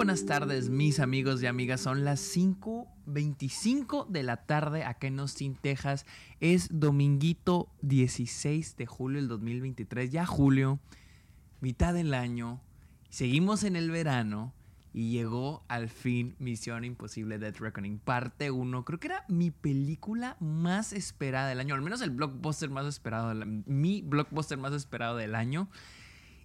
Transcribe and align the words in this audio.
buenas 0.00 0.24
tardes, 0.24 0.70
mis 0.70 0.98
amigos 0.98 1.42
y 1.42 1.46
amigas. 1.46 1.82
Son 1.82 2.06
las 2.06 2.20
5:25 2.20 4.06
de 4.08 4.22
la 4.22 4.46
tarde 4.46 4.82
acá 4.82 5.08
en 5.08 5.20
Austin, 5.20 5.56
Texas. 5.56 6.06
Es 6.40 6.68
dominguito 6.72 7.68
16 7.82 8.78
de 8.78 8.86
julio 8.86 9.18
del 9.18 9.28
2023. 9.28 10.10
Ya 10.10 10.24
julio, 10.24 10.80
mitad 11.60 11.92
del 11.92 12.14
año. 12.14 12.62
Seguimos 13.10 13.62
en 13.62 13.76
el 13.76 13.90
verano. 13.90 14.54
Y 14.94 15.10
llegó 15.10 15.64
al 15.68 15.90
fin 15.90 16.34
Misión 16.38 16.84
Imposible 16.84 17.38
Death 17.38 17.58
Reckoning, 17.58 17.98
parte 17.98 18.50
1. 18.50 18.84
Creo 18.86 18.98
que 18.98 19.08
era 19.08 19.26
mi 19.28 19.50
película 19.50 20.38
más 20.40 20.94
esperada 20.94 21.46
del 21.46 21.60
año, 21.60 21.74
al 21.74 21.82
menos 21.82 22.00
el 22.00 22.10
blockbuster 22.10 22.70
más 22.70 22.86
esperado, 22.86 23.34
mi 23.66 24.00
blockbuster 24.00 24.56
más 24.56 24.72
esperado 24.72 25.18
del 25.18 25.34
año. 25.34 25.68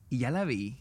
Y 0.09 0.17
ya 0.17 0.29
la 0.29 0.43
vi 0.43 0.77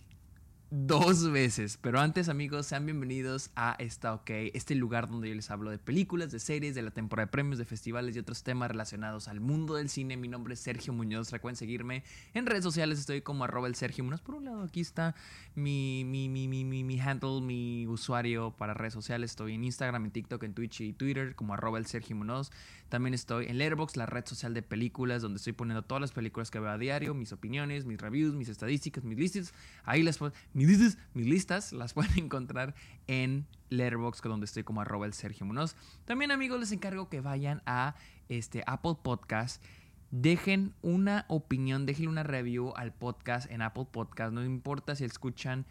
dos 0.75 1.31
veces. 1.31 1.79
Pero 1.81 2.01
antes, 2.01 2.29
amigos, 2.29 2.67
sean 2.67 2.85
bienvenidos 2.85 3.51
a 3.55 3.77
Está 3.79 4.13
OK, 4.13 4.31
este 4.55 4.75
lugar 4.75 5.09
donde 5.09 5.29
yo 5.29 5.35
les 5.35 5.49
hablo 5.53 5.71
de 5.71 5.79
películas, 5.79 6.33
de 6.33 6.41
series, 6.41 6.75
de 6.75 6.83
la 6.83 6.91
temporada 6.91 7.27
de 7.27 7.31
premios, 7.31 7.59
de 7.59 7.65
festivales 7.65 8.17
y 8.17 8.19
otros 8.19 8.43
temas 8.43 8.69
relacionados 8.69 9.29
al 9.29 9.39
mundo 9.39 9.77
del 9.77 9.89
cine. 9.89 10.17
Mi 10.17 10.27
nombre 10.27 10.55
es 10.55 10.61
Sergio 10.61 10.93
Muñoz. 10.93 11.31
Recuerden 11.31 11.57
seguirme 11.57 12.03
en 12.35 12.47
redes 12.47 12.65
sociales. 12.65 12.99
Estoy 12.99 13.23
como 13.23 13.45
arroba 13.45 13.69
el 13.69 13.77
Sergio 13.77 14.03
Muñoz. 14.03 14.21
Por 14.21 14.35
un 14.35 14.47
lado, 14.47 14.63
aquí 14.65 14.81
está 14.81 15.15
mi, 15.55 16.05
mi, 16.05 16.29
mi, 16.29 16.49
mi, 16.49 16.65
mi, 16.65 17.01
handle, 17.01 17.41
mi 17.41 17.87
usuario 17.87 18.51
para 18.51 18.75
redes 18.75 18.95
sociales. 18.95 19.31
Estoy 19.31 19.55
en 19.55 19.63
Instagram, 19.63 20.07
en 20.07 20.11
TikTok, 20.11 20.43
en 20.43 20.55
Twitch 20.55 20.81
y 20.81 20.93
Twitter 20.93 21.37
como 21.37 21.55
arroba 21.55 21.79
el 21.79 21.87
Sergio 21.87 22.17
Muñoz. 22.17 22.51
También 22.89 23.15
estoy 23.15 23.47
en 23.47 23.59
Letterboxd, 23.59 23.97
la 23.97 24.07
red 24.07 24.25
social 24.27 24.55
de 24.55 24.63
películas, 24.63 25.23
donde 25.23 25.39
estoy 25.39 25.53
poniendo 25.53 25.83
todas 25.83 26.01
las 26.01 26.13
películas 26.13 26.51
que 26.51 26.61
veo 26.61 26.71
a 26.71 26.79
diario, 26.79 27.15
mis 27.15 27.33
opiniones, 27.33 27.87
mis 27.87 28.01
reviews, 28.01 28.35
mis 28.35 28.49
estadísticas, 28.49 29.05
mis 29.05 29.19
listas. 29.19 29.55
Ahí 29.85 30.03
les 30.03 30.19
puedo 30.19 30.33
mis 30.53 31.27
listas 31.27 31.73
las 31.73 31.93
pueden 31.95 32.17
encontrar 32.19 32.75
en 33.07 33.47
Letterboxd, 33.71 34.25
donde 34.25 34.47
estoy 34.47 34.65
como 34.65 34.81
arroba 34.81 35.07
el 35.07 35.13
Sergio 35.13 35.47
Munoz. 35.47 35.77
También, 36.05 36.31
amigos, 36.31 36.61
les 36.61 36.73
encargo 36.73 37.09
que 37.09 37.21
vayan 37.21 37.63
a 37.67 37.95
este, 38.29 38.63
Apple 38.67 38.97
Podcast. 39.03 39.63
Dejen 40.11 40.75
una 40.83 41.25
opinión, 41.29 41.87
dejen 41.87 42.09
una 42.09 42.23
review 42.23 42.73
al 42.77 42.93
podcast 42.93 43.51
en 43.51 43.63
Apple 43.63 43.87
Podcast. 43.91 44.33
No 44.33 44.45
importa 44.45 44.95
si 44.95 45.05
escuchan 45.05 45.67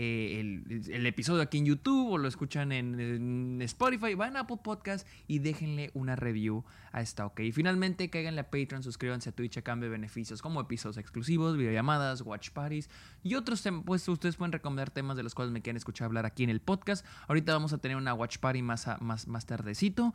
eh, 0.00 0.62
el, 0.90 1.06
episodio 1.06 1.42
aquí 1.42 1.58
en 1.58 1.66
YouTube 1.66 2.12
o 2.12 2.18
lo 2.18 2.28
escuchan 2.28 2.70
en, 2.70 3.60
Spotify, 3.62 4.14
van 4.14 4.36
a 4.36 4.40
Apple 4.40 4.58
Podcast 4.62 5.04
y 5.26 5.40
déjenle 5.40 5.90
una 5.92 6.14
review 6.14 6.64
a 6.92 7.00
esta 7.00 7.26
OK. 7.26 7.40
Y 7.40 7.50
finalmente, 7.50 8.08
cáiganle 8.08 8.42
a 8.42 8.44
Patreon, 8.48 8.84
suscríbanse 8.84 9.30
a 9.30 9.32
Twitch 9.32 9.58
a 9.58 9.62
cambio 9.62 9.88
de 9.88 9.96
beneficios 9.96 10.40
como 10.40 10.60
episodios 10.60 10.98
exclusivos, 10.98 11.56
videollamadas, 11.56 12.20
watch 12.20 12.50
parties 12.50 12.88
y 13.24 13.34
otros 13.34 13.60
temas. 13.60 13.82
Pues 13.84 14.08
ustedes 14.08 14.36
pueden 14.36 14.52
recomendar 14.52 14.90
temas 14.90 15.16
de 15.16 15.24
los 15.24 15.34
cuales 15.34 15.52
me 15.52 15.62
quieren 15.62 15.76
escuchar 15.76 16.06
hablar 16.06 16.26
aquí 16.26 16.44
en 16.44 16.50
el 16.50 16.60
podcast. 16.60 17.04
Ahorita 17.26 17.52
vamos 17.52 17.72
a 17.72 17.78
tener 17.78 17.96
una 17.96 18.14
watch 18.14 18.38
party 18.38 18.62
más, 18.62 18.86
más, 19.00 19.26
más 19.26 19.46
tardecito 19.46 20.14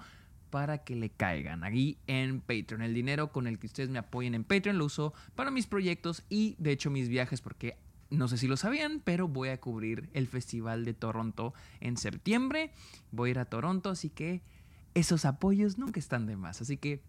para 0.50 0.78
que 0.78 0.96
le 0.96 1.10
caigan 1.10 1.66
aquí 1.66 1.98
en 2.08 2.40
Patreon. 2.40 2.84
El 2.84 2.94
dinero 2.94 3.34
con 3.34 3.48
el 3.48 3.60
que 3.60 3.68
ustedes 3.68 3.90
me 3.90 4.00
apoyen 4.00 4.34
en 4.34 4.46
Patreon 4.46 4.78
lo 4.78 4.86
uso 4.86 5.14
para 5.36 5.52
mis 5.52 5.68
proyectos 5.68 6.24
y 6.30 6.56
de 6.58 6.72
hecho 6.72 6.90
mis 6.90 7.10
viajes 7.10 7.42
porque 7.42 7.76
no 8.14 8.28
sé 8.28 8.38
si 8.38 8.48
lo 8.48 8.58
sabían, 8.58 9.02
pero 9.04 9.28
voy 9.28 9.50
a 9.50 9.60
cubrir 9.60 10.10
el 10.14 10.28
Festival 10.28 10.86
de 10.86 10.94
Toronto 10.94 11.54
en 11.82 11.98
septiembre. 11.98 12.72
Voy 13.12 13.30
a 13.30 13.32
ir 13.32 13.40
a 13.40 13.46
Toronto, 13.46 13.90
así 13.90 14.10
que 14.10 14.42
esos 14.94 15.26
apoyos 15.26 15.78
nunca 15.78 16.00
están 16.00 16.28
de 16.28 16.38
más. 16.38 16.62
Así 16.62 16.78
que, 16.78 17.02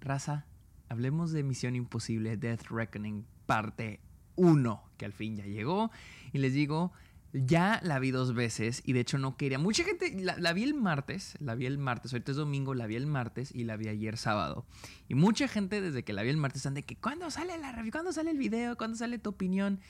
raza, 0.00 0.46
hablemos 0.88 1.30
de 1.30 1.44
Misión 1.44 1.76
Imposible 1.76 2.36
Death 2.36 2.66
Reckoning 2.70 3.24
parte 3.46 4.00
1, 4.34 4.82
que 4.96 5.04
al 5.04 5.12
fin 5.12 5.36
ya 5.36 5.44
llegó. 5.44 5.90
Y 6.32 6.38
les 6.38 6.54
digo, 6.54 6.92
ya 7.32 7.80
la 7.82 7.98
vi 7.98 8.10
dos 8.10 8.34
veces 8.34 8.82
y 8.84 8.92
de 8.92 9.00
hecho 9.00 9.18
no 9.18 9.36
quería. 9.36 9.58
Mucha 9.58 9.84
gente 9.84 10.14
la, 10.20 10.52
vi 10.52 10.64
el 10.64 10.74
martes, 10.74 11.36
la 11.40 11.54
vi 11.54 11.66
el 11.66 11.78
martes, 11.78 12.12
ahorita 12.12 12.32
es 12.32 12.36
domingo, 12.36 12.74
la 12.74 12.86
vi 12.86 12.96
el 12.96 13.06
martes 13.06 13.54
y 13.54 13.64
la 13.64 13.76
vi 13.76 13.88
ayer 13.88 14.16
sábado. 14.16 14.66
Y 15.08 15.14
mucha 15.14 15.48
gente 15.48 15.80
desde 15.80 16.02
que 16.02 16.12
la 16.12 16.22
vi 16.22 16.30
el 16.30 16.36
martes 16.36 16.58
están 16.58 16.74
de 16.74 16.84
que 16.84 16.96
¿cuándo 16.96 17.30
sale 17.30 17.56
la 17.58 17.72
review? 17.72 17.92
¿Cuándo 17.92 18.12
sale 18.12 18.30
el 18.30 18.38
video? 18.38 18.76
¿Cuándo 18.76 18.96
sale 18.96 19.18
tu 19.18 19.30
opinión? 19.30 19.80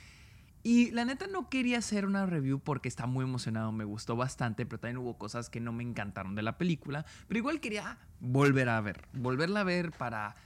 Y 0.62 0.90
la 0.90 1.06
neta 1.06 1.26
no 1.26 1.48
quería 1.48 1.78
hacer 1.78 2.04
una 2.04 2.26
review 2.26 2.60
porque 2.60 2.88
está 2.88 3.06
muy 3.06 3.24
emocionado, 3.24 3.72
me 3.72 3.84
gustó 3.84 4.14
bastante, 4.16 4.66
pero 4.66 4.78
también 4.78 4.98
hubo 4.98 5.16
cosas 5.16 5.48
que 5.48 5.58
no 5.58 5.72
me 5.72 5.82
encantaron 5.82 6.34
de 6.34 6.42
la 6.42 6.58
película. 6.58 7.06
Pero 7.28 7.38
igual 7.38 7.60
quería 7.60 7.98
volver 8.20 8.68
a 8.68 8.80
ver, 8.82 9.08
volverla 9.14 9.60
a 9.60 9.64
ver 9.64 9.92
para, 9.92 10.36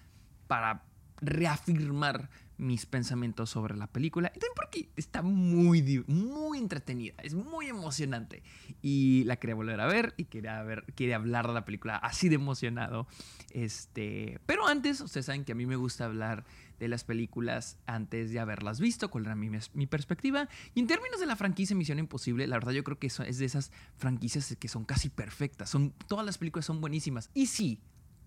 para 0.46 0.84
reafirmar 1.20 2.30
mis 2.56 2.86
pensamientos 2.86 3.50
sobre 3.50 3.76
la 3.76 3.86
película. 3.86 4.30
Y 4.34 4.38
también 4.38 4.52
porque 4.54 4.88
está 4.96 5.22
muy, 5.22 6.04
muy 6.06 6.58
entretenida, 6.58 7.14
es 7.22 7.34
muy 7.34 7.66
emocionante. 7.66 8.42
Y 8.82 9.24
la 9.24 9.36
quería 9.36 9.54
volver 9.54 9.80
a 9.80 9.86
ver 9.86 10.14
y 10.16 10.24
quería, 10.24 10.62
ver, 10.62 10.84
hablar 11.14 11.46
de 11.46 11.54
la 11.54 11.64
película 11.64 11.96
así 11.96 12.28
de 12.28 12.36
emocionado. 12.36 13.06
Este, 13.50 14.40
pero 14.46 14.66
antes, 14.66 15.00
ustedes 15.00 15.26
saben 15.26 15.44
que 15.44 15.52
a 15.52 15.54
mí 15.54 15.66
me 15.66 15.76
gusta 15.76 16.04
hablar 16.04 16.44
de 16.78 16.88
las 16.88 17.04
películas 17.04 17.78
antes 17.86 18.32
de 18.32 18.40
haberlas 18.40 18.80
visto, 18.80 19.10
cuál 19.10 19.26
era 19.26 19.34
mi, 19.34 19.50
mi 19.74 19.86
perspectiva. 19.86 20.48
Y 20.74 20.80
en 20.80 20.86
términos 20.86 21.20
de 21.20 21.26
la 21.26 21.36
franquicia 21.36 21.76
Misión 21.76 21.98
Imposible, 21.98 22.46
la 22.46 22.56
verdad 22.56 22.72
yo 22.72 22.84
creo 22.84 22.98
que 22.98 23.06
es 23.06 23.38
de 23.38 23.44
esas 23.44 23.70
franquicias 23.96 24.56
que 24.58 24.68
son 24.68 24.84
casi 24.84 25.08
perfectas. 25.08 25.70
Son, 25.70 25.92
todas 26.08 26.26
las 26.26 26.38
películas 26.38 26.66
son 26.66 26.80
buenísimas. 26.80 27.30
Y 27.34 27.46
sí, 27.46 27.80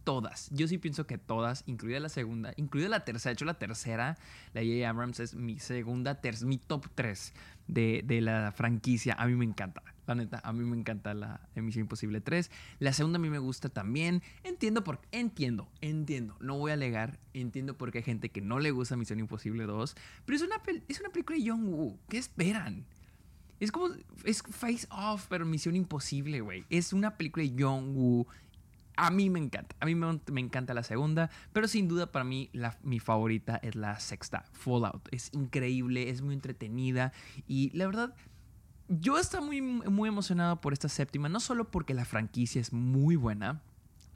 todas. 0.08 0.50
Yo 0.52 0.70
sí 0.70 0.78
pienso 0.78 1.06
que 1.06 1.18
todas, 1.18 1.66
incluida 1.66 2.00
la 2.00 2.08
segunda, 2.08 2.54
incluida 2.56 2.88
la 2.88 3.04
tercera. 3.04 3.32
De 3.32 3.34
hecho, 3.34 3.44
la 3.44 3.60
tercera, 3.60 4.18
la 4.54 4.62
J. 4.62 4.90
Abrams, 4.90 5.20
es 5.20 5.36
mi 5.36 5.60
segunda, 5.60 6.18
mi 6.46 6.58
top 6.58 6.86
3 6.96 7.34
de, 7.68 8.22
la 8.22 8.54
franquicia. 8.54 9.16
A 9.20 9.28
mí 9.28 9.36
me 9.36 9.44
encanta. 9.44 9.84
La 10.06 10.16
neta, 10.16 10.40
a 10.46 10.54
mí 10.54 10.64
me 10.64 10.78
encanta 10.78 11.14
la 11.14 11.42
Emisión 11.56 11.82
Imposible 11.82 12.22
3. 12.22 12.50
La 12.80 12.94
segunda 12.94 13.18
a 13.18 13.22
mí 13.22 13.30
me 13.30 13.40
gusta 13.40 13.68
también. 13.68 14.24
Entiendo 14.46 14.82
por 14.86 15.02
entiendo, 15.12 15.68
entiendo. 15.82 16.38
No 16.40 16.58
voy 16.58 16.72
a 16.72 16.76
alegar. 16.76 17.20
Entiendo 17.34 17.78
por 17.78 17.92
qué 17.92 17.98
hay 17.98 18.06
gente 18.06 18.30
que 18.30 18.40
no 18.40 18.60
le 18.60 18.72
gusta 18.72 18.96
Misión 18.96 19.20
Imposible 19.20 19.66
2. 19.66 19.94
Pero 20.24 20.38
es 20.38 20.42
una, 20.42 20.62
es 20.88 21.02
una 21.02 21.10
película 21.10 21.38
de 21.38 21.44
Young 21.44 21.68
Woo. 21.68 22.00
¿Qué 22.08 22.18
esperan? 22.18 22.86
Es 23.60 23.74
como. 23.74 23.94
Es 24.24 24.42
Face 24.42 24.88
Off, 24.90 25.26
pero 25.28 25.46
Misión 25.46 25.76
Imposible, 25.76 26.40
güey. 26.40 26.64
Es 26.70 26.94
una 26.94 27.18
película 27.18 27.44
de 27.44 27.54
Young 27.56 27.94
Woo 27.94 28.26
a 28.98 29.12
mí 29.12 29.30
me 29.30 29.40
encanta. 29.40 29.76
A 29.80 29.86
mí 29.86 29.96
me, 29.96 30.42
encanta 30.42 30.74
la 30.74 30.84
segunda. 30.84 31.30
Pero 31.54 31.68
sin 31.68 31.88
duda 31.88 32.12
para 32.12 32.26
mí 32.26 32.50
la, 32.52 32.78
mi 32.84 33.00
favorita 33.00 33.58
es 33.58 33.76
la 33.76 34.00
sexta, 34.00 34.46
Fallout. 34.52 35.08
Es 35.12 35.30
increíble, 35.34 36.10
es 36.10 36.22
muy 36.22 36.34
entretenida. 36.34 37.14
Y 37.48 37.70
la 37.78 37.86
verdad, 37.86 38.16
yo 38.90 39.18
estoy 39.18 39.42
muy, 39.42 39.62
muy 39.62 40.10
emocionado 40.10 40.60
por 40.60 40.74
esta 40.74 40.90
séptima. 40.90 41.30
No 41.30 41.40
solo 41.40 41.70
porque 41.72 41.94
la 41.94 42.06
franquicia 42.06 42.60
es 42.60 42.74
muy 42.74 43.16
buena. 43.16 43.62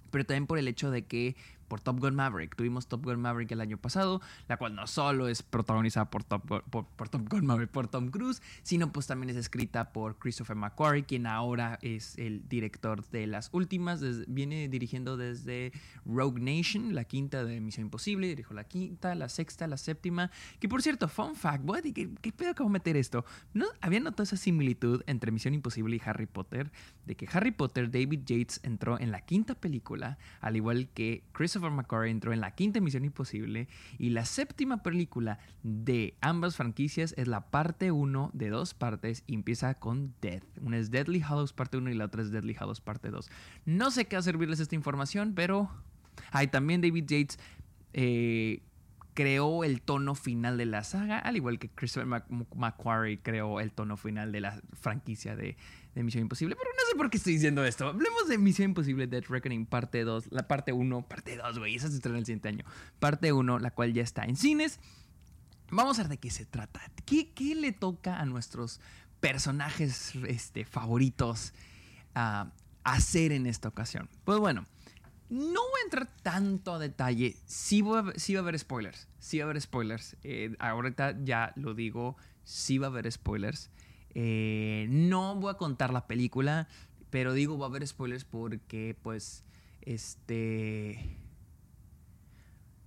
Pero 0.10 0.26
también 0.26 0.48
por 0.48 0.58
el 0.58 0.68
hecho 0.68 0.92
de 0.92 1.06
que 1.06 1.38
por 1.72 1.80
Top 1.80 2.02
Gun 2.02 2.16
Maverick. 2.16 2.54
Tuvimos 2.58 2.88
Top 2.88 3.06
Gun 3.06 3.22
Maverick 3.22 3.50
el 3.54 3.62
año 3.62 3.78
pasado, 3.78 4.20
la 4.50 4.58
cual 4.58 4.76
no 4.76 4.88
solo 4.88 5.30
es 5.30 5.42
protagonizada 5.42 6.10
por 6.10 6.26
Top, 6.26 6.44
por, 6.70 7.08
Top 7.08 7.30
Gun 7.30 7.46
Maverick, 7.46 7.72
por 7.72 7.88
Tom 7.88 8.10
Cruise, 8.10 8.42
sino 8.62 8.92
pues 8.92 9.08
también 9.08 9.30
es 9.30 9.38
escrita 9.38 9.94
por 9.94 10.18
Christopher 10.18 10.58
McQuarrie, 10.58 11.06
quien 11.06 11.26
ahora 11.26 11.80
es 11.82 12.18
el 12.18 12.46
director 12.50 13.08
de 13.12 13.26
las 13.26 13.48
últimas, 13.54 14.02
viene 14.28 14.68
dirigiendo 14.68 15.16
desde 15.16 15.72
Rogue 16.06 16.42
Nation, 16.42 16.94
la 16.94 17.06
quinta 17.06 17.46
de 17.46 17.62
Misión 17.62 17.86
Imposible, 17.86 18.28
dirijo 18.28 18.54
la 18.54 18.66
quinta, 18.66 19.16
la 19.16 19.30
sexta, 19.30 19.66
la 19.66 19.78
séptima, 19.78 20.30
que 20.60 20.68
por 20.68 20.82
cierto, 20.82 21.08
fun 21.08 21.36
fact, 21.36 21.64
¿qué, 21.96 22.10
qué 22.22 22.34
pedo 22.34 22.54
que 22.54 22.64
voy 22.64 22.70
a 22.72 22.74
meter 22.74 22.98
esto? 22.98 23.24
¿No? 23.54 23.68
Había 23.80 24.02
notado 24.02 24.24
esa 24.24 24.36
similitud 24.36 25.04
entre 25.08 25.32
Misión 25.32 25.54
Imposible 25.54 25.96
y 25.96 26.02
Harry 26.04 26.26
Potter, 26.26 26.70
de 27.06 27.16
que 27.16 27.30
Harry 27.32 27.52
Potter, 27.52 27.90
David 27.90 28.24
Yates 28.26 28.60
entró 28.64 29.00
en 29.00 29.12
la 29.12 29.22
quinta 29.22 29.56
película, 29.56 30.18
al 30.42 30.58
igual 30.58 30.90
que 30.94 31.24
Christopher 31.32 31.61
Christopher 31.62 31.78
McQuarrie 31.78 32.12
entró 32.12 32.34
en 32.34 32.42
la 32.42 32.56
quinta 32.56 32.82
Misión 32.82 33.06
Imposible 33.06 33.68
y 34.00 34.10
la 34.10 34.26
séptima 34.26 34.82
película 34.82 35.38
de 35.62 36.16
ambas 36.20 36.56
franquicias 36.56 37.14
es 37.18 37.28
la 37.28 37.52
parte 37.52 37.92
1 37.92 38.32
de 38.34 38.50
dos 38.50 38.74
partes 38.74 39.24
y 39.28 39.36
empieza 39.36 39.76
con 39.76 40.16
Death. 40.22 40.44
Una 40.62 40.80
es 40.80 40.90
Deadly 40.90 41.22
Hallows 41.22 41.54
parte 41.54 41.78
1 41.78 41.92
y 41.92 41.94
la 41.94 42.06
otra 42.06 42.24
es 42.24 42.32
Deadly 42.32 42.56
Hallows 42.60 42.82
parte 42.82 43.12
2. 43.12 43.30
No 43.66 43.92
sé 43.92 44.06
qué 44.06 44.16
a 44.16 44.22
servirles 44.22 44.60
esta 44.60 44.76
información, 44.76 45.34
pero... 45.36 45.70
Hay 46.32 46.48
también 46.48 46.82
David 46.82 47.06
Yates 47.08 47.40
eh, 47.94 48.62
creó 49.14 49.64
el 49.64 49.82
tono 49.82 50.14
final 50.14 50.58
de 50.58 50.66
la 50.66 50.84
saga, 50.84 51.20
al 51.20 51.38
igual 51.38 51.58
que 51.58 51.70
Christopher 51.70 52.24
McQuarrie 52.56 53.20
creó 53.22 53.60
el 53.60 53.72
tono 53.72 53.98
final 53.98 54.32
de 54.32 54.42
la 54.42 54.62
franquicia 54.74 55.36
de, 55.36 55.58
Misión 55.96 56.24
Imposible. 56.24 56.56
Pero 56.56 56.70
no 56.72 56.90
sé 56.90 56.96
por 56.96 57.10
qué 57.10 57.18
estoy 57.18 57.34
diciendo 57.34 57.64
esto. 57.66 57.88
Hablemos 57.88 58.28
de 58.28 58.38
Misión 58.38 58.70
Imposible 58.70 59.08
Dead 59.08 59.24
Reckoning 59.28 59.66
parte 59.66 60.04
2, 60.04 60.32
la 60.32 60.48
parte 60.48 60.72
1, 60.72 61.08
parte 61.08 61.38
2, 61.38 61.60
güey, 61.60 61.76
esa 61.76 61.90
se 61.90 61.96
estrena 61.96 62.18
el 62.18 62.26
siguiente 62.26 62.50
año. 62.50 62.66
Parte 63.00 63.32
1, 63.34 63.60
la 63.60 63.72
cual 63.72 63.94
ya 63.94 64.04
está 64.04 64.24
en 64.24 64.36
cines. 64.36 64.80
Vamos 65.70 66.00
a 66.00 66.04
ver 66.04 66.10
de 66.10 66.18
qué 66.18 66.30
se 66.30 66.46
trata. 66.46 66.82
¿Qué, 67.06 67.56
le 67.56 67.72
toca 67.72 68.20
a 68.20 68.26
nuestros 68.26 68.80
personajes 69.20 70.14
este, 70.28 70.66
favoritos 70.66 71.54
hacer 72.84 73.32
en 73.32 73.48
esta 73.48 73.70
ocasión? 73.70 74.10
Pues 74.24 74.40
bueno. 74.40 74.66
No 75.30 75.62
voy 75.62 75.80
a 75.80 75.84
entrar 75.86 76.10
tanto 76.24 76.74
a 76.74 76.80
detalle. 76.80 77.38
Sí, 77.46 77.82
va 77.82 78.00
a 78.00 78.40
haber 78.40 78.60
spoilers. 78.60 79.08
Sí 79.18 79.38
va 79.38 79.46
a 79.46 79.46
haber 79.46 79.62
spoilers. 79.62 80.18
Eh, 80.24 80.58
ahorita 80.60 81.24
ya 81.24 81.54
lo 81.56 81.74
digo. 81.74 82.18
Sí 82.44 82.78
va 82.78 82.88
a 82.88 82.90
haber 82.90 83.10
spoilers. 83.10 83.70
Eh, 84.14 84.88
no 84.90 85.36
voy 85.36 85.52
a 85.52 85.56
contar 85.56 85.94
la 85.94 86.08
película, 86.08 86.68
pero 87.10 87.34
digo, 87.34 87.58
va 87.58 87.68
a 87.68 87.70
haber 87.70 87.86
spoilers 87.88 88.26
porque, 88.26 88.98
pues, 89.02 89.44
este... 89.82 91.18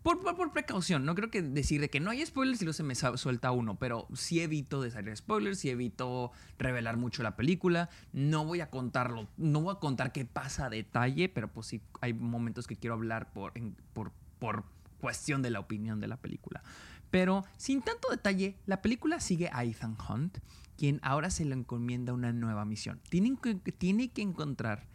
Por, 0.03 0.21
por, 0.23 0.53
precaución, 0.53 1.07
no 1.07 1.15
creo 1.15 1.31
que 1.31 1.41
decir 1.41 1.81
de 1.81 1.89
que 1.89 1.99
no 1.99 2.11
hay 2.11 2.27
spoilers 2.27 2.61
y 2.61 2.67
luego 2.67 2.75
se 2.75 2.83
me 2.83 2.95
suelta 2.95 3.53
uno, 3.53 3.79
pero 3.79 4.07
sí 4.13 4.41
evito 4.41 4.83
de 4.83 4.91
salir 4.91 5.17
spoilers, 5.17 5.59
sí 5.61 5.71
evito 5.71 6.31
revelar 6.59 6.99
mucho 6.99 7.23
la 7.23 7.37
película. 7.37 7.89
No 8.13 8.45
voy 8.45 8.61
a 8.61 8.69
contarlo, 8.69 9.29
no 9.39 9.63
voy 9.63 9.75
a 9.75 9.79
contar 9.79 10.13
qué 10.13 10.27
pasa 10.27 10.67
a 10.67 10.69
detalle, 10.71 11.31
pero 11.31 11.49
pues 11.49 11.69
sí 11.69 11.81
hay 12.03 12.13
momentos 12.13 12.67
que 12.67 12.77
quiero 12.77 12.93
hablar 12.93 13.33
por, 13.33 13.55
por, 13.95 14.13
por 14.39 14.65
cuestión 15.01 15.41
de 15.41 15.49
la 15.49 15.61
opinión 15.61 16.01
de 16.01 16.09
la 16.09 16.19
película. 16.19 16.63
Pero 17.11 17.47
sin 17.57 17.81
tanto 17.81 18.11
detalle, 18.11 18.57
la 18.67 18.83
película 18.83 19.21
sigue 19.21 19.49
a 19.53 19.65
Ethan 19.65 19.97
Hunt, 20.07 20.37
quien 20.77 21.01
ahora 21.03 21.31
se 21.31 21.45
le 21.45 21.55
encomienda 21.55 22.13
una 22.13 22.33
nueva 22.33 22.65
misión. 22.65 23.01
Tiene 23.09 23.37
que, 23.41 23.55
tiene 23.73 24.11
que 24.11 24.23
encontrar 24.23 24.87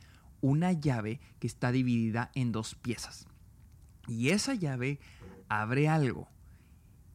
una 0.41 0.71
llave 0.71 1.19
que 1.39 1.47
está 1.47 1.71
dividida 1.71 2.31
en 2.35 2.51
dos 2.51 2.75
piezas. 2.75 3.27
Y 4.07 4.29
esa 4.29 4.53
llave 4.53 4.99
abre 5.47 5.87
algo. 5.87 6.27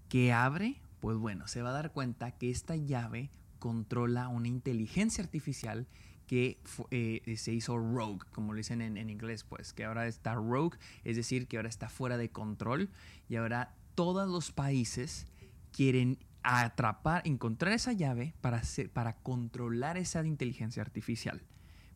¿Qué 0.09 0.33
abre? 0.33 0.81
Pues 1.01 1.17
bueno, 1.17 1.49
se 1.49 1.63
va 1.63 1.71
a 1.71 1.75
dar 1.75 1.93
cuenta 1.93 2.33
que 2.33 2.51
esta 2.51 2.77
llave 2.77 3.31
controla 3.59 4.29
una 4.29 4.49
inteligencia 4.49 5.25
artificial 5.25 5.87
que 6.27 6.59
eh, 6.91 7.35
se 7.37 7.53
hizo 7.53 7.77
rogue, 7.77 8.25
como 8.33 8.53
lo 8.53 8.57
dicen 8.57 8.81
en, 8.81 8.97
en, 8.97 9.11
inglés, 9.11 9.45
pues, 9.45 9.73
que 9.73 9.85
ahora 9.85 10.07
está 10.07 10.35
rogue, 10.35 10.79
es 11.05 11.17
decir, 11.17 11.47
que 11.47 11.57
ahora 11.57 11.69
está 11.69 11.89
fuera 11.89 12.17
de 12.17 12.31
control 12.31 12.91
y 13.29 13.37
ahora 13.37 13.75
todos 13.95 14.29
los 14.29 14.53
países 14.53 15.27
quieren 15.73 16.19
atrapar, 16.45 17.23
encontrar 17.25 17.73
esa 17.73 17.93
llave 17.93 18.35
para, 18.41 18.63
para 18.93 19.17
controlar 19.17 19.97
esa 19.97 20.25
inteligencia 20.25 20.83
artificial. 20.83 21.43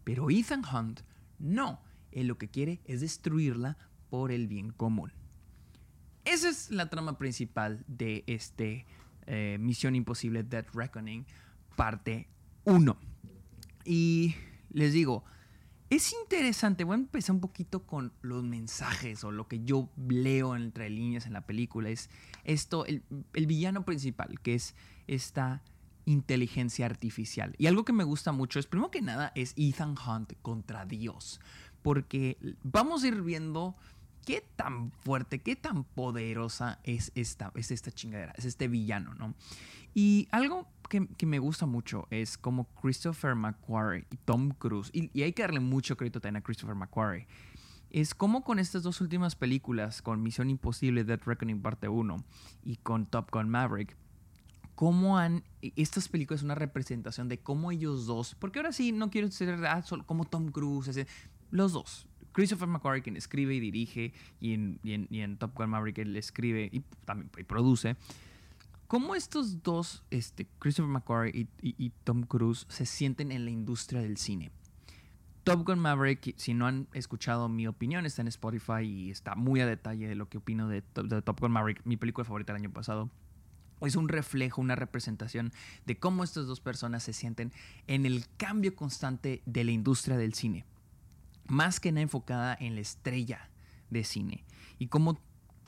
Pero 0.04 0.30
Ethan 0.30 0.62
Hunt 0.64 1.02
no. 1.38 1.80
Él 2.10 2.26
lo 2.26 2.38
que 2.38 2.48
quiere 2.48 2.80
es 2.84 3.02
destruirla 3.02 3.76
por 4.08 4.32
el 4.32 4.48
bien 4.48 4.70
común. 4.70 5.12
Esa 6.24 6.48
es 6.48 6.70
la 6.70 6.90
trama 6.90 7.18
principal 7.18 7.84
de 7.86 8.24
este 8.26 8.86
eh, 9.26 9.58
Misión 9.60 9.94
Imposible 9.94 10.42
Dead 10.42 10.66
Reckoning, 10.72 11.26
parte 11.76 12.28
1. 12.64 12.98
Y 13.84 14.34
les 14.70 14.92
digo, 14.92 15.24
es 15.90 16.12
interesante, 16.12 16.84
voy 16.84 16.94
a 16.94 16.98
empezar 16.98 17.34
un 17.34 17.40
poquito 17.40 17.86
con 17.86 18.12
los 18.20 18.44
mensajes 18.44 19.24
o 19.24 19.30
lo 19.30 19.48
que 19.48 19.64
yo 19.64 19.88
leo 20.08 20.54
entre 20.54 20.90
líneas 20.90 21.26
en 21.26 21.32
la 21.32 21.46
película. 21.46 21.88
Es 21.88 22.10
esto, 22.44 22.84
el, 22.84 23.02
villano 23.32 23.84
principal, 23.84 24.38
que 24.40 24.54
es 24.54 24.74
esta 25.06 25.62
inteligencia 26.04 26.84
artificial. 26.84 27.54
Y 27.56 27.66
algo 27.68 27.84
que 27.84 27.94
me 27.94 28.04
gusta 28.04 28.32
mucho 28.32 28.58
es, 28.58 28.66
primero 28.66 28.90
que 28.90 29.00
nada, 29.00 29.32
es 29.34 29.54
Ethan 29.56 29.94
Hunt 29.98 30.34
contra 30.42 30.84
Dios. 30.84 31.40
Porque 31.80 32.36
vamos 32.62 33.02
a 33.02 33.08
ir 33.08 33.22
viendo 33.22 33.74
qué 34.26 34.44
tan 34.56 34.92
fuerte, 34.92 35.40
qué 35.40 35.56
tan 35.56 35.84
poderosa 35.84 36.80
es 36.84 37.12
esta, 37.14 37.50
es 37.54 37.70
esta 37.70 37.90
chingadera, 37.90 38.34
es 38.36 38.44
este 38.44 38.68
villano, 38.68 39.14
¿no? 39.14 39.34
Y 39.94 40.28
algo 40.32 40.68
que, 40.88 41.26
me 41.26 41.38
gusta 41.38 41.66
mucho 41.66 42.06
es 42.10 42.38
como 42.38 42.64
Christopher 42.80 43.34
McQuarrie 43.34 44.06
y 44.10 44.16
Tom 44.16 44.50
Cruise, 44.50 44.90
y, 44.92 45.22
hay 45.22 45.32
que 45.32 45.42
darle 45.42 45.60
mucho 45.60 45.96
crédito 45.96 46.20
también 46.20 46.36
a 46.36 46.44
Christopher 46.44 46.74
McQuarrie, 46.74 47.26
es 47.90 48.14
como 48.14 48.44
con 48.44 48.58
estas 48.58 48.82
dos 48.82 49.00
últimas 49.00 49.36
películas, 49.36 50.02
con 50.02 50.22
Misión 50.22 50.50
Imposible, 50.50 51.04
Dead 51.04 51.20
Reckoning 51.24 51.62
Parte 51.62 51.88
1 51.88 52.24
y 52.64 52.76
con 52.76 53.06
Top 53.06 53.30
Gun 53.30 53.48
Maverick, 53.48 53.96
cómo 54.74 55.18
han, 55.18 55.42
estas 55.76 56.08
películas 56.08 56.42
una 56.42 56.54
representación 56.54 57.28
de 57.28 57.38
cómo 57.38 57.70
ellos 57.70 58.06
dos, 58.06 58.34
porque 58.34 58.58
ahora 58.58 58.72
sí 58.72 58.92
no 58.92 59.10
quiero 59.10 59.30
ser 59.30 59.64
ah, 59.66 59.82
solo 59.82 60.06
como 60.06 60.24
Tom 60.24 60.50
Cruise, 60.50 61.06
los 61.50 61.72
dos, 61.72 62.06
Christopher 62.32 62.68
McQuarrie 62.68 63.02
quien 63.02 63.16
escribe 63.16 63.54
y 63.54 63.60
dirige 63.60 64.12
y 64.40 64.54
en, 64.54 64.78
y 64.84 65.20
en, 65.20 65.36
Top 65.38 65.54
Gun 65.56 65.70
Maverick 65.70 65.98
él 65.98 66.14
escribe 66.14 66.68
y 66.72 66.80
también 67.04 67.30
y 67.36 67.42
produce, 67.42 67.96
¿Cómo 68.88 69.14
estos 69.14 69.62
dos, 69.62 70.02
este, 70.10 70.48
Christopher 70.58 70.90
McQuarrie 70.90 71.46
y, 71.60 71.90
Tom 72.04 72.22
Cruise, 72.22 72.64
se 72.70 72.86
sienten 72.86 73.32
en 73.32 73.44
la 73.44 73.50
industria 73.50 74.00
del 74.00 74.16
cine? 74.16 74.50
Top 75.44 75.66
Gun 75.66 75.78
Maverick, 75.78 76.34
si 76.38 76.54
no 76.54 76.66
han 76.66 76.88
escuchado 76.94 77.50
mi 77.50 77.66
opinión, 77.66 78.06
está 78.06 78.22
en 78.22 78.28
Spotify 78.28 78.80
y 78.84 79.10
está 79.10 79.34
muy 79.34 79.60
a 79.60 79.66
detalle 79.66 80.08
de 80.08 80.14
lo 80.14 80.30
que 80.30 80.38
opino 80.38 80.68
de, 80.68 80.80
Top 80.80 81.38
Gun 81.38 81.52
Maverick, 81.52 81.84
mi 81.84 81.98
película 81.98 82.24
favorita 82.24 82.54
del 82.54 82.62
año 82.62 82.72
pasado. 82.72 83.10
Es 83.82 83.94
un 83.94 84.08
reflejo, 84.08 84.62
una 84.62 84.74
representación 84.74 85.52
de 85.84 85.98
cómo 85.98 86.24
estas 86.24 86.46
dos 86.46 86.60
personas 86.60 87.02
se 87.02 87.12
sienten 87.12 87.52
en 87.88 88.06
el 88.06 88.24
cambio 88.38 88.74
constante 88.74 89.42
de 89.44 89.64
la 89.64 89.70
industria 89.70 90.16
del 90.16 90.32
cine. 90.32 90.64
Más 91.46 91.78
que 91.78 91.92
nada 91.92 92.02
enfocada 92.02 92.56
en 92.58 92.74
la 92.74 92.80
estrella 92.80 93.50
de 93.90 94.02
cine. 94.04 94.44
Y 94.78 94.86
cómo 94.86 95.20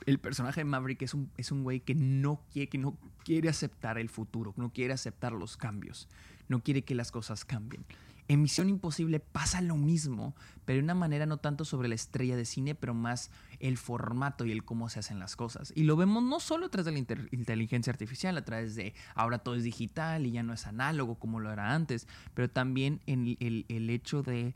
el 0.05 0.19
personaje 0.19 0.61
de 0.61 0.65
Maverick 0.65 1.01
es 1.01 1.13
un, 1.13 1.31
es 1.37 1.51
un 1.51 1.63
güey 1.63 1.79
que 1.79 1.95
no, 1.95 2.41
quiere, 2.51 2.69
que 2.69 2.77
no 2.77 2.97
quiere 3.23 3.49
aceptar 3.49 3.97
el 3.97 4.09
futuro, 4.09 4.53
no 4.57 4.71
quiere 4.71 4.93
aceptar 4.93 5.33
los 5.33 5.57
cambios, 5.57 6.07
no 6.47 6.61
quiere 6.61 6.83
que 6.83 6.95
las 6.95 7.11
cosas 7.11 7.45
cambien. 7.45 7.85
En 8.27 8.41
Misión 8.41 8.69
Imposible 8.69 9.19
pasa 9.19 9.59
lo 9.59 9.75
mismo, 9.75 10.35
pero 10.63 10.77
de 10.77 10.83
una 10.83 10.93
manera 10.93 11.25
no 11.25 11.37
tanto 11.37 11.65
sobre 11.65 11.89
la 11.89 11.95
estrella 11.95 12.37
de 12.37 12.45
cine, 12.45 12.75
pero 12.75 12.93
más 12.93 13.29
el 13.59 13.77
formato 13.77 14.45
y 14.45 14.53
el 14.53 14.63
cómo 14.63 14.87
se 14.87 14.99
hacen 14.99 15.19
las 15.19 15.35
cosas. 15.35 15.73
Y 15.75 15.83
lo 15.83 15.97
vemos 15.97 16.23
no 16.23 16.39
solo 16.39 16.67
a 16.67 16.69
través 16.69 16.85
de 16.85 16.91
la 16.93 17.27
inteligencia 17.31 17.91
artificial, 17.91 18.37
a 18.37 18.45
través 18.45 18.75
de 18.75 18.93
ahora 19.15 19.39
todo 19.39 19.55
es 19.55 19.63
digital 19.63 20.25
y 20.25 20.31
ya 20.31 20.43
no 20.43 20.53
es 20.53 20.65
análogo 20.65 21.15
como 21.15 21.41
lo 21.41 21.51
era 21.51 21.73
antes, 21.73 22.07
pero 22.33 22.49
también 22.49 23.01
en 23.05 23.35
el, 23.41 23.65
el 23.67 23.89
hecho 23.89 24.23
de 24.23 24.55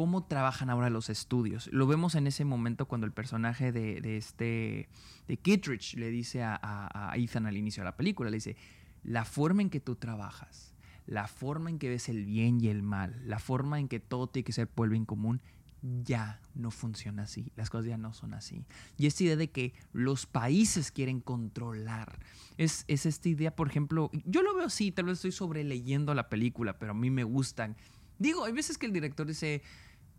cómo 0.00 0.24
trabajan 0.24 0.70
ahora 0.70 0.88
los 0.88 1.10
estudios. 1.10 1.68
Lo 1.74 1.86
vemos 1.86 2.14
en 2.14 2.26
ese 2.26 2.46
momento 2.46 2.88
cuando 2.88 3.06
el 3.06 3.12
personaje 3.12 3.70
de, 3.70 4.16
este 4.16 4.88
de 5.28 5.36
Kittredge 5.36 5.98
le 5.98 6.08
dice 6.08 6.42
a, 6.42 7.12
Ethan 7.16 7.44
al 7.44 7.58
inicio 7.58 7.82
de 7.82 7.84
la 7.84 7.98
película, 7.98 8.30
le 8.30 8.38
dice, 8.38 8.56
la 9.04 9.26
forma 9.26 9.60
en 9.60 9.68
que 9.68 9.78
tú 9.78 9.96
trabajas, 9.96 10.72
la 11.04 11.26
forma 11.26 11.68
en 11.68 11.78
que 11.78 11.90
ves 11.90 12.08
el 12.08 12.24
bien 12.24 12.62
y 12.62 12.68
el 12.68 12.82
mal, 12.82 13.20
la 13.26 13.38
forma 13.38 13.78
en 13.78 13.88
que 13.88 14.00
todo 14.00 14.26
tiene 14.26 14.44
que 14.44 14.54
ser 14.54 14.68
por 14.68 14.86
el 14.86 14.92
bien 14.92 15.04
común, 15.04 15.42
ya 15.82 16.40
no 16.54 16.70
funciona 16.70 17.24
así, 17.24 17.52
las 17.54 17.68
cosas 17.68 17.84
ya 17.84 17.98
no 17.98 18.14
son 18.14 18.32
así. 18.32 18.64
Y 18.96 19.04
esta 19.04 19.24
idea 19.24 19.36
de 19.36 19.50
que 19.50 19.74
los 19.92 20.24
países 20.24 20.92
quieren 20.92 21.20
controlar, 21.20 22.20
es, 22.56 22.86
es 22.88 23.04
esta 23.04 23.28
idea, 23.28 23.54
por 23.54 23.68
ejemplo, 23.68 24.10
yo 24.24 24.40
lo 24.40 24.54
veo 24.54 24.64
así, 24.64 24.92
tal 24.92 25.04
vez 25.04 25.18
estoy 25.18 25.32
sobreleyendo 25.32 26.14
la 26.14 26.30
película, 26.30 26.78
pero 26.78 26.92
a 26.92 26.94
mí 26.94 27.10
me 27.10 27.24
gustan 27.24 27.76
Digo, 28.20 28.44
hay 28.44 28.52
veces 28.52 28.76
que 28.76 28.84
el 28.84 28.92
director 28.92 29.26
dice, 29.26 29.62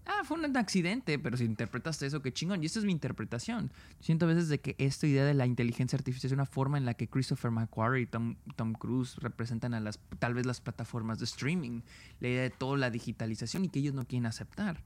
ah, 0.05 0.23
fue 0.23 0.37
un 0.37 0.57
accidente, 0.57 1.19
pero 1.19 1.37
si 1.37 1.45
interpretaste 1.45 2.05
eso, 2.05 2.21
qué 2.21 2.31
chingón. 2.31 2.61
Y 2.63 2.65
esta 2.65 2.79
es 2.79 2.85
mi 2.85 2.91
interpretación. 2.91 3.71
Siento 3.99 4.25
a 4.25 4.29
veces 4.29 4.49
de 4.49 4.59
que 4.59 4.75
esta 4.77 5.07
idea 5.07 5.25
de 5.25 5.33
la 5.33 5.45
inteligencia 5.45 5.97
artificial 5.97 6.29
es 6.29 6.33
una 6.33 6.45
forma 6.45 6.77
en 6.77 6.85
la 6.85 6.93
que 6.93 7.07
Christopher 7.07 7.51
McQuarrie 7.51 8.03
y 8.03 8.05
Tom, 8.05 8.35
Tom 8.55 8.73
Cruise 8.73 9.17
representan 9.17 9.73
a 9.73 9.79
las, 9.79 9.99
tal 10.19 10.33
vez 10.33 10.45
las 10.45 10.61
plataformas 10.61 11.19
de 11.19 11.25
streaming, 11.25 11.81
la 12.19 12.27
idea 12.27 12.43
de 12.43 12.49
toda 12.49 12.77
la 12.77 12.89
digitalización 12.89 13.65
y 13.65 13.69
que 13.69 13.79
ellos 13.79 13.93
no 13.93 14.05
quieren 14.05 14.25
aceptar. 14.25 14.83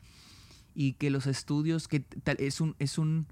Y 0.73 0.93
que 0.93 1.09
los 1.09 1.27
estudios, 1.27 1.87
que 1.87 2.01
tal, 2.01 2.37
es 2.39 2.61
un... 2.61 2.75
Es 2.79 2.97
un 2.97 3.27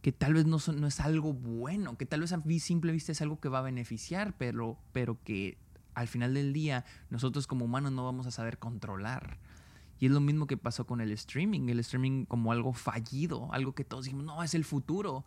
que 0.00 0.12
tal 0.12 0.34
vez 0.34 0.46
no, 0.46 0.58
no 0.74 0.86
es 0.86 1.00
algo 1.00 1.32
bueno, 1.32 1.98
que 1.98 2.06
tal 2.06 2.20
vez 2.20 2.32
a 2.32 2.40
simple 2.60 2.92
vista 2.92 3.10
es 3.10 3.20
algo 3.20 3.40
que 3.40 3.48
va 3.48 3.58
a 3.58 3.62
beneficiar, 3.62 4.32
pero, 4.38 4.78
pero 4.92 5.18
que 5.24 5.58
al 5.94 6.06
final 6.06 6.34
del 6.34 6.52
día 6.52 6.84
nosotros 7.10 7.48
como 7.48 7.64
humanos 7.64 7.90
no 7.90 8.04
vamos 8.04 8.26
a 8.28 8.30
saber 8.30 8.58
controlar. 8.58 9.38
Y 9.98 10.06
es 10.06 10.12
lo 10.12 10.20
mismo 10.20 10.46
que 10.46 10.56
pasó 10.56 10.86
con 10.86 11.00
el 11.00 11.10
streaming, 11.12 11.68
el 11.68 11.80
streaming 11.80 12.24
como 12.24 12.52
algo 12.52 12.72
fallido, 12.72 13.52
algo 13.52 13.74
que 13.74 13.84
todos 13.84 14.04
dijimos, 14.04 14.24
no, 14.24 14.42
es 14.42 14.54
el 14.54 14.64
futuro. 14.64 15.24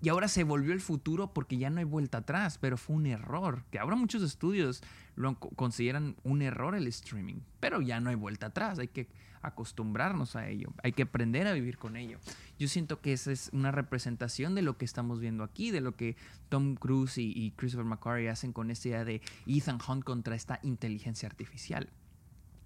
Y 0.00 0.08
ahora 0.08 0.26
se 0.26 0.42
volvió 0.42 0.72
el 0.72 0.80
futuro 0.80 1.32
porque 1.32 1.58
ya 1.58 1.70
no 1.70 1.78
hay 1.78 1.84
vuelta 1.84 2.18
atrás, 2.18 2.58
pero 2.58 2.76
fue 2.76 2.96
un 2.96 3.06
error. 3.06 3.64
Que 3.70 3.78
ahora 3.78 3.94
muchos 3.94 4.22
estudios 4.22 4.82
lo 5.14 5.38
consideran 5.38 6.16
un 6.24 6.42
error 6.42 6.74
el 6.74 6.88
streaming, 6.88 7.36
pero 7.60 7.80
ya 7.80 8.00
no 8.00 8.10
hay 8.10 8.16
vuelta 8.16 8.46
atrás. 8.46 8.80
Hay 8.80 8.88
que 8.88 9.08
acostumbrarnos 9.42 10.36
a 10.36 10.48
ello, 10.48 10.72
hay 10.82 10.92
que 10.92 11.02
aprender 11.02 11.46
a 11.46 11.52
vivir 11.52 11.76
con 11.76 11.96
ello. 11.96 12.18
Yo 12.58 12.68
siento 12.68 13.00
que 13.00 13.12
esa 13.12 13.32
es 13.32 13.50
una 13.52 13.70
representación 13.70 14.54
de 14.54 14.62
lo 14.62 14.76
que 14.76 14.84
estamos 14.84 15.20
viendo 15.20 15.44
aquí, 15.44 15.70
de 15.70 15.80
lo 15.80 15.96
que 15.96 16.16
Tom 16.48 16.76
Cruise 16.76 17.18
y, 17.18 17.52
Christopher 17.56 17.84
McQuarrie 17.84 18.30
hacen 18.30 18.52
con 18.52 18.70
esta 18.70 18.88
idea 18.88 19.04
de 19.04 19.20
Ethan 19.46 19.78
Hunt 19.86 20.04
contra 20.04 20.34
esta 20.36 20.60
inteligencia 20.62 21.28
artificial 21.28 21.90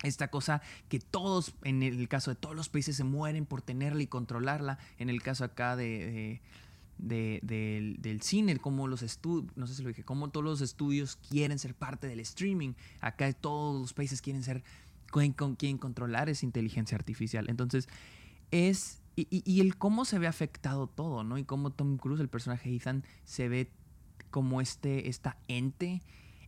esta 0.03 0.29
cosa 0.29 0.63
que 0.89 1.01
todos, 1.01 1.55
en 1.63 1.83
el 1.83 2.09
caso 2.09 2.31
de 2.31 2.37
todos 2.37 2.55
los 2.55 2.69
países, 2.69 2.97
se 2.97 3.05
mueren 3.05 3.47
por 3.47 3.63
tenerla 3.63 4.03
y 4.03 4.07
controlarla. 4.07 4.79
En 4.99 5.11
el 5.11 5.23
caso 5.23 5.45
acá 5.45 5.77
de, 5.77 6.41
del, 6.99 8.21
cine, 8.23 8.57
como 8.59 8.89
los 8.89 9.03
estudios, 9.03 9.57
no 9.57 9.67
sé 9.67 9.75
si 9.75 9.83
lo 9.83 9.89
dije, 9.89 10.05
como 10.05 10.31
todos 10.31 10.45
los 10.45 10.61
estudios 10.61 11.17
quieren 11.17 11.59
ser 11.59 11.75
parte 11.75 12.07
del 12.07 12.21
streaming. 12.21 12.75
Acá 13.01 13.33
todos 13.33 13.81
los 13.81 13.93
países 13.93 14.21
quieren 14.21 14.43
ser 14.43 14.63
con, 15.11 15.57
quién 15.57 15.79
controlar 15.79 16.29
esa 16.29 16.45
inteligencia 16.45 16.97
artificial. 16.97 17.47
Entonces, 17.49 17.89
es. 18.51 19.03
Y, 19.19 19.63
el 19.63 19.79
cómo 19.79 20.05
se 20.05 20.19
ve 20.19 20.27
afectado 20.27 20.89
todo, 20.89 21.25
¿no? 21.25 21.39
Y 21.39 21.45
cómo 21.45 21.71
Tom 21.71 21.97
Cruise, 21.97 22.21
el 22.21 22.29
personaje 22.29 22.69
de 22.69 22.77
Ethan, 22.77 23.05
se 23.25 23.49
ve 23.49 23.71
como 24.31 24.61
este, 24.61 25.09
esta 25.09 25.39
ente 25.49 26.03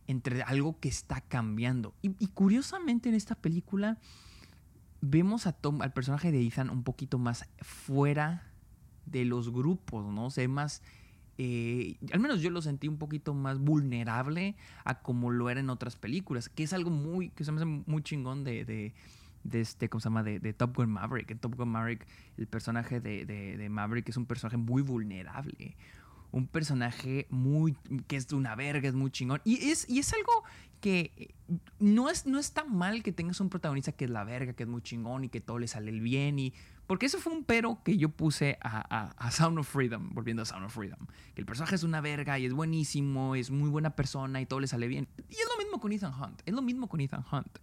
entre 0.09 0.41
algo 0.41 0.79
que 0.79 0.89
está 0.89 1.21
cambiando. 1.21 1.93
Y, 2.01 2.15
y 2.17 2.29
curiosamente 2.29 3.09
en 3.09 3.15
esta 3.15 3.35
película 3.35 3.99
vemos 5.01 5.45
a 5.45 5.53
Tom, 5.53 5.83
al 5.83 5.93
personaje 5.93 6.31
de 6.31 6.41
Ethan 6.41 6.71
un 6.71 6.83
poquito 6.83 7.19
más 7.19 7.47
fuera 7.61 8.51
de 9.05 9.23
los 9.23 9.51
grupos, 9.51 10.11
¿no? 10.11 10.25
O 10.25 10.29
sea, 10.31 10.47
más... 10.47 10.81
Eh, 11.37 11.97
al 12.11 12.19
menos 12.19 12.41
yo 12.41 12.49
lo 12.49 12.61
sentí 12.61 12.87
un 12.87 12.97
poquito 12.97 13.33
más 13.35 13.59
vulnerable 13.59 14.57
a 14.83 14.99
como 14.99 15.29
lo 15.29 15.49
era 15.49 15.61
en 15.61 15.69
otras 15.69 15.95
películas, 15.95 16.49
que 16.49 16.63
es 16.63 16.73
algo 16.73 16.89
muy, 16.89 17.29
que 17.29 17.45
se 17.45 17.51
me 17.51 17.57
hace 17.57 17.65
muy 17.65 18.01
chingón 18.01 18.43
de, 18.43 18.65
de, 18.65 18.93
este, 19.61 19.87
¿cómo 19.89 20.01
se 20.01 20.09
llama? 20.09 20.23
De, 20.23 20.39
de, 20.39 20.53
Top 20.53 20.75
Gun 20.75 20.89
Maverick. 20.89 21.31
En 21.31 21.39
Top 21.39 21.55
Gun 21.55 21.69
Maverick, 21.69 22.05
el 22.35 22.47
personaje 22.47 22.99
de, 22.99 23.25
de, 23.25 23.69
Maverick 23.69 24.09
es 24.09 24.17
un 24.17 24.25
personaje 24.25 24.57
muy 24.57 24.81
vulnerable. 24.81 25.77
Un 26.31 26.47
personaje 26.47 27.27
muy, 27.29 27.75
que 28.07 28.15
es 28.15 28.31
una 28.31 28.55
verga, 28.55 28.87
es 28.87 28.95
muy 28.95 29.11
chingón. 29.11 29.41
Y 29.43 29.69
es, 29.69 29.89
y 29.89 29.99
es 29.99 30.13
algo 30.13 30.43
que 30.79 31.33
no 31.79 32.09
es, 32.09 32.25
no 32.25 32.39
es 32.39 32.53
tan 32.53 32.75
mal 32.75 33.03
que 33.03 33.11
tengas 33.11 33.39
un 33.41 33.49
protagonista 33.49 33.91
que 33.91 34.05
es 34.05 34.11
la 34.11 34.23
verga, 34.23 34.53
que 34.53 34.63
es 34.63 34.69
muy 34.69 34.81
chingón 34.81 35.23
y 35.23 35.29
que 35.29 35.41
todo 35.41 35.59
le 35.59 35.67
sale 35.67 35.91
el 35.91 36.01
bien 36.01 36.39
y 36.39 36.53
porque 36.89 37.05
eso 37.05 37.19
fue 37.19 37.33
un 37.33 37.43
pero 37.43 37.83
que 37.83 37.97
yo 37.97 38.09
puse 38.09 38.57
a, 38.61 39.29
Sound 39.29 39.59
of 39.59 39.67
Freedom, 39.67 40.09
volviendo 40.11 40.41
a 40.41 40.45
Sound 40.45 40.65
of 40.65 40.73
Freedom. 40.73 40.97
Que 41.35 41.41
el 41.41 41.45
personaje 41.45 41.75
es 41.75 41.83
una 41.83 42.01
verga 42.01 42.39
y 42.39 42.47
es 42.47 42.53
buenísimo, 42.53 43.35
es 43.35 43.51
muy 43.51 43.69
buena 43.69 43.91
persona 43.91 44.41
y 44.41 44.47
todo 44.47 44.59
le 44.59 44.65
sale 44.65 44.87
bien. 44.87 45.07
Y 45.29 45.33
es 45.33 45.47
lo 45.55 45.63
mismo 45.63 45.79
con 45.79 45.91
Ethan 45.91 46.19
Hunt, 46.19 46.41
es 46.47 46.53
lo 46.55 46.63
mismo 46.63 46.89
con 46.89 46.99
Ethan 46.99 47.23
Hunt. 47.31 47.59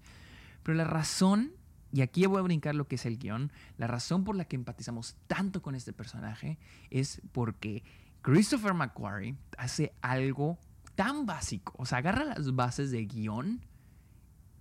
Pero 0.63 0.79
la 0.79 0.85
razón, 0.85 1.51
y 1.93 2.03
aquí 2.03 2.25
voy 2.27 2.39
a 2.39 2.43
brincar 2.43 2.77
lo 2.77 2.87
que 2.87 2.95
es 2.95 3.05
el 3.05 3.19
guion, 3.19 3.51
la 3.79 3.89
razón 3.89 4.23
por 4.23 4.37
la 4.37 4.45
que 4.45 4.55
empatizamos 4.55 5.17
tanto 5.27 5.61
con 5.61 5.75
este 5.75 5.93
personaje 5.93 6.57
es 6.91 7.21
porque 7.33 7.83
Christopher 8.27 8.75
McQuarrie 8.75 9.37
hace 9.57 9.95
algo 10.03 10.59
tan 10.97 11.27
básico. 11.27 11.75
O 11.79 11.87
sea, 11.87 11.99
agarra 11.99 12.25
las 12.25 12.57
bases 12.57 12.91
de 12.91 13.05
guion 13.05 13.61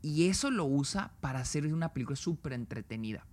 y 0.04 0.28
eso 0.30 0.52
lo 0.52 0.66
usa 0.66 1.14
para 1.20 1.40
hacer 1.40 1.66
una 1.74 1.92
película 1.92 2.16
súper 2.16 2.54
entretenida. 2.54 3.26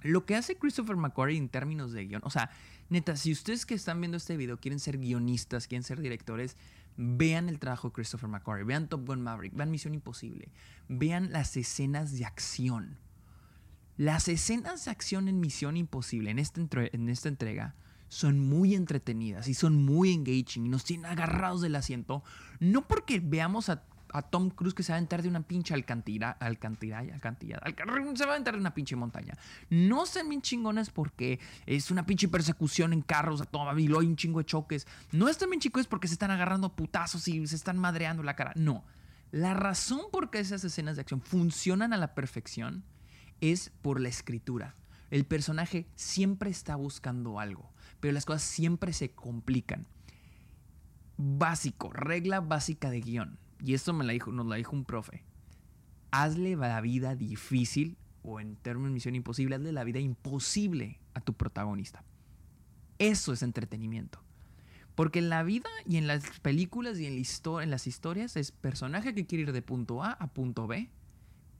Lo 0.00 0.24
que 0.24 0.34
hace 0.34 0.56
Christopher 0.56 0.96
McQuarrie 0.96 1.36
en 1.36 1.50
términos 1.50 1.92
de 1.92 2.06
guion, 2.06 2.22
o 2.24 2.30
sea, 2.30 2.48
neta, 2.88 3.16
si 3.16 3.32
ustedes 3.32 3.66
que 3.66 3.74
están 3.74 4.00
viendo 4.00 4.16
este 4.16 4.38
video 4.38 4.58
quieren 4.58 4.80
ser 4.80 4.96
guionistas, 4.96 5.66
quieren 5.66 5.82
ser 5.82 6.00
directores, 6.00 6.56
vean 6.96 7.50
el 7.50 7.58
trabajo 7.58 7.88
de 7.88 7.92
Christopher 7.92 8.30
McQuarrie, 8.30 8.64
vean 8.64 8.88
Top 8.88 9.06
Gun 9.06 9.20
Maverick, 9.20 9.54
vean 9.54 9.70
Misión 9.70 9.92
Imposible, 9.92 10.48
vean 10.88 11.32
las 11.32 11.54
escenas 11.58 12.16
de 12.16 12.24
acción. 12.24 12.96
Las 13.98 14.26
escenas 14.28 14.86
de 14.86 14.90
acción 14.90 15.28
en 15.28 15.38
Misión 15.38 15.76
Imposible, 15.76 16.30
en 16.30 16.38
esta, 16.38 16.62
en 16.62 17.10
esta 17.10 17.28
entrega, 17.28 17.74
son 18.10 18.38
muy 18.38 18.74
entretenidas 18.74 19.48
y 19.48 19.54
son 19.54 19.82
muy 19.82 20.12
engaging 20.12 20.66
y 20.66 20.68
nos 20.68 20.84
tienen 20.84 21.06
agarrados 21.06 21.62
del 21.62 21.76
asiento, 21.76 22.22
no 22.58 22.86
porque 22.86 23.20
veamos 23.20 23.70
a 23.70 23.84
a 24.12 24.22
Tom 24.22 24.50
Cruise 24.50 24.74
que 24.74 24.82
se 24.82 24.92
va 24.92 24.96
a 24.96 24.98
entrar 24.98 25.22
de 25.22 25.28
una 25.28 25.42
pinche 25.42 25.74
alcantira, 25.74 26.30
alcantira, 26.30 26.98
alcantilla, 26.98 27.60
se 28.14 28.26
va 28.26 28.34
a 28.34 28.36
entrar 28.36 28.54
de 28.54 28.60
una 28.60 28.74
pinche 28.74 28.96
montaña. 28.96 29.34
No 29.68 30.06
sean 30.06 30.28
bien 30.28 30.42
chingones 30.42 30.90
porque 30.90 31.38
es 31.66 31.90
una 31.90 32.06
pinche 32.06 32.28
persecución 32.28 32.92
en 32.92 33.02
carros 33.02 33.40
a 33.40 33.44
toda 33.44 33.78
y 33.80 33.86
hay 33.86 34.06
un 34.06 34.16
chingo 34.16 34.40
de 34.40 34.46
choques. 34.46 34.86
No 35.12 35.28
están 35.28 35.50
bien 35.50 35.60
chingones 35.60 35.86
porque 35.86 36.08
se 36.08 36.14
están 36.14 36.30
agarrando 36.30 36.74
putazos 36.74 37.26
y 37.28 37.46
se 37.46 37.56
están 37.56 37.78
madreando 37.78 38.22
la 38.22 38.36
cara. 38.36 38.52
No. 38.56 38.84
La 39.30 39.54
razón 39.54 40.00
por 40.10 40.30
qué 40.30 40.40
esas 40.40 40.64
escenas 40.64 40.96
de 40.96 41.02
acción 41.02 41.20
funcionan 41.20 41.92
a 41.92 41.96
la 41.96 42.14
perfección 42.14 42.84
es 43.40 43.70
por 43.80 44.00
la 44.00 44.08
escritura. 44.08 44.74
El 45.10 45.24
personaje 45.24 45.86
siempre 45.96 46.50
está 46.50 46.76
buscando 46.76 47.40
algo, 47.40 47.72
pero 48.00 48.12
las 48.12 48.24
cosas 48.24 48.42
siempre 48.42 48.92
se 48.92 49.10
complican. 49.10 49.86
Básico, 51.16 51.92
regla 51.92 52.40
básica 52.40 52.90
de 52.90 53.00
guion 53.00 53.38
y 53.62 53.74
esto 53.74 53.92
me 53.92 54.04
la 54.04 54.12
dijo, 54.12 54.32
nos 54.32 54.46
la 54.46 54.56
dijo 54.56 54.74
un 54.74 54.84
profe, 54.84 55.24
hazle 56.10 56.56
la 56.56 56.80
vida 56.80 57.14
difícil, 57.14 57.96
o 58.22 58.40
en 58.40 58.56
términos 58.56 58.90
de 58.90 58.94
misión 58.94 59.14
imposible, 59.14 59.56
hazle 59.56 59.72
la 59.72 59.84
vida 59.84 59.98
imposible 59.98 60.98
a 61.14 61.20
tu 61.20 61.34
protagonista. 61.34 62.04
Eso 62.98 63.32
es 63.32 63.42
entretenimiento. 63.42 64.22
Porque 64.94 65.20
en 65.20 65.30
la 65.30 65.42
vida 65.42 65.68
y 65.86 65.96
en 65.96 66.06
las 66.06 66.40
películas 66.40 66.98
y 66.98 67.06
en, 67.06 67.14
en 67.14 67.70
las 67.70 67.86
historias 67.86 68.36
es 68.36 68.52
personaje 68.52 69.14
que 69.14 69.26
quiere 69.26 69.44
ir 69.44 69.52
de 69.52 69.62
punto 69.62 70.02
A 70.02 70.12
a 70.12 70.26
punto 70.26 70.66
B, 70.66 70.90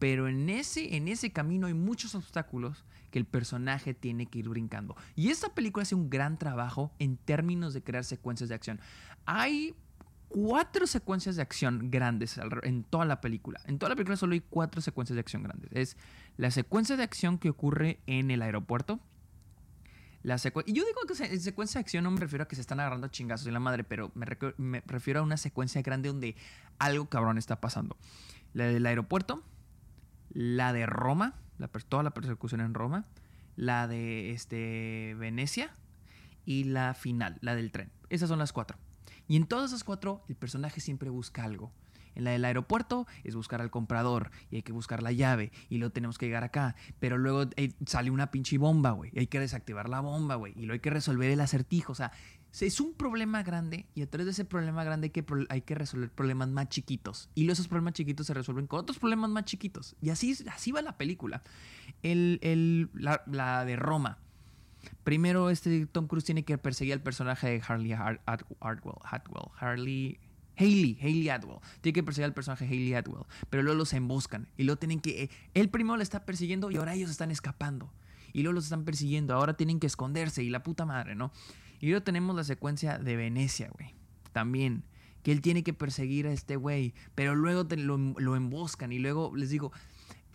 pero 0.01 0.29
en 0.29 0.49
ese, 0.49 0.97
en 0.97 1.09
ese 1.09 1.31
camino 1.31 1.67
hay 1.67 1.75
muchos 1.75 2.15
obstáculos 2.15 2.85
que 3.11 3.19
el 3.19 3.27
personaje 3.27 3.93
tiene 3.93 4.27
que 4.27 4.39
ir 4.39 4.49
brincando. 4.49 4.97
Y 5.15 5.29
esta 5.29 5.55
película 5.55 5.83
hace 5.83 5.95
un 5.95 6.09
gran 6.09 6.39
trabajo 6.39 6.91
en 6.99 7.19
términos 7.19 7.75
de 7.75 7.83
crear 7.83 8.03
secuencias 8.03 8.49
de 8.49 8.55
acción. 8.55 8.81
Hay 9.27 9.75
cuatro 10.31 10.87
secuencias 10.87 11.37
de 11.37 11.43
acción 11.43 11.91
grandes 11.91 12.41
en 12.63 12.83
toda 12.83 13.05
la 13.05 13.21
película. 13.21 13.61
En 13.67 13.79
toda 13.79 13.91
la 13.91 13.97
película 13.97 14.17
solo 14.17 14.33
hay 14.33 14.41
cuatro 14.41 14.81
secuencias 14.81 15.17
de 15.17 15.21
acción 15.21 15.43
grandes. 15.43 15.71
Es 15.75 15.99
la 16.39 16.51
secuencia 16.51 16.97
de 16.97 17.03
acción 17.03 17.37
que 17.37 17.51
ocurre 17.51 18.01
en 18.07 18.31
el 18.31 18.41
aeropuerto. 18.41 19.01
La 20.23 20.37
y 20.37 20.73
yo 20.73 20.85
digo 20.85 21.01
que 21.07 21.25
en 21.25 21.41
secuencia 21.41 21.79
de 21.79 21.83
acción 21.83 22.05
no 22.05 22.11
me 22.11 22.21
refiero 22.21 22.45
a 22.45 22.49
que 22.49 22.55
se 22.55 22.63
están 22.63 22.81
agarrando 22.81 23.09
chingazos 23.09 23.45
de 23.45 23.53
la 23.53 23.61
madre, 23.61 23.85
pero 23.85 24.13
me, 24.15 24.27
me, 24.57 24.83
refiero 24.87 25.21
a 25.21 25.23
una 25.23 25.37
secuencia 25.37 25.83
grande 25.83 26.09
donde 26.09 26.37
algo 26.79 27.07
cabrón 27.07 27.37
está 27.37 27.61
pasando. 27.61 27.99
La 28.55 28.65
del 28.65 28.85
aeropuerto, 28.87 29.43
la 30.31 30.73
de 30.73 30.87
Roma, 30.87 31.35
la, 31.59 31.69
toda 31.69 32.03
la 32.03 32.11
persecución 32.11 32.61
en 32.61 32.75
Roma, 32.75 33.07
la 33.57 33.87
de 33.89 34.31
este, 34.31 35.15
Venecia 35.19 35.75
y 36.45 36.65
la 36.65 36.95
final, 36.95 37.39
la 37.41 37.55
del 37.55 37.71
tren. 37.71 37.91
Esas 38.09 38.29
son 38.29 38.39
las 38.39 38.53
cuatro. 38.53 38.79
Y 39.29 39.37
en 39.37 39.47
todas 39.47 39.71
esas 39.71 39.85
cuatro, 39.85 40.25
el 40.29 40.37
personaje 40.37 40.81
siempre 40.81 41.11
busca 41.11 41.45
algo. 41.45 41.73
En 42.15 42.25
la 42.25 42.33
del 42.33 42.45
aeropuerto 42.45 43.07
es 43.23 43.37
buscar 43.37 43.61
al 43.61 43.71
comprador 43.71 44.31
y 44.51 44.57
hay 44.57 44.63
que 44.63 44.73
buscar 44.73 45.03
la 45.03 45.13
llave 45.13 45.53
y 45.69 45.79
luego 45.79 45.93
tenemos 45.93 46.19
que 46.19 46.27
llegar 46.27 46.43
acá. 46.43 46.75
Pero 46.99 47.19
luego 47.19 47.49
eh, 47.57 47.73
sale 47.87 48.11
una 48.11 48.31
pinche 48.31 48.59
bomba, 48.59 48.91
güey. 48.91 49.13
Hay 49.17 49.29
que 49.29 49.39
desactivar 49.39 49.89
la 49.89 50.01
bomba, 50.01 50.35
güey. 50.35 50.53
Y 50.57 50.63
luego 50.63 50.73
hay 50.73 50.81
que 50.81 50.91
resolver 50.91 51.31
el 51.31 51.41
acertijo. 51.41 51.93
O 51.93 51.95
sea, 51.95 52.13
es 52.59 52.81
un 52.81 52.95
problema 52.95 53.43
grande 53.43 53.87
y 53.95 54.03
a 54.03 54.11
través 54.11 54.27
de 54.27 54.33
ese 54.33 54.45
problema 54.45 54.85
grande 54.85 55.13
hay 55.49 55.63
que, 55.63 55.75
resolver 55.75 56.11
problemas 56.11 56.49
más 56.49 56.69
chiquitos. 56.69 57.31
Y 57.35 57.49
esos 57.51 57.69
problemas 57.69 57.95
chiquitos 57.95 58.27
se 58.27 58.35
resuelven 58.35 58.67
con 58.67 58.81
otros 58.81 58.99
problemas 58.99 59.31
más 59.31 59.45
chiquitos. 59.45 59.97
Y 60.01 60.11
así, 60.11 60.37
así 60.51 60.73
va 60.73 60.83
la 60.83 60.97
película. 60.99 61.43
El, 62.03 62.91
la, 62.95 63.23
la 63.27 63.65
de 63.65 63.77
Roma 63.77 64.19
Primero, 65.05 65.51
este 65.51 65.87
Tom 65.87 66.07
Cruise 66.07 66.25
tiene 66.25 66.45
que 66.45 66.59
perseguir 66.59 66.95
al 66.95 67.03
personaje 67.03 67.49
de 67.49 67.63
Harley 67.67 67.93
Atwell, 67.93 68.95
Harley, 69.59 70.19
Hayley, 70.57 70.99
Hayley 71.01 71.29
Atwell. 71.29 71.59
Tiene 71.81 71.95
que 71.95 72.03
perseguir 72.03 72.27
al 72.27 72.35
personaje 72.35 72.67
de 72.67 72.73
Hayley 72.73 72.95
Atwell. 72.95 73.25
Pero 73.49 73.63
luego 73.63 73.79
los 73.79 73.93
emboscan. 73.93 74.49
Y 74.57 74.65
luego 74.65 74.79
tienen 74.79 75.01
que. 75.01 75.31
Él 75.55 75.69
primero 75.69 75.97
le 75.97 76.03
está 76.03 76.25
persiguiendo 76.25 76.71
y 76.71 76.77
ahora 76.77 76.95
ellos 76.95 77.11
están 77.11 77.31
escapando. 77.31 77.93
Y 78.33 78.43
luego 78.43 78.55
los 78.55 78.65
están 78.65 78.85
persiguiendo. 78.85 79.35
Ahora 79.35 79.55
tienen 79.55 79.81
que 79.81 79.87
esconderse. 79.87 80.43
Y 80.43 80.51
la 80.51 80.63
puta 80.63 80.87
madre, 80.87 81.15
¿no? 81.15 81.33
Y 81.81 81.89
luego 81.89 82.03
tenemos 82.03 82.37
la 82.37 82.45
secuencia 82.45 82.99
de 82.99 83.17
Venecia, 83.17 83.71
güey. 83.71 83.95
También. 84.33 84.85
Que 85.23 85.33
él 85.33 85.41
tiene 85.41 85.63
que 85.63 85.75
perseguir 85.75 86.27
a 86.27 86.33
este 86.33 86.57
güey. 86.57 86.95
Pero 87.15 87.35
luego 87.35 87.67
lo, 87.77 87.97
lo, 87.97 88.37
emboscan. 88.37 88.93
Y 88.93 88.99
luego 88.99 89.33
les 89.35 89.51
digo. 89.51 89.73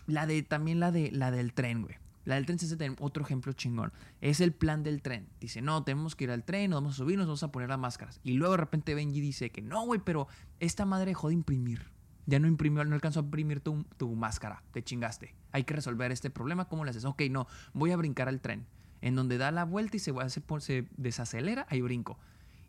La 0.08 0.26
de. 0.26 0.44
También 0.44 0.80
la 0.80 0.92
de 0.92 1.12
la 1.12 1.32
del 1.32 1.54
tren, 1.54 1.84
güey. 1.84 1.96
La 2.26 2.36
del 2.36 2.48
tren 2.48 2.58
se 2.58 2.66
hace 2.66 2.96
otro 3.00 3.24
ejemplo 3.24 3.54
chingón. 3.54 3.94
Es 4.20 4.42
el 4.42 4.52
plan 4.52 4.82
del 4.84 5.04
tren. 5.04 5.30
Dice, 5.40 5.62
no, 5.62 5.84
tenemos 5.84 6.16
que 6.16 6.24
ir 6.24 6.32
al 6.32 6.44
tren, 6.44 6.72
nos 6.72 6.78
vamos 6.82 6.96
a 6.96 6.98
subir, 6.98 7.18
nos 7.18 7.28
vamos 7.28 7.44
a 7.44 7.52
poner 7.52 7.70
las 7.70 7.78
máscaras. 7.78 8.20
Y 8.24 8.34
luego 8.34 8.54
de 8.54 8.58
repente 8.58 8.96
Benji 8.96 9.22
dice 9.22 9.52
que 9.52 9.62
no, 9.62 9.86
güey, 9.86 10.02
pero 10.04 10.28
esta 10.60 10.86
madre 10.86 11.12
dejó 11.12 11.28
de 11.28 11.36
imprimir. 11.36 11.92
Ya 12.26 12.40
no 12.40 12.48
imprimió, 12.48 12.84
no 12.84 12.96
alcanzó 12.96 13.20
a 13.20 13.24
imprimir 13.24 13.60
tu, 13.60 13.86
tu 13.98 14.16
máscara. 14.16 14.64
Te 14.72 14.84
chingaste. 14.84 15.36
Hay 15.52 15.66
que 15.66 15.76
resolver 15.76 16.12
este 16.12 16.32
problema. 16.32 16.68
¿Cómo 16.68 16.84
le 16.84 16.90
haces? 16.90 17.06
Ok, 17.06 17.22
no, 17.30 17.48
voy 17.74 17.92
a 17.92 17.98
brincar 17.98 18.28
al 18.28 18.42
tren. 18.42 18.66
En 19.02 19.16
donde 19.16 19.38
da 19.38 19.52
la 19.52 19.66
vuelta 19.66 19.98
y 19.98 20.00
se, 20.00 20.14
se 20.60 20.88
desacelera, 20.98 21.68
ahí 21.70 21.82
brinco. 21.82 22.18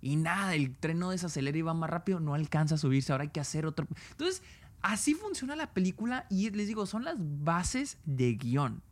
Y 0.01 0.17
nada, 0.17 0.55
el 0.55 0.77
tren 0.77 0.99
no 0.99 1.11
desacelera 1.11 1.57
y 1.57 1.63
va 1.63 1.75
más 1.75 1.91
rápido, 1.91 2.21
no 2.21 2.35
alcanza 2.35 2.77
a 2.77 2.79
subirse. 2.79 3.13
Ahora 3.13 3.23
hay 3.23 3.31
que 3.31 3.41
hacer 3.41 3.67
otro. 3.67 3.87
Entonces, 4.11 4.43
así 4.83 5.15
funciona 5.15 5.57
la 5.57 5.73
película 5.73 6.27
y 6.31 6.51
les 6.51 6.69
digo, 6.69 6.87
son 6.87 7.05
las 7.05 7.17
bases 7.19 7.99
de 8.05 8.35
guion. 8.35 8.83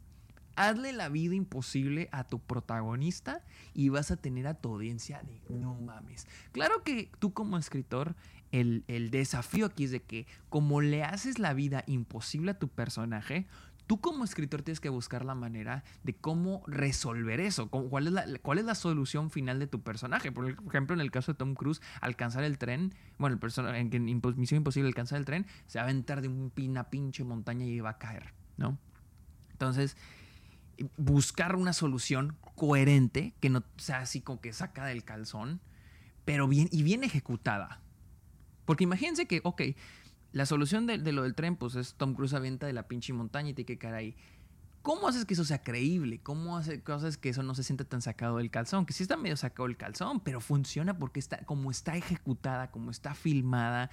Hazle 0.57 0.93
la 0.93 1.09
vida 1.09 1.35
imposible 1.35 2.09
a 2.12 2.25
tu 2.25 2.38
protagonista 2.38 3.43
y 3.75 3.88
vas 3.88 4.11
a 4.11 4.17
tener 4.17 4.47
a 4.47 4.55
tu 4.55 4.73
audiencia 4.73 5.21
de 5.23 5.41
no 5.55 5.75
mames. 5.75 6.29
Claro 6.53 6.85
que 6.85 7.11
tú 7.19 7.33
como 7.33 7.59
escritor, 7.59 8.14
el, 8.53 9.11
desafío 9.11 9.67
aquí 9.67 9.85
es 9.85 9.91
de 9.91 10.03
que 10.03 10.26
como 10.49 10.81
le 10.81 11.03
haces 11.03 11.41
la 11.41 11.55
vida 11.55 11.83
imposible 11.88 12.53
a 12.53 12.59
tu 12.59 12.69
personaje, 12.69 13.47
tú 13.87 14.00
como 14.00 14.25
escritor 14.25 14.62
tienes 14.62 14.81
que 14.81 14.88
buscar 14.88 15.25
la 15.25 15.35
manera 15.35 15.85
de 16.03 16.14
cómo 16.14 16.62
resolver 16.67 17.41
eso, 17.41 17.69
cuál 17.69 18.07
es 18.07 18.12
la, 18.12 18.26
cuál 18.43 18.59
es 18.59 18.64
la 18.64 18.75
solución 18.75 19.31
final 19.31 19.59
de 19.59 19.67
tu 19.67 19.83
personaje. 19.83 20.33
Por 20.33 20.49
ejemplo, 20.49 20.95
en 20.95 21.00
el 21.00 21.11
caso 21.11 21.33
de 21.33 21.38
Tom 21.38 21.55
Cruise, 21.55 21.81
alcanzar 22.00 22.45
el 22.45 22.59
tren, 22.59 22.95
bueno, 23.19 23.35
el 23.35 23.41
personaje 23.41 23.79
en 23.79 23.91
que 23.91 24.00
Misión 24.00 24.59
Imposible 24.59 24.88
alcanzar 24.88 25.19
el 25.19 25.25
tren, 25.25 25.47
se 25.67 25.79
va 25.79 25.83
a 25.83 25.85
aventar 25.85 26.23
de 26.23 26.29
una 26.29 26.91
pinche 26.91 27.25
montaña 27.25 27.64
y 27.67 27.81
va 27.81 27.91
a 27.91 27.99
caer, 27.99 28.33
¿no? 28.57 28.79
Entonces, 29.53 29.97
buscar 30.97 31.57
una 31.57 31.73
solución 31.73 32.37
coherente, 32.55 33.35
que 33.41 33.50
no 33.50 33.62
sea 33.76 34.00
así 34.00 34.21
como 34.21 34.41
que 34.41 34.53
saca 34.53 34.87
del 34.87 35.05
calzón, 35.05 35.61
pero 36.25 36.49
bien 36.49 36.69
y 36.73 36.83
bien 36.83 37.05
ejecutada. 37.05 37.81
Porque 38.64 38.85
imagínense 38.85 39.26
que, 39.26 39.41
ok, 39.45 39.62
La 40.35 40.47
solución 40.47 40.85
de, 40.87 40.99
lo 41.12 41.23
del 41.23 41.37
tren, 41.37 41.55
pues 41.55 41.76
es 41.76 41.95
Tom 41.95 42.14
Cruise 42.14 42.35
avienta 42.35 42.67
de 42.67 42.73
la 42.73 42.88
pinche 42.88 43.12
montaña 43.12 43.50
y 43.50 43.55
tiene 43.55 43.67
que 43.67 43.79
caer 43.79 43.95
ahí. 43.95 44.17
¿Cómo 44.83 45.07
haces 45.07 45.25
que 45.26 45.35
eso 45.35 45.45
sea 45.45 45.62
creíble? 45.62 46.19
¿Cómo 46.19 46.59
haces 46.59 47.17
que 47.19 47.29
eso 47.29 47.45
no 47.45 47.55
se 47.55 47.62
sienta 47.62 47.85
tan 47.85 48.03
sacado 48.03 48.38
del 48.38 48.50
calzón? 48.50 48.85
Que 48.85 48.93
sí 48.93 49.05
está 49.05 49.17
medio 49.17 49.37
sacado 49.37 49.69
del 49.69 49.76
calzón, 49.76 50.19
pero 50.19 50.41
funciona 50.41 50.99
porque 50.99 51.21
está, 51.21 51.45
como 51.45 51.71
está 51.71 51.97
ejecutada, 51.97 52.73
como 52.73 52.91
está 52.91 53.14
filmada, 53.14 53.91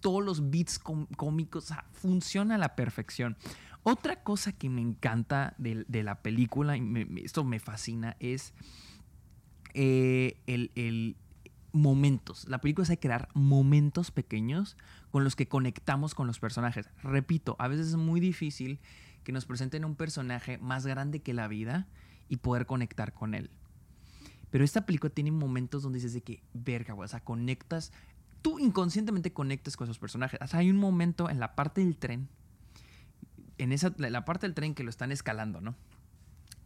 todos 0.00 0.24
los 0.24 0.50
beats 0.52 0.78
cómicos, 0.78 1.64
o 1.64 1.66
sea, 1.66 1.84
funciona 1.94 2.54
a 2.54 2.58
la 2.58 2.76
perfección. 2.76 3.36
Otra 3.82 4.22
cosa 4.22 4.52
que 4.52 4.68
me 4.68 4.80
encanta 4.80 5.54
de, 5.58 6.02
la 6.04 6.22
película, 6.22 6.76
y 6.76 6.82
esto 7.24 7.42
me 7.42 7.58
fascina, 7.58 8.16
es 8.20 8.54
eh, 9.74 10.40
el, 10.46 10.70
el 10.76 11.16
momentos. 11.72 12.48
La 12.48 12.60
película 12.60 12.86
es 12.88 12.98
crear 13.00 13.28
momentos 13.34 14.12
pequeños 14.12 14.76
con 15.10 15.24
los 15.24 15.36
que 15.36 15.48
conectamos 15.48 16.14
con 16.14 16.26
los 16.26 16.38
personajes. 16.38 16.88
Repito, 17.02 17.56
a 17.58 17.68
veces 17.68 17.88
es 17.88 17.96
muy 17.96 18.20
difícil 18.20 18.80
que 19.24 19.32
nos 19.32 19.44
presenten 19.44 19.84
un 19.84 19.96
personaje 19.96 20.58
más 20.58 20.86
grande 20.86 21.20
que 21.20 21.34
la 21.34 21.48
vida 21.48 21.86
y 22.28 22.36
poder 22.36 22.66
conectar 22.66 23.12
con 23.12 23.34
él. 23.34 23.50
Pero 24.50 24.64
esta 24.64 24.86
película 24.86 25.12
tiene 25.12 25.30
momentos 25.30 25.82
donde 25.82 25.98
dices 25.98 26.12
de 26.12 26.22
que, 26.22 26.42
verga, 26.52 26.94
güey, 26.94 27.04
o 27.04 27.08
sea, 27.08 27.20
conectas, 27.20 27.92
tú 28.42 28.58
inconscientemente 28.58 29.32
conectas 29.32 29.76
con 29.76 29.86
esos 29.86 29.98
personajes. 29.98 30.40
O 30.42 30.46
sea, 30.46 30.60
hay 30.60 30.70
un 30.70 30.76
momento 30.76 31.30
en 31.30 31.38
la 31.38 31.54
parte 31.54 31.82
del 31.82 31.96
tren, 31.96 32.28
en 33.58 33.72
esa, 33.72 33.92
la 33.98 34.24
parte 34.24 34.46
del 34.46 34.54
tren 34.54 34.74
que 34.74 34.82
lo 34.82 34.90
están 34.90 35.12
escalando, 35.12 35.60
¿no? 35.60 35.76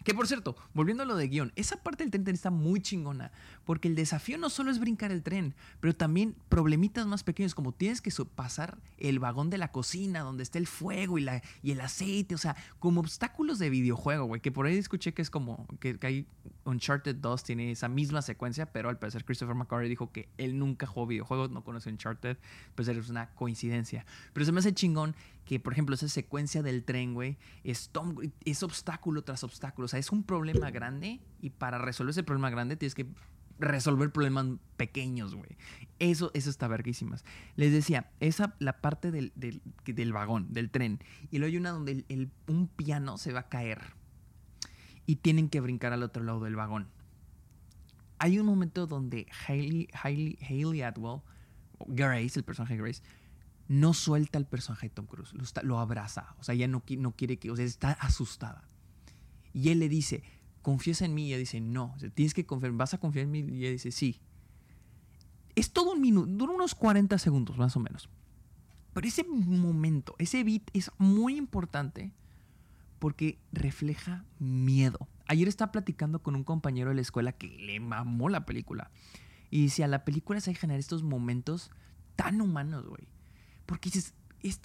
Que 0.04 0.14
por 0.14 0.28
cierto, 0.28 0.54
volviendo 0.74 1.02
a 1.02 1.06
lo 1.06 1.16
de 1.16 1.28
guion, 1.28 1.52
esa 1.56 1.82
parte 1.82 2.04
del 2.04 2.10
tren 2.10 2.34
está 2.34 2.50
muy 2.50 2.80
chingona, 2.80 3.32
porque 3.64 3.88
el 3.88 3.94
desafío 3.94 4.36
no 4.36 4.50
solo 4.50 4.70
es 4.70 4.78
brincar 4.78 5.10
el 5.10 5.22
tren, 5.22 5.54
pero 5.80 5.96
también 5.96 6.36
problemitas 6.50 7.06
más 7.06 7.24
pequeños, 7.24 7.54
como 7.54 7.72
tienes 7.72 8.02
que 8.02 8.12
pasar 8.24 8.76
el 8.98 9.18
vagón 9.18 9.48
de 9.48 9.56
la 9.56 9.72
cocina, 9.72 10.20
donde 10.20 10.42
está 10.42 10.58
el 10.58 10.66
fuego 10.66 11.16
y, 11.16 11.22
la, 11.22 11.42
y 11.62 11.70
el 11.70 11.80
aceite, 11.80 12.34
o 12.34 12.38
sea, 12.38 12.54
como 12.78 13.00
obstáculos 13.00 13.58
de 13.58 13.70
videojuego, 13.70 14.26
güey, 14.26 14.42
que 14.42 14.52
por 14.52 14.66
ahí 14.66 14.76
escuché 14.76 15.14
que 15.14 15.22
es 15.22 15.30
como, 15.30 15.66
que, 15.80 15.98
hay 16.02 16.26
Uncharted 16.66 17.16
2 17.16 17.42
tiene 17.42 17.70
esa 17.70 17.88
misma 17.88 18.20
secuencia, 18.20 18.66
pero 18.66 18.90
al 18.90 18.98
parecer 18.98 19.24
Christopher 19.24 19.54
McQuarrie 19.54 19.88
dijo 19.88 20.12
que 20.12 20.28
él 20.36 20.58
nunca 20.58 20.86
jugó 20.86 21.06
videojuegos, 21.06 21.50
no 21.50 21.64
conoce 21.64 21.88
Uncharted, 21.88 22.36
pues 22.74 22.88
es 22.88 23.08
una 23.08 23.30
coincidencia. 23.30 24.04
Pero 24.34 24.44
se 24.44 24.52
me 24.52 24.60
hace 24.60 24.74
chingón 24.74 25.14
que, 25.44 25.60
por 25.60 25.72
ejemplo, 25.72 25.94
esa 25.94 26.08
secuencia 26.08 26.62
del 26.62 26.84
tren, 26.84 27.14
güey, 27.14 27.38
es, 27.64 27.90
es 28.44 28.62
obstáculo 28.62 29.22
tras 29.22 29.44
obstáculo. 29.44 29.86
O 29.86 29.88
sea, 29.88 29.98
es 29.98 30.10
un 30.10 30.24
problema 30.24 30.70
grande 30.70 31.20
y 31.40 31.50
para 31.50 31.78
resolver 31.78 32.10
ese 32.10 32.22
problema 32.22 32.50
grande 32.50 32.76
tienes 32.76 32.94
que 32.94 33.06
resolver 33.58 34.10
problemas 34.10 34.46
pequeños, 34.76 35.34
güey. 35.34 35.56
Eso, 35.98 36.30
eso 36.34 36.50
está 36.50 36.68
verguísimas. 36.68 37.24
Les 37.56 37.72
decía, 37.72 38.10
esa, 38.20 38.54
la 38.58 38.80
parte 38.80 39.10
del, 39.10 39.32
del, 39.36 40.12
vagón, 40.12 40.52
del 40.52 40.70
tren, 40.70 41.00
y 41.30 41.38
luego 41.38 41.52
hay 41.52 41.56
una 41.58 41.70
donde 41.70 42.04
el, 42.08 42.30
un 42.46 42.68
piano 42.68 43.18
se 43.18 43.32
va 43.32 43.40
a 43.40 43.48
caer 43.48 43.80
y 45.06 45.16
tienen 45.16 45.48
que 45.48 45.60
brincar 45.60 45.92
al 45.92 46.02
otro 46.02 46.24
lado 46.24 46.40
del 46.40 46.56
vagón. 46.56 46.88
Hay 48.18 48.38
un 48.38 48.46
momento 48.46 48.86
donde 48.86 49.26
Hailey, 49.46 49.88
Hailey, 49.92 50.38
Hailey 50.48 50.82
Atwell, 50.82 51.20
Grace, 51.86 52.38
el 52.38 52.44
personaje 52.44 52.76
Grace, 52.76 53.02
no 53.68 53.94
suelta 53.94 54.38
al 54.38 54.46
personaje 54.46 54.88
de 54.88 54.94
Tom 54.94 55.06
Cruise, 55.06 55.32
lo, 55.62 55.78
abraza, 55.78 56.34
o 56.38 56.44
sea, 56.44 56.54
ella 56.54 56.68
no, 56.68 56.82
no, 56.98 57.12
quiere 57.12 57.38
que, 57.38 57.50
o 57.50 57.56
sea, 57.56 57.64
está 57.64 57.92
asustada. 57.92 58.68
Y 59.52 59.70
él 59.70 59.78
le 59.78 59.88
dice, 59.88 60.22
confiesa 60.62 61.04
en 61.04 61.14
mí, 61.14 61.26
y 61.26 61.28
ella 61.28 61.38
dice, 61.38 61.60
no, 61.60 61.94
tienes 62.14 62.34
que 62.34 62.44
confiar, 62.44 62.72
vas 62.72 62.94
a 62.94 62.98
confiar 62.98 63.24
en 63.24 63.30
mí, 63.30 63.38
y 63.40 63.60
ella 63.60 63.70
dice, 63.70 63.90
sí. 63.90 64.20
Es 65.54 65.72
todo 65.72 65.92
un 65.92 66.00
minuto, 66.00 66.26
dura 66.26 66.52
unos 66.52 66.74
40 66.74 67.16
segundos 67.18 67.56
más 67.56 67.76
o 67.76 67.80
menos. 67.80 68.08
Pero 68.92 69.08
ese 69.08 69.24
momento, 69.24 70.14
ese 70.18 70.42
beat 70.44 70.62
es 70.72 70.90
muy 70.98 71.36
importante 71.36 72.12
porque 72.98 73.38
refleja 73.52 74.24
miedo. 74.38 75.08
Ayer 75.26 75.48
estaba 75.48 75.72
platicando 75.72 76.22
con 76.22 76.36
un 76.36 76.44
compañero 76.44 76.90
de 76.90 76.96
la 76.96 77.02
escuela 77.02 77.32
que 77.32 77.48
le 77.48 77.80
mamó 77.80 78.28
la 78.28 78.46
película. 78.46 78.90
Y 79.50 79.64
decía, 79.64 79.88
la 79.88 80.04
película 80.04 80.40
se 80.40 80.54
generar 80.54 80.78
estos 80.78 81.02
momentos 81.02 81.70
tan 82.16 82.40
humanos, 82.40 82.86
güey. 82.86 83.06
Porque 83.66 83.90
dices, 83.90 84.14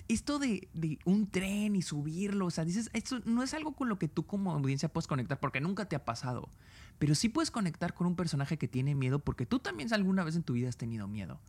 esto 0.08 0.40
de, 0.40 0.68
un 1.06 1.30
tren 1.30 1.76
y 1.76 1.82
subirlo, 1.82 2.48
o 2.48 2.52
sea, 2.52 2.66
dices, 2.66 2.90
esto 2.94 3.22
no 3.26 3.44
es 3.44 3.54
algo 3.54 3.74
con 3.74 3.88
lo 3.88 3.98
que 3.98 4.10
tú 4.10 4.26
como 4.26 4.52
audiencia 4.52 4.90
puedes 4.90 5.08
conectar 5.08 5.40
porque 5.40 5.62
nunca 5.62 5.86
te 5.86 5.96
ha 5.96 6.04
pasado. 6.04 6.50
Pero 6.98 7.16
sí 7.16 7.30
puedes 7.30 7.50
conectar 7.50 7.94
con 7.94 8.06
un 8.08 8.16
personaje 8.16 8.58
que 8.58 8.68
tiene 8.68 8.94
miedo 8.94 9.20
porque 9.20 9.46
tú 9.46 9.60
también 9.60 9.94
alguna 9.94 10.24
vez 10.24 10.36
en 10.36 10.44
tu 10.44 10.54
vida 10.54 10.68
has 10.68 10.78
tenido 10.78 11.08
miedo. 11.08 11.40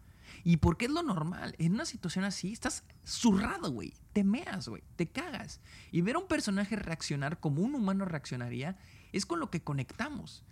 Y 0.44 0.58
porque 0.58 0.84
es 0.84 0.92
lo 0.92 1.02
normal. 1.02 1.56
En 1.58 1.74
una 1.74 1.84
situación 1.84 2.24
así, 2.24 2.52
estás 2.52 2.84
zurrado, 3.04 3.72
güey. 3.72 3.94
Te 4.12 4.22
meas, 4.22 4.68
güey. 4.68 4.84
Te 4.94 5.08
cagas. 5.08 5.60
Y 5.90 6.02
ver 6.02 6.14
a 6.14 6.20
un 6.20 6.28
personaje 6.28 6.76
reaccionar 6.76 7.40
como 7.40 7.62
un 7.62 7.74
humano 7.74 8.04
reaccionaría 8.04 8.78
es 9.12 9.26
con 9.26 9.40
lo 9.40 9.50
que 9.50 9.60
conectamos. 9.60 10.44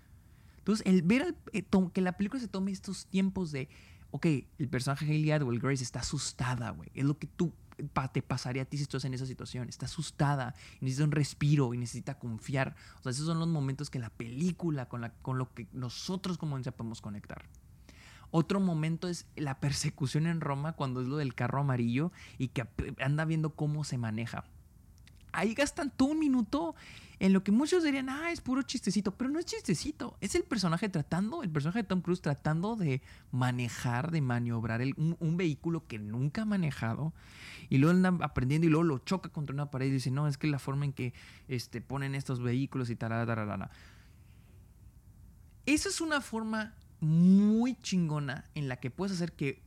Entonces, 0.58 0.84
el 0.84 1.02
ver 1.02 1.36
eh, 1.52 1.64
que 1.92 2.00
la 2.00 2.16
película 2.16 2.40
se 2.40 2.48
tome 2.48 2.72
estos 2.72 3.06
tiempos 3.06 3.52
de 3.52 3.68
ok, 4.10 4.26
el 4.58 4.68
personaje 4.68 5.04
Hailey 5.04 5.32
Atwell 5.32 5.58
Grace 5.58 5.82
está 5.82 6.00
asustada, 6.00 6.70
güey. 6.70 6.90
Es 6.94 7.04
lo 7.04 7.18
que 7.18 7.26
tú 7.26 7.52
te 8.12 8.22
pasaría 8.22 8.62
a 8.62 8.64
ti 8.64 8.76
si 8.76 8.82
estás 8.82 9.04
en 9.04 9.14
esa 9.14 9.26
situación. 9.26 9.68
Está 9.68 9.86
asustada, 9.86 10.54
necesita 10.80 11.04
un 11.04 11.12
respiro 11.12 11.74
y 11.74 11.78
necesita 11.78 12.18
confiar. 12.18 12.74
O 12.98 13.02
sea, 13.02 13.10
esos 13.10 13.26
son 13.26 13.38
los 13.38 13.48
momentos 13.48 13.90
que 13.90 13.98
la 13.98 14.10
película, 14.10 14.88
con, 14.88 15.00
la, 15.00 15.12
con 15.14 15.38
lo 15.38 15.52
que 15.54 15.68
nosotros 15.72 16.38
como 16.38 16.54
audiencia 16.54 16.72
podemos 16.72 17.00
conectar. 17.00 17.44
Otro 18.30 18.60
momento 18.60 19.08
es 19.08 19.26
la 19.36 19.58
persecución 19.58 20.26
en 20.26 20.40
Roma 20.40 20.74
cuando 20.74 21.00
es 21.00 21.08
lo 21.08 21.16
del 21.16 21.34
carro 21.34 21.60
amarillo 21.60 22.12
y 22.36 22.48
que 22.48 22.66
anda 23.00 23.24
viendo 23.24 23.54
cómo 23.54 23.84
se 23.84 23.96
maneja. 23.96 24.44
Ahí 25.32 25.54
gastan 25.54 25.90
todo 25.90 26.10
un 26.10 26.18
minuto 26.18 26.74
en 27.20 27.32
lo 27.32 27.42
que 27.42 27.50
muchos 27.50 27.82
dirían, 27.82 28.08
ah, 28.08 28.30
es 28.30 28.40
puro 28.40 28.62
chistecito, 28.62 29.16
pero 29.16 29.30
no 29.30 29.38
es 29.38 29.44
chistecito, 29.44 30.16
es 30.20 30.34
el 30.34 30.44
personaje 30.44 30.88
tratando, 30.88 31.42
el 31.42 31.50
personaje 31.50 31.80
de 31.80 31.88
Tom 31.88 32.00
Cruise 32.00 32.20
tratando 32.20 32.76
de 32.76 33.02
manejar, 33.32 34.10
de 34.10 34.20
maniobrar 34.20 34.80
un, 34.96 35.36
vehículo 35.36 35.86
que 35.86 35.98
nunca 35.98 36.42
ha 36.42 36.44
manejado 36.44 37.12
y 37.68 37.78
luego 37.78 37.96
anda 37.96 38.24
aprendiendo 38.24 38.66
y 38.66 38.70
luego 38.70 38.84
lo 38.84 38.98
choca 38.98 39.30
contra 39.30 39.54
una 39.54 39.70
pared 39.70 39.86
y 39.86 39.90
dice, 39.90 40.10
no, 40.10 40.28
es 40.28 40.38
que 40.38 40.46
la 40.46 40.58
forma 40.58 40.84
en 40.84 40.92
que 40.92 41.12
este, 41.48 41.80
ponen 41.80 42.14
estos 42.14 42.40
vehículos 42.40 42.90
y 42.90 42.96
tal, 42.96 43.12
Esa 45.66 45.88
es 45.88 46.00
una 46.00 46.20
forma 46.20 46.74
muy 47.00 47.76
chingona 47.82 48.44
en 48.54 48.68
la 48.68 48.76
que 48.76 48.90
puedes 48.90 49.14
hacer 49.14 49.32
que 49.32 49.62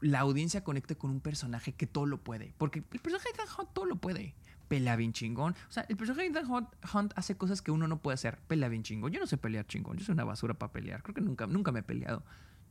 la 0.00 0.20
audiencia 0.20 0.64
conecte 0.64 0.96
con 0.96 1.10
un 1.10 1.20
personaje 1.20 1.72
que 1.72 1.86
todo 1.86 2.06
lo 2.06 2.22
puede, 2.22 2.54
porque 2.58 2.78
el 2.78 3.00
personaje 3.00 3.30
de 3.32 3.66
todo 3.72 3.84
lo 3.84 3.96
puede 3.96 4.34
pelea 4.70 4.94
bien 4.94 5.12
chingón. 5.12 5.56
O 5.68 5.72
sea, 5.72 5.84
el 5.88 5.96
personaje 5.96 6.30
de 6.30 6.38
Ethan 6.38 6.48
Hunt, 6.48 7.12
hace 7.16 7.36
cosas 7.36 7.60
que 7.60 7.72
uno 7.72 7.88
no 7.88 8.00
puede 8.00 8.14
hacer. 8.14 8.38
Pelea 8.46 8.68
bien 8.68 8.84
chingón. 8.84 9.10
Yo 9.10 9.18
no 9.18 9.26
sé 9.26 9.36
pelear 9.36 9.66
chingón. 9.66 9.96
Yo 9.96 10.04
soy 10.04 10.12
una 10.12 10.22
basura 10.22 10.54
para 10.54 10.72
pelear. 10.72 11.02
Creo 11.02 11.12
que 11.12 11.20
nunca, 11.20 11.48
nunca 11.48 11.72
me 11.72 11.80
he 11.80 11.82
peleado. 11.82 12.22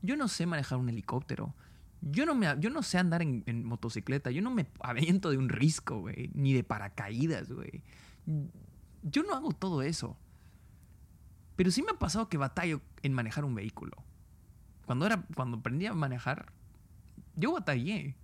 Yo 0.02 0.16
no 0.16 0.30
sé 0.30 0.46
manejar 0.46 0.78
un 0.78 0.88
helicóptero. 0.88 1.54
Yo 2.02 2.26
no, 2.26 2.36
me, 2.36 2.56
yo 2.62 2.70
no 2.70 2.84
sé 2.84 3.00
andar 3.00 3.22
en, 3.22 3.66
motocicleta. 3.66 4.32
Yo 4.32 4.42
no 4.42 4.50
me 4.50 4.66
aviento 4.80 5.30
de 5.30 5.38
un 5.38 5.50
risco, 5.50 6.00
güey. 6.00 6.32
Ni 6.34 6.54
de 6.54 6.64
paracaídas, 6.64 7.52
güey. 7.52 7.84
Yo 9.04 9.24
no 9.24 9.34
hago 9.34 9.52
todo 9.52 9.82
eso. 9.82 10.18
Pero 11.58 11.70
sí 11.70 11.84
me 11.84 11.92
ha 11.92 12.00
pasado 12.00 12.30
que 12.30 12.38
batallo 12.38 12.80
en 13.04 13.12
manejar 13.12 13.44
un 13.44 13.56
vehículo. 13.56 13.98
Cuando, 14.86 15.06
era, 15.06 15.26
cuando 15.36 15.58
aprendí 15.58 15.86
a 15.86 15.94
manejar, 15.94 16.54
yo 17.36 17.52
batallé. 17.52 18.16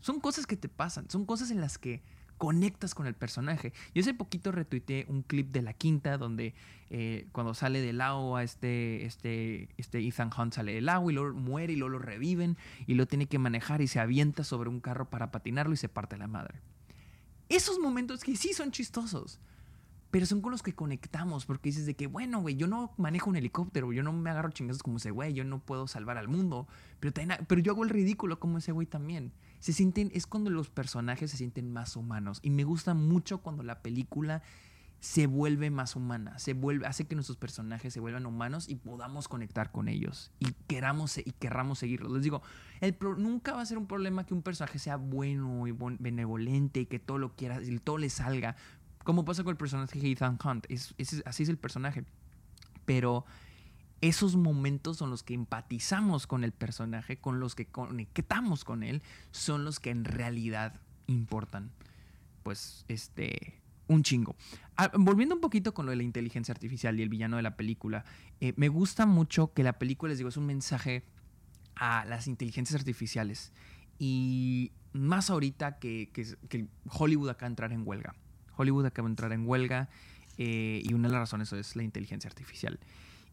Son 0.00 0.20
cosas 0.20 0.46
que 0.46 0.58
te 0.58 0.68
pasan. 0.68 1.08
Son 1.08 1.24
cosas 1.24 1.50
en 1.50 1.62
las 1.62 1.78
que 1.78 2.02
conectas 2.42 2.96
con 2.96 3.06
el 3.06 3.14
personaje. 3.14 3.72
Yo 3.94 4.00
hace 4.00 4.14
poquito 4.14 4.50
retuiteé 4.50 5.06
un 5.08 5.22
clip 5.22 5.52
de 5.52 5.62
la 5.62 5.74
quinta 5.74 6.18
donde 6.18 6.56
eh, 6.90 7.28
cuando 7.30 7.54
sale 7.54 7.80
del 7.80 8.00
agua 8.00 8.42
este, 8.42 9.06
este, 9.06 9.68
este 9.76 10.00
Ethan 10.00 10.28
Hunt 10.36 10.52
sale 10.52 10.74
del 10.74 10.88
agua 10.88 11.12
y 11.12 11.14
luego 11.14 11.38
muere 11.38 11.74
y 11.74 11.76
luego 11.76 11.90
lo 11.90 11.98
reviven 12.00 12.58
y 12.88 12.94
lo 12.94 13.06
tiene 13.06 13.26
que 13.26 13.38
manejar 13.38 13.80
y 13.80 13.86
se 13.86 14.00
avienta 14.00 14.42
sobre 14.42 14.70
un 14.70 14.80
carro 14.80 15.08
para 15.08 15.30
patinarlo 15.30 15.72
y 15.72 15.76
se 15.76 15.88
parte 15.88 16.16
la 16.16 16.26
madre. 16.26 16.60
Esos 17.48 17.78
momentos 17.78 18.24
que 18.24 18.34
sí 18.34 18.52
son 18.54 18.72
chistosos 18.72 19.38
pero 20.10 20.26
son 20.26 20.42
con 20.42 20.50
los 20.50 20.62
que 20.62 20.74
conectamos, 20.74 21.46
porque 21.46 21.70
dices 21.70 21.86
de 21.86 21.94
que, 21.94 22.06
bueno, 22.06 22.42
güey, 22.42 22.54
yo 22.56 22.66
no 22.66 22.92
manejo 22.98 23.30
un 23.30 23.36
helicóptero, 23.36 23.94
yo 23.94 24.02
no 24.02 24.12
me 24.12 24.28
agarro 24.28 24.50
chingazos 24.50 24.82
como 24.82 24.98
ese 24.98 25.10
güey, 25.10 25.32
yo 25.32 25.42
no 25.42 25.60
puedo 25.60 25.86
salvar 25.86 26.18
al 26.18 26.28
mundo, 26.28 26.68
pero, 27.00 27.14
pero 27.48 27.62
yo 27.62 27.72
hago 27.72 27.82
el 27.82 27.88
ridículo 27.88 28.38
como 28.38 28.58
ese 28.58 28.72
güey 28.72 28.86
también. 28.86 29.32
Se 29.62 29.72
sienten, 29.72 30.10
es 30.12 30.26
cuando 30.26 30.50
los 30.50 30.70
personajes 30.70 31.30
se 31.30 31.36
sienten 31.36 31.72
más 31.72 31.94
humanos, 31.94 32.40
y 32.42 32.50
me 32.50 32.64
gusta 32.64 32.94
mucho 32.94 33.38
cuando 33.38 33.62
la 33.62 33.80
película 33.80 34.42
se 34.98 35.28
vuelve 35.28 35.70
más 35.70 35.94
humana, 35.94 36.36
se 36.40 36.52
vuelve, 36.52 36.84
hace 36.84 37.06
que 37.06 37.14
nuestros 37.14 37.38
personajes 37.38 37.94
se 37.94 38.00
vuelvan 38.00 38.26
humanos 38.26 38.68
y 38.68 38.74
podamos 38.74 39.28
conectar 39.28 39.70
con 39.70 39.86
ellos 39.86 40.32
y 40.40 40.50
queramos 40.66 41.16
y 41.16 41.30
querramos 41.38 41.78
seguirlos. 41.78 42.10
Les 42.10 42.24
digo, 42.24 42.42
el 42.80 42.96
nunca 43.18 43.52
va 43.52 43.62
a 43.62 43.66
ser 43.66 43.78
un 43.78 43.86
problema 43.86 44.26
que 44.26 44.34
un 44.34 44.42
personaje 44.42 44.80
sea 44.80 44.96
bueno 44.96 45.68
y 45.68 45.72
benevolente 46.00 46.80
y 46.80 46.86
que 46.86 46.98
todo 46.98 47.18
lo 47.18 47.36
quiera 47.36 47.62
y 47.62 47.78
todo 47.78 47.98
le 47.98 48.10
salga, 48.10 48.56
como 49.04 49.24
pasa 49.24 49.44
con 49.44 49.52
el 49.52 49.56
personaje 49.56 50.00
de 50.00 50.10
Ethan 50.10 50.40
Hunt. 50.44 50.66
Es, 50.68 50.92
así 51.24 51.44
es 51.44 51.48
el 51.48 51.58
personaje. 51.58 52.04
Pero 52.84 53.26
esos 54.02 54.36
momentos 54.36 54.98
son 54.98 55.10
los 55.10 55.22
que 55.22 55.32
empatizamos 55.32 56.26
con 56.26 56.44
el 56.44 56.52
personaje, 56.52 57.16
con 57.16 57.40
los 57.40 57.54
que 57.54 57.66
conectamos 57.66 58.64
con 58.64 58.82
él, 58.82 59.00
son 59.30 59.64
los 59.64 59.80
que 59.80 59.90
en 59.90 60.04
realidad 60.04 60.80
importan. 61.06 61.70
Pues, 62.42 62.84
este, 62.88 63.62
un 63.86 64.02
chingo. 64.02 64.34
Ah, 64.76 64.90
volviendo 64.98 65.36
un 65.36 65.40
poquito 65.40 65.72
con 65.72 65.86
lo 65.86 65.90
de 65.90 65.96
la 65.96 66.02
inteligencia 66.02 66.52
artificial 66.52 66.98
y 66.98 67.02
el 67.02 67.08
villano 67.08 67.36
de 67.36 67.42
la 67.42 67.56
película, 67.56 68.04
eh, 68.40 68.52
me 68.56 68.68
gusta 68.68 69.06
mucho 69.06 69.52
que 69.52 69.62
la 69.62 69.78
película, 69.78 70.10
les 70.10 70.18
digo, 70.18 70.28
es 70.28 70.36
un 70.36 70.46
mensaje 70.46 71.04
a 71.76 72.04
las 72.04 72.26
inteligencias 72.26 72.78
artificiales. 72.80 73.52
Y 74.00 74.72
más 74.92 75.30
ahorita 75.30 75.78
que, 75.78 76.10
que, 76.12 76.66
Hollywood 76.88 77.30
acaba 77.30 77.48
de 77.48 77.52
entrar 77.52 77.72
en 77.72 77.86
huelga. 77.86 78.16
Hollywood 78.56 78.86
acaba 78.86 79.06
de 79.06 79.12
entrar 79.12 79.32
en 79.32 79.46
huelga 79.46 79.88
eh, 80.38 80.82
y 80.84 80.92
una 80.92 81.06
de 81.06 81.12
las 81.12 81.20
razones 81.20 81.52
es 81.52 81.76
la 81.76 81.84
inteligencia 81.84 82.28
artificial. 82.28 82.80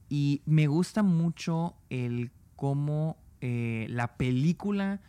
Y 0.09 0.41
me 0.45 0.67
gusta 0.67 1.03
mucho 1.03 1.75
el 1.89 2.31
cómo 2.55 3.17
eh, 3.41 3.85
la 3.89 4.17
película 4.17 4.99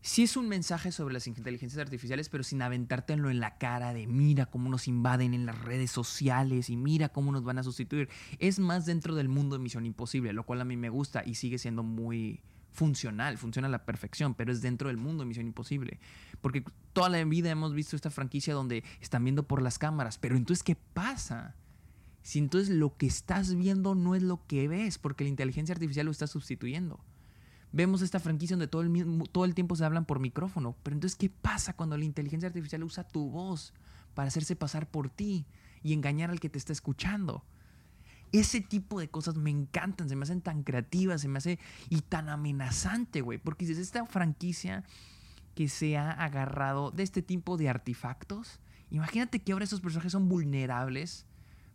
sí 0.00 0.22
es 0.22 0.36
un 0.36 0.48
mensaje 0.48 0.92
sobre 0.92 1.12
las 1.12 1.26
inteligencias 1.26 1.80
artificiales, 1.80 2.28
pero 2.28 2.44
sin 2.44 2.62
aventártelo 2.62 3.30
en 3.30 3.40
la 3.40 3.58
cara 3.58 3.92
de 3.92 4.06
mira 4.06 4.46
cómo 4.46 4.70
nos 4.70 4.88
invaden 4.88 5.34
en 5.34 5.44
las 5.44 5.60
redes 5.60 5.90
sociales 5.90 6.70
y 6.70 6.76
mira 6.76 7.08
cómo 7.08 7.32
nos 7.32 7.44
van 7.44 7.58
a 7.58 7.62
sustituir. 7.62 8.08
Es 8.38 8.58
más 8.58 8.86
dentro 8.86 9.14
del 9.14 9.28
mundo 9.28 9.56
de 9.56 9.62
Misión 9.62 9.86
Imposible, 9.86 10.32
lo 10.32 10.44
cual 10.44 10.60
a 10.60 10.64
mí 10.64 10.76
me 10.76 10.88
gusta 10.88 11.22
y 11.26 11.34
sigue 11.34 11.58
siendo 11.58 11.82
muy 11.82 12.40
funcional, 12.70 13.38
funciona 13.38 13.66
a 13.66 13.70
la 13.70 13.84
perfección, 13.84 14.34
pero 14.34 14.52
es 14.52 14.62
dentro 14.62 14.88
del 14.88 14.98
mundo 14.98 15.24
de 15.24 15.28
Misión 15.28 15.46
Imposible. 15.46 15.98
Porque 16.40 16.64
toda 16.92 17.08
la 17.08 17.22
vida 17.24 17.50
hemos 17.50 17.74
visto 17.74 17.96
esta 17.96 18.10
franquicia 18.10 18.54
donde 18.54 18.84
están 19.00 19.24
viendo 19.24 19.42
por 19.42 19.62
las 19.62 19.78
cámaras, 19.78 20.16
pero 20.16 20.36
entonces, 20.36 20.62
¿qué 20.62 20.76
pasa? 20.76 21.56
Si 22.28 22.38
entonces 22.38 22.68
lo 22.68 22.94
que 22.94 23.06
estás 23.06 23.54
viendo 23.54 23.94
no 23.94 24.14
es 24.14 24.22
lo 24.22 24.46
que 24.46 24.68
ves, 24.68 24.98
porque 24.98 25.24
la 25.24 25.30
inteligencia 25.30 25.72
artificial 25.72 26.04
lo 26.04 26.12
está 26.12 26.26
sustituyendo. 26.26 27.00
Vemos 27.72 28.02
esta 28.02 28.20
franquicia 28.20 28.54
donde 28.54 28.68
todo 28.68 28.82
el, 28.82 29.22
todo 29.32 29.46
el 29.46 29.54
tiempo 29.54 29.76
se 29.76 29.86
hablan 29.86 30.04
por 30.04 30.20
micrófono, 30.20 30.76
pero 30.82 30.94
entonces, 30.94 31.16
¿qué 31.16 31.30
pasa 31.30 31.72
cuando 31.72 31.96
la 31.96 32.04
inteligencia 32.04 32.46
artificial 32.46 32.84
usa 32.84 33.08
tu 33.08 33.30
voz 33.30 33.72
para 34.12 34.28
hacerse 34.28 34.56
pasar 34.56 34.90
por 34.90 35.08
ti 35.08 35.46
y 35.82 35.94
engañar 35.94 36.28
al 36.28 36.38
que 36.38 36.50
te 36.50 36.58
está 36.58 36.70
escuchando? 36.70 37.44
Ese 38.30 38.60
tipo 38.60 39.00
de 39.00 39.08
cosas 39.08 39.36
me 39.36 39.48
encantan, 39.48 40.10
se 40.10 40.14
me 40.14 40.24
hacen 40.24 40.42
tan 40.42 40.64
creativas, 40.64 41.22
se 41.22 41.28
me 41.28 41.38
hace 41.38 41.58
y 41.88 42.02
tan 42.02 42.28
amenazante, 42.28 43.22
güey, 43.22 43.38
porque 43.38 43.64
es 43.64 43.78
esta 43.78 44.04
franquicia 44.04 44.84
que 45.54 45.70
se 45.70 45.96
ha 45.96 46.10
agarrado 46.10 46.90
de 46.90 47.04
este 47.04 47.22
tipo 47.22 47.56
de 47.56 47.70
artefactos, 47.70 48.60
imagínate 48.90 49.38
que 49.38 49.52
ahora 49.52 49.64
esos 49.64 49.80
personajes 49.80 50.12
son 50.12 50.28
vulnerables 50.28 51.24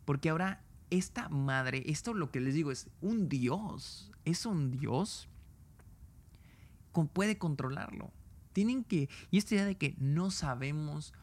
porque 0.06 0.30
ahora 0.30 0.64
esta 0.90 1.30
madre, 1.30 1.84
esto 1.88 2.14
lo 2.14 2.32
que 2.32 2.40
les 2.40 2.54
digo 2.54 2.72
es 2.72 2.90
un 3.02 3.30
dios, 3.30 4.12
es 4.26 4.46
un 4.46 4.72
dios, 4.72 5.28
puede 7.14 7.38
controlarlo. 7.38 8.12
Tienen 8.54 8.84
que, 8.84 9.10
y 9.32 9.38
esta 9.38 9.56
idea 9.56 9.66
de 9.66 9.76
que 9.76 9.96
no 9.98 10.30
sabemos 10.30 11.14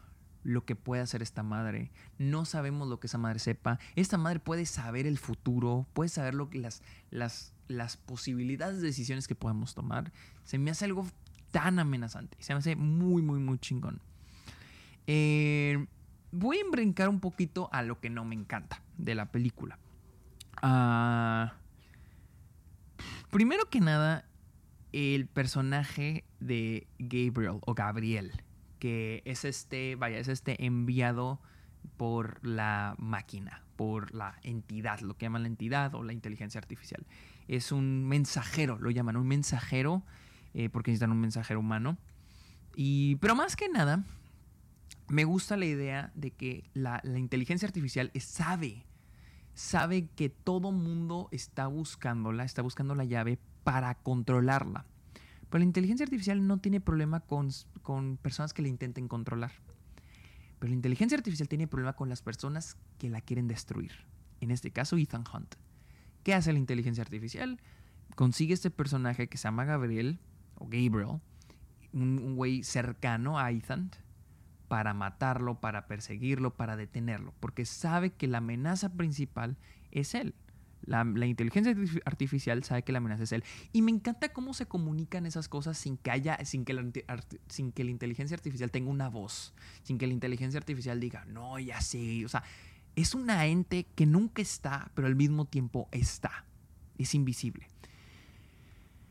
lo 0.43 0.65
que 0.65 0.75
puede 0.75 1.03
hacer 1.03 1.23
esta 1.23 1.43
madre, 1.43 1.93
no 2.19 2.45
sabemos 2.45 2.89
lo 2.89 2.99
que 2.99 3.07
esa 3.07 3.19
madre 3.19 3.39
sepa, 3.39 3.79
esta 3.95 4.19
madre 4.19 4.41
puede 4.41 4.67
saber 4.67 5.07
el 5.07 5.19
futuro, 5.19 5.87
puede 5.93 6.09
saber 6.09 6.35
lo 6.35 6.51
que 6.51 6.59
las, 6.59 6.83
las, 7.11 7.53
las 7.69 7.97
posibilidades 7.97 8.81
de 8.81 8.89
decisiones 8.89 9.29
que 9.29 9.35
podemos 9.35 9.75
tomar, 9.75 10.13
se 10.45 10.59
me 10.59 10.71
hace 10.71 10.87
algo 10.87 11.07
tan 11.53 11.79
amenazante, 11.79 12.37
se 12.41 12.55
me 12.55 12.59
hace 12.59 12.75
muy, 12.75 13.23
muy, 13.23 13.39
muy 13.39 13.59
chingón. 13.59 14.01
Eh, 15.07 15.87
voy 16.33 16.59
a 16.59 16.71
brincar 16.71 17.09
un 17.09 17.21
poquito 17.21 17.69
a 17.73 17.83
lo 17.83 18.01
que 18.01 18.11
no 18.11 18.25
me 18.25 18.35
encanta 18.35 18.83
de 18.97 19.15
la 19.15 19.27
película. 19.27 19.79
Ah, 20.63 21.55
primero 23.31 23.69
que 23.69 23.81
nada, 23.81 24.25
el 24.93 25.27
personaje 25.27 26.25
de 26.41 26.87
Gabriel 26.99 27.59
o 27.61 27.75
Gabriel, 27.75 28.43
que 28.79 29.23
es 29.25 29.45
este, 29.45 29.97
vaya, 29.97 30.19
es 30.19 30.29
este 30.29 30.65
enviado 30.65 31.41
por 31.97 32.45
la 32.47 32.95
máquina, 32.99 33.63
por 33.77 34.15
la 34.15 34.39
entidad, 34.43 35.01
lo 35.01 35.17
que 35.17 35.27
llaman 35.27 35.43
la 35.43 35.49
entidad 35.49 35.95
o 35.95 36.03
la 36.03 36.13
inteligencia 36.13 36.59
artificial. 36.59 37.07
Es 37.49 37.73
un 37.73 38.07
mensajero, 38.07 38.79
lo 38.79 38.91
llaman 38.91 39.17
un 39.17 39.27
mensajero, 39.27 40.03
eh, 40.55 40.69
porque 40.69 40.91
necesitan 40.91 41.13
un 41.13 41.21
mensajero 41.21 41.61
humano. 41.61 41.97
Y, 42.77 43.17
pero 43.17 43.35
más 43.35 43.57
que 43.57 43.69
nada, 43.69 44.05
me 45.11 45.25
gusta 45.25 45.57
la 45.57 45.67
idea 45.67 46.13
de 46.15 46.31
que 46.31 46.71
la, 46.73 47.03
inteligencia 47.17 47.67
artificial 47.67 48.13
sabe, 48.21 48.87
sabe 49.55 50.07
que 50.07 50.29
todo 50.29 50.71
mundo 50.71 51.29
está 51.33 51.67
buscándola, 51.67 52.45
está 52.45 52.63
buscando 52.63 52.95
la 52.95 53.05
llave 53.05 53.41
para 53.65 53.97
controlarla. 53.97 54.87
Pero 55.49 55.59
la 55.59 55.65
inteligencia 55.65 56.05
artificial 56.05 56.47
no 56.47 56.59
tiene 56.59 56.81
problema 56.81 57.19
con, 57.19 57.49
con 57.83 58.19
personas 58.19 58.55
que 58.55 58.63
la 58.63 58.69
intenten 58.69 59.09
controlar. 59.09 59.51
Pero 60.61 60.71
la 60.71 60.77
inteligencia 60.77 61.19
artificial 61.19 61.49
tiene 61.49 61.67
problema 61.67 61.95
con 61.95 62.09
las 62.09 62.23
personas 62.23 62.77
que 62.99 63.11
la 63.11 63.21
quieren 63.21 63.49
destruir. 63.49 63.91
En 64.41 64.53
este 64.53 64.71
caso, 64.71 64.97
Ethan 64.97 65.25
Hunt. 65.35 65.57
¿Qué 66.23 66.35
hace 66.35 66.53
la 66.53 66.61
inteligencia 66.61 67.03
artificial? 67.03 67.61
Consigue 68.15 68.55
este 68.55 68.71
personaje 68.71 69.29
que 69.29 69.39
se 69.39 69.45
llama 69.45 69.65
Gabriel, 69.65 70.21
o 70.55 70.67
Gabriel, 70.67 71.21
un 71.93 72.37
güey 72.37 72.63
cercano 72.63 73.41
a 73.41 73.51
Ethan, 73.51 73.91
para 74.71 74.95
matarlo, 74.95 75.59
para 75.59 75.89
perseguirlo, 75.89 76.55
para 76.55 76.77
detenerlo, 76.77 77.35
porque 77.41 77.65
sabe 77.65 78.13
que 78.13 78.29
la 78.29 78.39
amenaza 78.39 78.93
principal 78.93 79.57
es 79.91 80.15
él. 80.15 80.33
La, 80.83 81.03
inteligencia 81.27 81.75
artificial 82.05 82.63
sabe 82.63 82.85
que 82.85 82.93
la 82.93 82.99
amenaza 82.99 83.25
es 83.25 83.33
él. 83.33 83.43
Y 83.73 83.83
me 83.83 83.91
encanta 83.91 84.29
cómo 84.29 84.55
se 84.55 84.67
comunican 84.67 85.27
esas 85.27 85.49
cosas 85.49 85.77
sin 85.77 85.97
que 85.97 86.13
haya, 86.13 86.39
sin 86.45 86.65
que, 86.65 86.75
la, 86.75 86.85
sin 87.49 87.73
que 87.73 87.83
la 87.83 87.91
inteligencia 87.91 88.37
artificial 88.37 88.71
tenga 88.71 88.91
una 88.91 89.09
voz, 89.09 89.55
sin 89.83 89.99
que 89.99 90.07
la 90.07 90.13
inteligencia 90.13 90.59
artificial 90.59 91.01
diga, 91.01 91.25
no, 91.25 91.59
ya 91.59 91.81
sé. 91.81 92.25
O 92.25 92.29
sea, 92.29 92.45
es 92.95 93.17
una 93.17 93.47
ente 93.47 93.89
que 93.97 94.07
nunca 94.07 94.41
está, 94.41 94.93
pero 94.95 95.09
al 95.09 95.17
mismo 95.17 95.47
tiempo 95.47 95.89
está. 95.91 96.45
Es 96.97 97.17
invisible. 97.17 97.67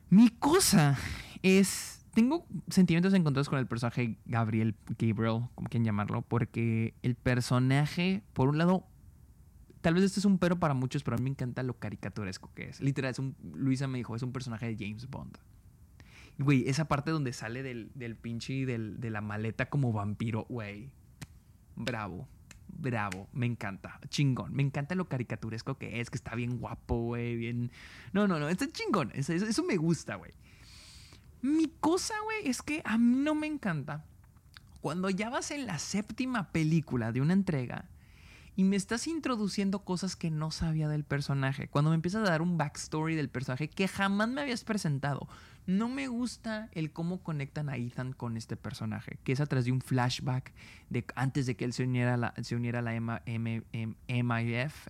Mi 0.09 0.29
cosa 0.29 0.97
es 1.43 1.98
tengo 2.13 2.45
sentimientos 2.69 3.13
encontrados 3.13 3.49
con 3.49 3.59
el 3.59 3.67
personaje 3.67 4.17
Gabriel, 4.25 4.75
Gabriel, 4.97 5.49
como 5.55 5.69
quien 5.69 5.83
llamarlo, 5.83 6.21
porque 6.21 6.93
el 7.03 7.15
personaje, 7.15 8.23
por 8.33 8.49
un 8.49 8.57
lado, 8.57 8.85
tal 9.81 9.93
vez 9.93 10.03
este 10.03 10.19
es 10.19 10.25
un 10.25 10.37
pero 10.37 10.59
para 10.59 10.73
muchos, 10.73 11.03
pero 11.03 11.15
a 11.15 11.17
mí 11.17 11.23
me 11.23 11.29
encanta 11.31 11.63
lo 11.63 11.77
caricaturesco 11.77 12.51
que 12.53 12.69
es. 12.69 12.81
Literal, 12.81 13.11
es 13.11 13.19
un, 13.19 13.35
Luisa 13.53 13.87
me 13.87 13.97
dijo, 13.97 14.15
es 14.15 14.23
un 14.23 14.31
personaje 14.31 14.67
de 14.67 14.75
James 14.77 15.09
Bond. 15.09 15.37
Güey, 16.37 16.69
esa 16.69 16.85
parte 16.85 17.11
donde 17.11 17.33
sale 17.33 17.63
del, 17.63 17.91
del 17.95 18.15
pinche 18.15 18.65
de 18.65 19.09
la 19.09 19.21
maleta 19.21 19.69
como 19.69 19.91
vampiro, 19.91 20.45
güey. 20.47 20.89
Bravo, 21.75 22.27
bravo, 22.67 23.27
me 23.33 23.45
encanta, 23.45 23.99
chingón. 24.09 24.53
Me 24.53 24.63
encanta 24.63 24.95
lo 24.95 25.09
caricaturesco 25.09 25.77
que 25.77 25.99
es, 25.99 26.09
que 26.09 26.15
está 26.15 26.35
bien 26.35 26.57
guapo, 26.59 26.95
güey, 27.03 27.35
bien... 27.35 27.71
No, 28.13 28.27
no, 28.27 28.39
no, 28.39 28.47
está 28.47 28.67
chingón, 28.67 29.11
eso, 29.13 29.33
eso 29.33 29.63
me 29.63 29.75
gusta, 29.75 30.15
güey. 30.15 30.31
Mi 31.41 31.67
cosa, 31.79 32.13
güey, 32.23 32.47
es 32.47 32.61
que 32.61 32.81
a 32.85 32.97
mí 32.97 33.17
no 33.17 33.35
me 33.35 33.47
encanta 33.47 34.03
cuando 34.81 35.09
ya 35.09 35.29
vas 35.29 35.51
en 35.51 35.65
la 35.65 35.79
séptima 35.79 36.51
película 36.51 37.11
de 37.11 37.21
una 37.21 37.33
entrega 37.33 37.85
y 38.55 38.65
me 38.65 38.75
estás 38.75 39.07
introduciendo 39.07 39.85
cosas 39.85 40.17
que 40.17 40.31
no 40.31 40.51
sabía 40.51 40.89
del 40.89 41.05
personaje. 41.05 41.69
Cuando 41.69 41.91
me 41.91 41.95
empiezas 41.95 42.27
a 42.27 42.31
dar 42.31 42.41
un 42.41 42.57
backstory 42.57 43.15
del 43.15 43.29
personaje 43.29 43.69
que 43.69 43.87
jamás 43.87 44.27
me 44.27 44.41
habías 44.41 44.65
presentado. 44.65 45.29
No 45.65 45.87
me 45.87 46.07
gusta 46.07 46.67
el 46.73 46.91
cómo 46.91 47.21
conectan 47.23 47.69
a 47.69 47.77
Ethan 47.77 48.11
con 48.11 48.35
este 48.35 48.57
personaje, 48.57 49.19
que 49.23 49.31
es 49.31 49.39
a 49.39 49.45
través 49.45 49.65
de 49.65 49.71
un 49.71 49.81
flashback 49.81 50.51
de 50.89 51.05
antes 51.15 51.45
de 51.45 51.55
que 51.55 51.63
él 51.63 51.73
se 51.73 51.83
uniera 51.83 52.15
a 52.15 52.17
la, 52.17 52.33
se 52.41 52.55
uniera 52.55 52.81
la 52.81 52.99
MIF, 52.99 53.63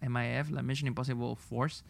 MIF, 0.01 0.49
la 0.51 0.61
Mission 0.63 0.87
Impossible 0.87 1.35
Force 1.35 1.83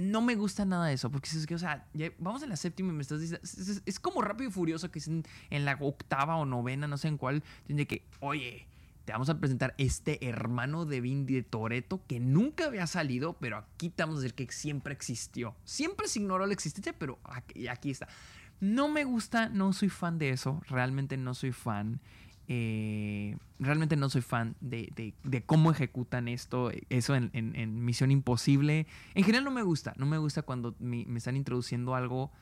no 0.00 0.20
me 0.22 0.34
gusta 0.34 0.64
nada 0.64 0.86
de 0.86 0.94
eso, 0.94 1.10
porque 1.10 1.28
es 1.28 1.46
que, 1.46 1.54
o 1.54 1.58
sea, 1.58 1.86
vamos 2.18 2.42
en 2.42 2.48
la 2.48 2.56
séptima 2.56 2.90
y 2.90 2.96
me 2.96 3.02
estás 3.02 3.20
diciendo, 3.20 3.46
es, 3.86 4.00
como 4.00 4.22
rápido 4.22 4.50
y 4.50 4.52
furioso 4.52 4.90
que 4.90 4.98
es 4.98 5.08
en, 5.08 5.24
la 5.50 5.76
octava 5.80 6.36
o 6.36 6.44
novena, 6.44 6.86
no 6.86 6.98
sé 6.98 7.08
en 7.08 7.16
cuál, 7.16 7.42
tiene 7.66 7.86
que, 7.86 8.04
oye, 8.20 8.66
te 9.04 9.12
vamos 9.12 9.28
a 9.30 9.38
presentar 9.38 9.74
este 9.78 10.26
hermano 10.28 10.84
de 10.84 11.00
Vin 11.00 11.26
de 11.26 11.42
Toreto 11.42 12.00
que 12.06 12.20
nunca 12.20 12.66
había 12.66 12.86
salido, 12.86 13.34
pero 13.34 13.56
aquí 13.56 13.90
te 13.90 14.02
vamos 14.02 14.18
a 14.18 14.22
decir 14.22 14.34
que 14.34 14.52
siempre 14.52 14.92
existió. 14.92 15.56
Siempre 15.64 16.06
se 16.08 16.20
ignoró 16.20 16.46
la 16.46 16.52
existencia, 16.52 16.92
pero 16.98 17.18
aquí, 17.24 17.68
aquí 17.68 17.90
está. 17.90 18.08
No 18.60 18.88
me 18.88 19.04
gusta, 19.04 19.48
no 19.48 19.72
soy 19.72 19.88
fan 19.88 20.18
de 20.18 20.30
eso, 20.30 20.60
realmente 20.68 21.16
no 21.16 21.34
soy 21.34 21.52
fan. 21.52 22.00
Eh, 22.52 23.36
realmente 23.60 23.94
no 23.94 24.10
soy 24.10 24.22
fan 24.22 24.56
de, 24.60 25.14
cómo 25.46 25.70
ejecutan 25.70 26.26
esto, 26.26 26.72
eso 26.88 27.14
en, 27.14 27.84
Misión 27.84 28.10
Imposible. 28.10 28.88
En 29.14 29.22
general 29.22 29.44
no 29.44 29.52
me 29.52 29.62
gusta, 29.62 29.94
no 29.96 30.04
me 30.04 30.18
gusta 30.18 30.42
cuando 30.42 30.74
me, 30.80 31.06
están 31.16 31.36
introduciendo 31.36 31.94
algo 31.94 32.32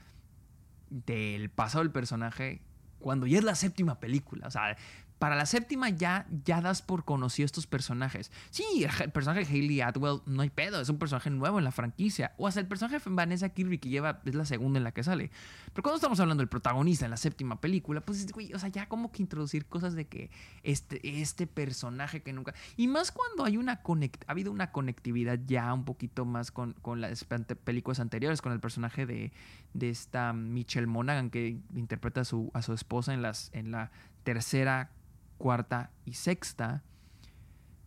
del 0.88 1.51
pasado 1.51 1.85
del 1.85 1.92
personaje 1.92 2.62
cuando 2.99 3.27
ya 3.27 3.37
es 3.37 3.44
la 3.44 3.55
séptima 3.55 4.01
película. 4.01 4.47
O 4.47 4.51
sea, 4.51 4.79
para 5.18 5.35
la 5.35 5.46
séptima 5.46 5.90
ya, 5.90 6.26
ya 6.44 6.61
das 6.61 6.83
por 6.83 7.04
conocido 7.04 7.46
estos 7.46 7.66
personajes. 7.66 8.31
Sí, 8.50 8.64
el 9.00 9.11
personaje 9.11 9.44
de 9.44 9.46
Hayley 9.46 9.81
Atwell 9.81 10.20
no 10.26 10.42
hay 10.42 10.50
pedo, 10.50 10.81
es 10.81 10.88
un 10.88 10.98
personaje 10.98 11.31
nuevo 11.31 11.59
en 11.59 11.64
la 11.64 11.72
franquicia. 11.72 12.33
O 12.38 12.46
hasta 12.46 12.61
el 12.61 12.66
personaje 12.66 12.98
de 12.98 13.14
Vanessa 13.14 13.48
Kirby 13.48 13.78
que 13.78 13.88
lleva, 13.88 14.20
es 14.24 14.35
la 14.35 14.44
segunda 14.44 14.78
en 14.78 14.85
la 14.85 14.92
que 14.92 15.02
sale. 15.02 15.31
Pero 15.72 15.83
cuando 15.83 15.96
estamos 15.96 16.20
hablando 16.20 16.40
del 16.40 16.48
protagonista 16.48 17.04
en 17.04 17.11
la 17.11 17.16
séptima 17.16 17.61
película, 17.61 18.00
pues, 18.00 18.31
güey, 18.33 18.52
o 18.54 18.59
sea, 18.59 18.68
ya 18.68 18.88
como 18.88 19.11
que 19.11 19.22
introducir 19.22 19.66
cosas 19.66 19.94
de 19.94 20.07
que 20.07 20.31
este, 20.62 21.00
este 21.20 21.46
personaje 21.46 22.22
que 22.22 22.33
nunca... 22.33 22.54
Y 22.76 22.87
más 22.87 23.11
cuando 23.11 23.44
hay 23.44 23.57
una 23.57 23.83
conect, 23.83 24.22
ha 24.28 24.33
habido 24.33 24.52
una 24.52 24.70
conectividad 24.70 25.38
ya 25.46 25.72
un 25.74 25.85
poquito 25.85 26.24
más 26.24 26.52
con, 26.52 26.74
con 26.74 27.00
las 27.00 27.24
películas 27.64 27.98
anteriores, 27.98 28.40
con 28.40 28.52
el 28.52 28.61
personaje 28.61 29.04
de, 29.04 29.33
de 29.74 29.90
esta 29.90 30.33
Michelle 30.33 30.87
Monaghan 30.87 31.31
que 31.31 31.59
interpreta 31.74 32.20
a 32.20 32.24
su, 32.24 32.50
a 32.54 32.62
su 32.62 32.72
esposa 32.72 33.14
en, 33.14 33.22
las, 33.22 33.50
en 33.52 33.72
la 33.72 33.90
tercera 34.24 34.90
cuarta 35.38 35.90
y 36.05 36.14
sexta, 36.14 36.83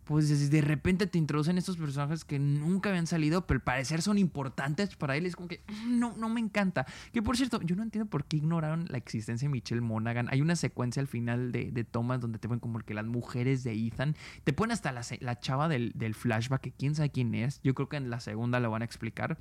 pues 0.04 0.50
de 0.50 0.60
repente 0.60 1.06
te 1.06 1.16
introducen 1.16 1.58
estos 1.58 1.76
personajes 1.76 2.24
que 2.24 2.38
nunca 2.38 2.88
habían 2.88 3.06
salido, 3.06 3.46
pero 3.46 3.58
al 3.58 3.62
parecer 3.62 4.02
son 4.02 4.18
importantes 4.18 4.96
para 4.96 5.16
él. 5.16 5.26
Es 5.26 5.36
como 5.36 5.48
que 5.48 5.62
mm, 5.68 5.98
no, 5.98 6.16
no 6.16 6.28
me 6.28 6.40
encanta. 6.40 6.86
Que 7.12 7.22
por 7.22 7.36
cierto, 7.36 7.60
yo 7.62 7.76
no 7.76 7.82
entiendo 7.82 8.10
por 8.10 8.24
qué 8.24 8.38
ignoraron 8.38 8.86
la 8.88 8.98
existencia 8.98 9.46
de 9.46 9.52
Michelle 9.52 9.80
Monaghan. 9.80 10.28
Hay 10.30 10.40
una 10.40 10.56
secuencia 10.56 11.00
al 11.00 11.06
final 11.06 11.52
de, 11.52 11.70
de 11.70 11.84
Thomas 11.84 12.20
donde 12.20 12.38
te 12.38 12.48
ponen 12.48 12.60
como 12.60 12.80
que 12.80 12.94
las 12.94 13.06
mujeres 13.06 13.62
de 13.62 13.72
Ethan. 13.74 14.16
Te 14.42 14.52
ponen 14.52 14.72
hasta 14.72 14.90
la, 14.90 15.02
la 15.20 15.38
chava 15.38 15.68
del, 15.68 15.92
del, 15.94 16.14
flashback, 16.14 16.60
que 16.60 16.72
quién 16.72 16.94
sabe 16.96 17.10
quién 17.10 17.34
es. 17.34 17.60
Yo 17.62 17.74
creo 17.74 17.88
que 17.88 17.96
en 17.96 18.10
la 18.10 18.18
segunda 18.18 18.58
lo 18.58 18.70
van 18.70 18.82
a 18.82 18.84
explicar. 18.84 19.38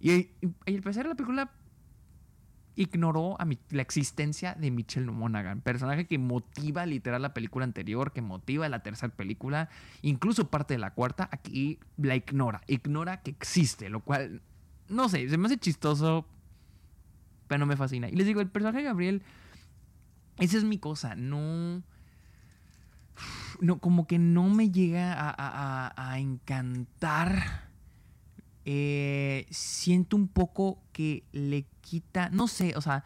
Y, 0.00 0.12
y, 0.12 0.34
y 0.66 0.74
al 0.74 0.82
parecer 0.82 1.06
la 1.06 1.14
película 1.14 1.52
ignoró 2.76 3.40
a 3.40 3.46
la 3.70 3.82
existencia 3.82 4.54
de 4.54 4.70
Michelle 4.70 5.10
Monaghan, 5.10 5.62
personaje 5.62 6.06
que 6.06 6.18
motiva 6.18 6.84
literal 6.84 7.22
la 7.22 7.32
película 7.32 7.64
anterior, 7.64 8.12
que 8.12 8.20
motiva 8.20 8.68
la 8.68 8.82
tercera 8.82 9.12
película, 9.12 9.70
incluso 10.02 10.50
parte 10.50 10.74
de 10.74 10.78
la 10.78 10.92
cuarta, 10.92 11.28
aquí 11.32 11.80
la 11.96 12.14
ignora, 12.14 12.60
ignora 12.66 13.22
que 13.22 13.30
existe, 13.30 13.88
lo 13.88 14.00
cual, 14.00 14.42
no 14.88 15.08
sé, 15.08 15.28
se 15.28 15.38
me 15.38 15.46
hace 15.46 15.56
chistoso, 15.56 16.26
pero 17.48 17.58
no 17.60 17.66
me 17.66 17.76
fascina. 17.76 18.10
Y 18.10 18.12
les 18.12 18.26
digo, 18.26 18.42
el 18.42 18.48
personaje 18.48 18.78
de 18.78 18.84
Gabriel, 18.84 19.22
esa 20.38 20.58
es 20.58 20.64
mi 20.64 20.78
cosa, 20.78 21.16
no... 21.16 21.82
No, 23.62 23.78
como 23.78 24.06
que 24.06 24.18
no 24.18 24.50
me 24.50 24.70
llega 24.70 25.14
a, 25.16 26.18
encantar 26.18 27.70
eh, 28.66 29.46
siento 29.48 30.16
un 30.16 30.28
poco 30.28 30.82
que 30.92 31.24
le 31.32 31.64
quita, 31.86 32.30
no 32.30 32.48
sé, 32.48 32.74
o 32.76 32.80
sea, 32.80 33.04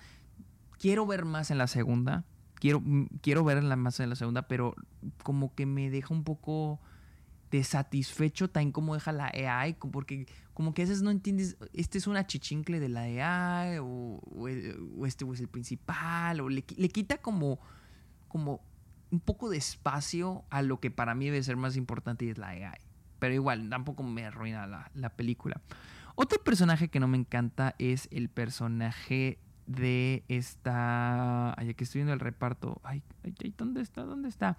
quiero 0.78 1.06
ver 1.06 1.26
más 1.26 1.50
en 1.50 1.58
la 1.58 1.66
segunda, 1.66 2.24
quiero, 2.54 2.80
mm, 2.80 3.06
quiero 3.20 3.44
ver 3.44 3.62
más 3.62 4.00
en 4.00 4.08
la 4.08 4.16
segunda, 4.16 4.48
pero 4.48 4.74
como 5.22 5.54
que 5.54 5.66
me 5.66 5.90
deja 5.90 6.14
un 6.14 6.24
poco 6.24 6.80
desatisfecho 7.50 8.48
también 8.48 8.72
como 8.72 8.94
deja 8.94 9.12
la 9.12 9.26
AI, 9.26 9.74
porque 9.74 10.26
como 10.54 10.72
que 10.72 10.82
a 10.82 10.84
veces 10.86 11.02
no 11.02 11.10
entiendes, 11.10 11.58
este 11.74 11.98
es 11.98 12.06
una 12.06 12.26
chichincle 12.26 12.80
de 12.80 12.88
la 12.88 13.02
AI, 13.02 13.78
o, 13.82 14.48
este 15.04 15.24
es 15.30 15.40
el 15.40 15.48
principal, 15.48 16.40
o 16.40 16.48
le, 16.48 16.64
le, 16.76 16.88
quita 16.88 17.18
como, 17.18 17.58
como 18.28 18.62
un 19.10 19.20
poco 19.20 19.50
de 19.50 19.58
espacio 19.58 20.44
a 20.48 20.62
lo 20.62 20.80
que 20.80 20.90
para 20.90 21.14
mí 21.14 21.26
debe 21.26 21.42
ser 21.42 21.56
más 21.56 21.76
importante 21.76 22.24
y 22.24 22.30
es 22.30 22.38
la 22.38 22.48
AI. 22.48 22.90
Pero 23.20 23.34
igual, 23.34 23.68
tampoco 23.68 24.02
me 24.02 24.24
arruina 24.24 24.66
la, 24.66 25.10
película. 25.10 25.60
Otro 26.14 26.42
personaje 26.42 26.88
que 26.88 27.00
no 27.00 27.08
me 27.08 27.18
encanta 27.18 27.74
es 27.78 28.08
el 28.10 28.28
personaje 28.28 29.38
de 29.66 30.24
esta. 30.28 31.52
Ay, 31.58 31.70
aquí 31.70 31.84
estoy 31.84 32.00
viendo 32.00 32.12
el 32.12 32.20
reparto. 32.20 32.80
Ay, 32.84 33.02
ay, 33.24 33.54
¿dónde 33.56 33.80
está? 33.80 34.02
¿Dónde 34.02 34.28
está? 34.28 34.56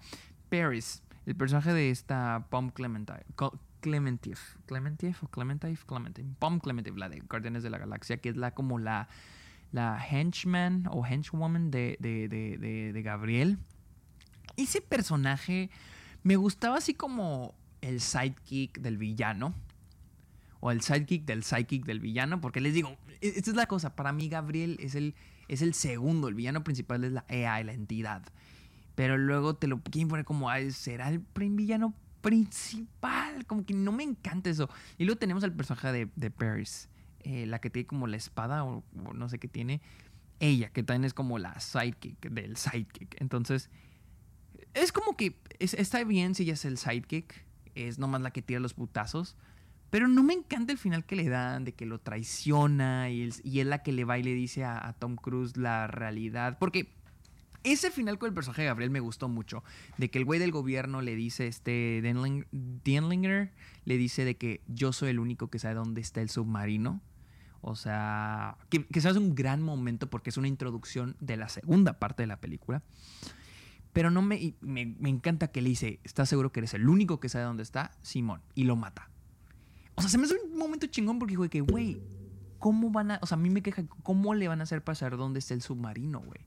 Paris. 0.48 1.02
El 1.26 1.36
personaje 1.36 1.72
de 1.72 1.90
esta 1.90 2.46
Pom 2.50 2.70
Clementine. 2.70 3.24
Clementif. 3.80 4.56
¿Clementif 4.66 5.22
o 5.24 5.28
Clementif? 5.28 5.84
Clementine. 5.84 6.34
Pom 6.38 6.58
Clementif, 6.60 6.96
la 6.96 7.08
de 7.08 7.20
Guardianes 7.20 7.62
de 7.62 7.70
la 7.70 7.78
Galaxia, 7.78 8.16
que 8.18 8.28
es 8.28 8.36
la 8.36 8.52
como 8.52 8.78
la, 8.78 9.08
la 9.72 9.98
henchman 10.08 10.86
o 10.90 11.04
henchwoman 11.04 11.70
de, 11.70 11.96
de, 12.00 12.28
de, 12.28 12.92
de 12.92 13.02
Gabriel. 13.02 13.58
Ese 14.56 14.80
personaje 14.80 15.70
me 16.22 16.36
gustaba 16.36 16.78
así 16.78 16.94
como 16.94 17.54
el 17.80 18.00
sidekick 18.00 18.78
del 18.80 18.98
villano. 18.98 19.54
O 20.64 20.70
el 20.70 20.80
sidekick 20.80 21.24
del 21.24 21.42
sidekick 21.42 21.84
del 21.84 21.98
villano. 21.98 22.40
Porque 22.40 22.60
les 22.60 22.72
digo, 22.72 22.96
e-, 23.20 23.34
esta 23.36 23.50
es 23.50 23.56
la 23.56 23.66
cosa. 23.66 23.96
Para 23.96 24.12
mí, 24.12 24.28
Gabriel 24.28 24.78
es 24.80 24.94
el, 24.94 25.14
es 25.48 25.60
el 25.60 25.74
segundo. 25.74 26.28
El 26.28 26.34
villano 26.34 26.62
principal 26.62 27.02
es 27.02 27.12
la 27.12 27.24
EA, 27.28 27.62
la 27.64 27.72
entidad. 27.72 28.22
Pero 28.94 29.18
luego 29.18 29.56
te 29.56 29.66
lo 29.66 29.82
quieren 29.82 30.08
poner 30.08 30.24
como, 30.24 30.48
¿será 30.70 31.08
el 31.08 31.24
villano 31.34 31.94
principal? 32.20 33.44
Como 33.46 33.66
que 33.66 33.74
no 33.74 33.90
me 33.90 34.04
encanta 34.04 34.50
eso. 34.50 34.70
Y 34.98 35.04
luego 35.04 35.18
tenemos 35.18 35.42
al 35.42 35.52
personaje 35.52 35.90
de, 35.90 36.08
de 36.14 36.30
Paris. 36.30 36.88
Eh, 37.24 37.46
la 37.46 37.60
que 37.60 37.70
tiene 37.70 37.86
como 37.86 38.06
la 38.06 38.16
espada 38.16 38.64
o, 38.64 38.84
no 39.14 39.28
sé 39.28 39.38
qué 39.38 39.48
tiene. 39.48 39.80
Ella, 40.40 40.70
que 40.70 40.82
también 40.82 41.04
es 41.04 41.14
como 41.14 41.38
la 41.38 41.58
sidekick 41.60 42.30
del 42.30 42.56
sidekick. 42.56 43.20
Entonces, 43.20 43.70
es 44.74 44.92
como 44.92 45.16
que 45.16 45.36
está 45.60 46.02
bien 46.04 46.34
si 46.34 46.44
ella 46.44 46.54
es 46.54 46.64
el 46.64 46.78
sidekick 46.78 47.44
es 47.74 47.98
nomás 47.98 48.20
la 48.20 48.32
que 48.32 48.42
tira 48.42 48.60
los 48.60 48.74
putazos. 48.74 49.36
Pero 49.92 50.08
no 50.08 50.22
me 50.22 50.32
encanta 50.32 50.72
el 50.72 50.78
final 50.78 51.04
que 51.04 51.16
le 51.16 51.28
dan, 51.28 51.66
de 51.66 51.74
que 51.74 51.84
lo 51.84 51.98
traiciona 51.98 53.10
y, 53.10 53.28
y 53.44 53.60
es 53.60 53.66
la 53.66 53.82
que 53.82 53.92
le 53.92 54.06
va 54.06 54.18
y 54.18 54.22
le 54.22 54.32
dice 54.32 54.64
a, 54.64 54.96
Tom 54.98 55.16
Cruise 55.16 55.58
la 55.58 55.86
realidad. 55.86 56.56
Porque 56.58 56.94
ese 57.62 57.90
final 57.90 58.18
con 58.18 58.28
el 58.28 58.34
personaje 58.34 58.62
de 58.62 58.68
Gabriel 58.68 58.90
me 58.90 59.00
gustó 59.00 59.28
mucho. 59.28 59.62
De 59.98 60.10
que 60.10 60.16
el 60.16 60.24
güey 60.24 60.40
del 60.40 60.50
gobierno 60.50 61.02
le 61.02 61.14
dice, 61.14 61.46
este, 61.46 62.00
Denlinger, 62.00 63.52
le 63.84 63.98
dice 63.98 64.24
de 64.24 64.38
que 64.38 64.62
yo 64.66 64.94
soy 64.94 65.10
el 65.10 65.18
único 65.18 65.50
que 65.50 65.58
sabe 65.58 65.74
dónde 65.74 66.00
está 66.00 66.22
el 66.22 66.30
submarino. 66.30 67.02
O 67.60 67.76
sea, 67.76 68.56
que, 68.70 68.86
que 68.86 69.02
se 69.02 69.10
hace 69.10 69.18
un 69.18 69.34
gran 69.34 69.60
momento 69.60 70.08
porque 70.08 70.30
es 70.30 70.38
una 70.38 70.48
introducción 70.48 71.16
de 71.20 71.36
la 71.36 71.50
segunda 71.50 71.98
parte 71.98 72.22
de 72.22 72.28
la 72.28 72.40
película. 72.40 72.82
Pero 73.92 74.10
no 74.10 74.22
me, 74.22 74.54
me, 74.62 75.10
encanta 75.10 75.48
que 75.48 75.60
le 75.60 75.68
dice, 75.68 76.00
¿estás 76.02 76.30
seguro 76.30 76.50
que 76.50 76.60
eres 76.60 76.72
el 76.72 76.88
único 76.88 77.20
que 77.20 77.28
sabe 77.28 77.44
dónde 77.44 77.62
está? 77.62 77.90
Simón. 78.00 78.40
Y 78.54 78.64
lo 78.64 78.74
mata. 78.74 79.11
O 79.94 80.00
sea, 80.00 80.10
se 80.10 80.18
me 80.18 80.24
hace 80.24 80.34
un 80.34 80.58
momento 80.58 80.86
chingón 80.86 81.18
porque 81.18 81.32
dijo 81.32 81.48
que, 81.48 81.60
güey, 81.60 82.02
¿cómo 82.58 82.90
van 82.90 83.12
a...? 83.12 83.18
O 83.22 83.26
sea, 83.26 83.36
a 83.36 83.40
mí 83.40 83.50
me 83.50 83.62
queja, 83.62 83.84
¿cómo 84.02 84.34
le 84.34 84.48
van 84.48 84.60
a 84.60 84.64
hacer 84.64 84.82
pasar 84.82 85.16
dónde 85.16 85.38
está 85.38 85.54
el 85.54 85.62
submarino, 85.62 86.20
güey? 86.20 86.40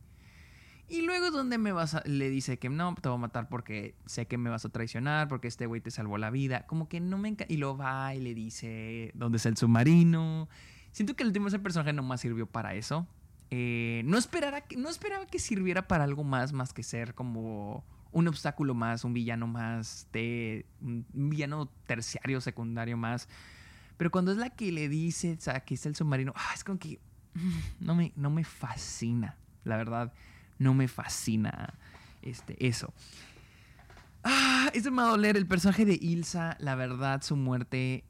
Y 0.88 1.02
luego 1.02 1.32
donde 1.32 1.58
me 1.58 1.72
vas 1.72 1.96
a, 1.96 2.04
le 2.06 2.30
dice 2.30 2.60
que 2.60 2.70
no, 2.70 2.94
te 2.96 3.10
voy 3.10 3.18
a 3.18 3.22
matar 3.22 3.50
porque 3.50 3.96
sé 4.06 4.28
que 4.28 4.38
me 4.38 4.52
vas 4.52 4.66
a 4.66 4.70
traicionar, 4.70 5.28
porque 5.28 5.48
este 5.48 5.66
güey 5.66 5.82
te 5.82 5.90
salvó 5.90 6.18
la 6.18 6.30
vida. 6.30 6.68
Como 6.68 6.88
que 6.88 7.00
no 7.00 7.18
me 7.18 7.30
encanta. 7.30 7.52
Y 7.52 7.58
lo 7.58 7.76
va 7.76 8.14
y 8.14 8.22
le 8.22 8.36
dice 8.36 9.12
dónde 9.16 9.38
está 9.38 9.50
el 9.50 9.58
submarino. 9.58 10.48
Siento 10.92 11.16
que 11.16 11.24
el 11.24 11.28
último 11.28 11.48
ese 11.48 11.60
personaje 11.60 11.92
nomás 11.92 12.22
sirvió 12.22 12.46
para 12.46 12.76
eso. 12.76 13.08
Eh, 13.50 14.04
no, 14.06 14.18
esperara, 14.18 14.64
no 14.78 14.90
esperaba 14.90 15.26
que 15.26 15.40
sirviera 15.40 15.88
para 15.88 16.04
algo 16.04 16.24
más, 16.24 16.54
más 16.54 16.72
que 16.72 16.84
ser 16.84 17.16
como 17.16 17.84
un 18.16 18.28
obstáculo 18.28 18.74
más, 18.74 19.04
un 19.04 19.14
villano 19.14 19.46
más, 19.46 20.08
de, 20.12 20.66
un 20.82 21.06
villano 21.14 21.68
terciario, 21.86 22.40
secundario 22.40 22.96
más. 22.96 23.28
Pero 23.98 24.10
cuando 24.10 24.32
es 24.32 24.38
la 24.38 24.50
que 24.50 24.72
le 24.72 24.90
dice, 24.90 25.36
o 25.38 25.42
sea, 25.42 25.58
aquí 25.58 25.74
está 25.74 25.90
el 25.90 25.96
submarino, 25.96 26.34
ah, 26.36 26.52
es 26.54 26.64
como 26.64 26.80
que 26.80 27.00
mm, 27.34 27.60
no 27.82 27.94
me, 27.96 28.14
no 28.16 28.30
me 28.30 28.44
fascina, 28.44 29.36
la 29.66 29.76
verdad, 29.76 30.14
no 30.58 30.74
me 30.74 30.88
fascina 30.88 31.74
este, 32.22 32.66
eso. 32.66 32.94
Ah, 34.24 34.72
eso 34.74 34.92
me 34.92 35.02
va 35.02 35.10
a 35.10 35.12
doler. 35.12 35.36
El 35.36 35.46
personaje 35.46 35.86
de 35.86 36.00
Ilsa, 36.02 36.56
la 36.60 36.76
verdad, 36.76 37.22
su 37.22 37.36
muerte 37.36 38.06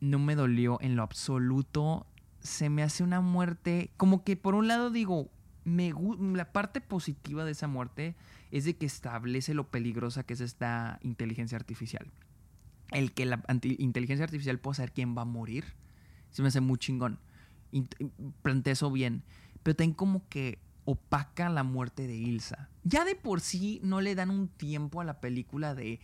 no 0.00 0.18
me 0.18 0.34
dolió 0.34 0.78
en 0.82 0.96
lo 0.96 1.02
absoluto 1.02 2.06
se 2.46 2.70
me 2.70 2.82
hace 2.82 3.02
una 3.02 3.20
muerte, 3.20 3.90
como 3.96 4.22
que 4.22 4.36
por 4.36 4.54
un 4.54 4.68
lado 4.68 4.90
digo, 4.90 5.28
me, 5.64 5.92
la 6.34 6.52
parte 6.52 6.80
positiva 6.80 7.44
de 7.44 7.52
esa 7.52 7.66
muerte 7.66 8.14
es 8.50 8.64
de 8.64 8.76
que 8.76 8.86
establece 8.86 9.54
lo 9.54 9.70
peligrosa 9.70 10.24
que 10.24 10.34
es 10.34 10.40
esta 10.40 10.98
inteligencia 11.02 11.56
artificial. 11.56 12.10
El 12.92 13.12
que 13.12 13.26
la 13.26 13.42
inteligencia 13.78 14.24
artificial 14.24 14.58
pueda 14.58 14.76
saber 14.76 14.92
quién 14.92 15.16
va 15.16 15.22
a 15.22 15.26
morir, 15.26 15.64
se 16.30 16.42
me 16.42 16.48
hace 16.48 16.60
muy 16.60 16.78
chingón. 16.78 17.18
Plantea 18.42 18.74
eso 18.74 18.90
bien. 18.90 19.22
Pero 19.62 19.74
también 19.74 19.94
como 19.94 20.28
que 20.28 20.60
opaca 20.84 21.48
la 21.48 21.64
muerte 21.64 22.06
de 22.06 22.14
Ilsa. 22.14 22.70
Ya 22.84 23.04
de 23.04 23.16
por 23.16 23.40
sí 23.40 23.80
no 23.82 24.00
le 24.00 24.14
dan 24.14 24.30
un 24.30 24.48
tiempo 24.48 25.00
a 25.00 25.04
la 25.04 25.20
película 25.20 25.74
de, 25.74 26.00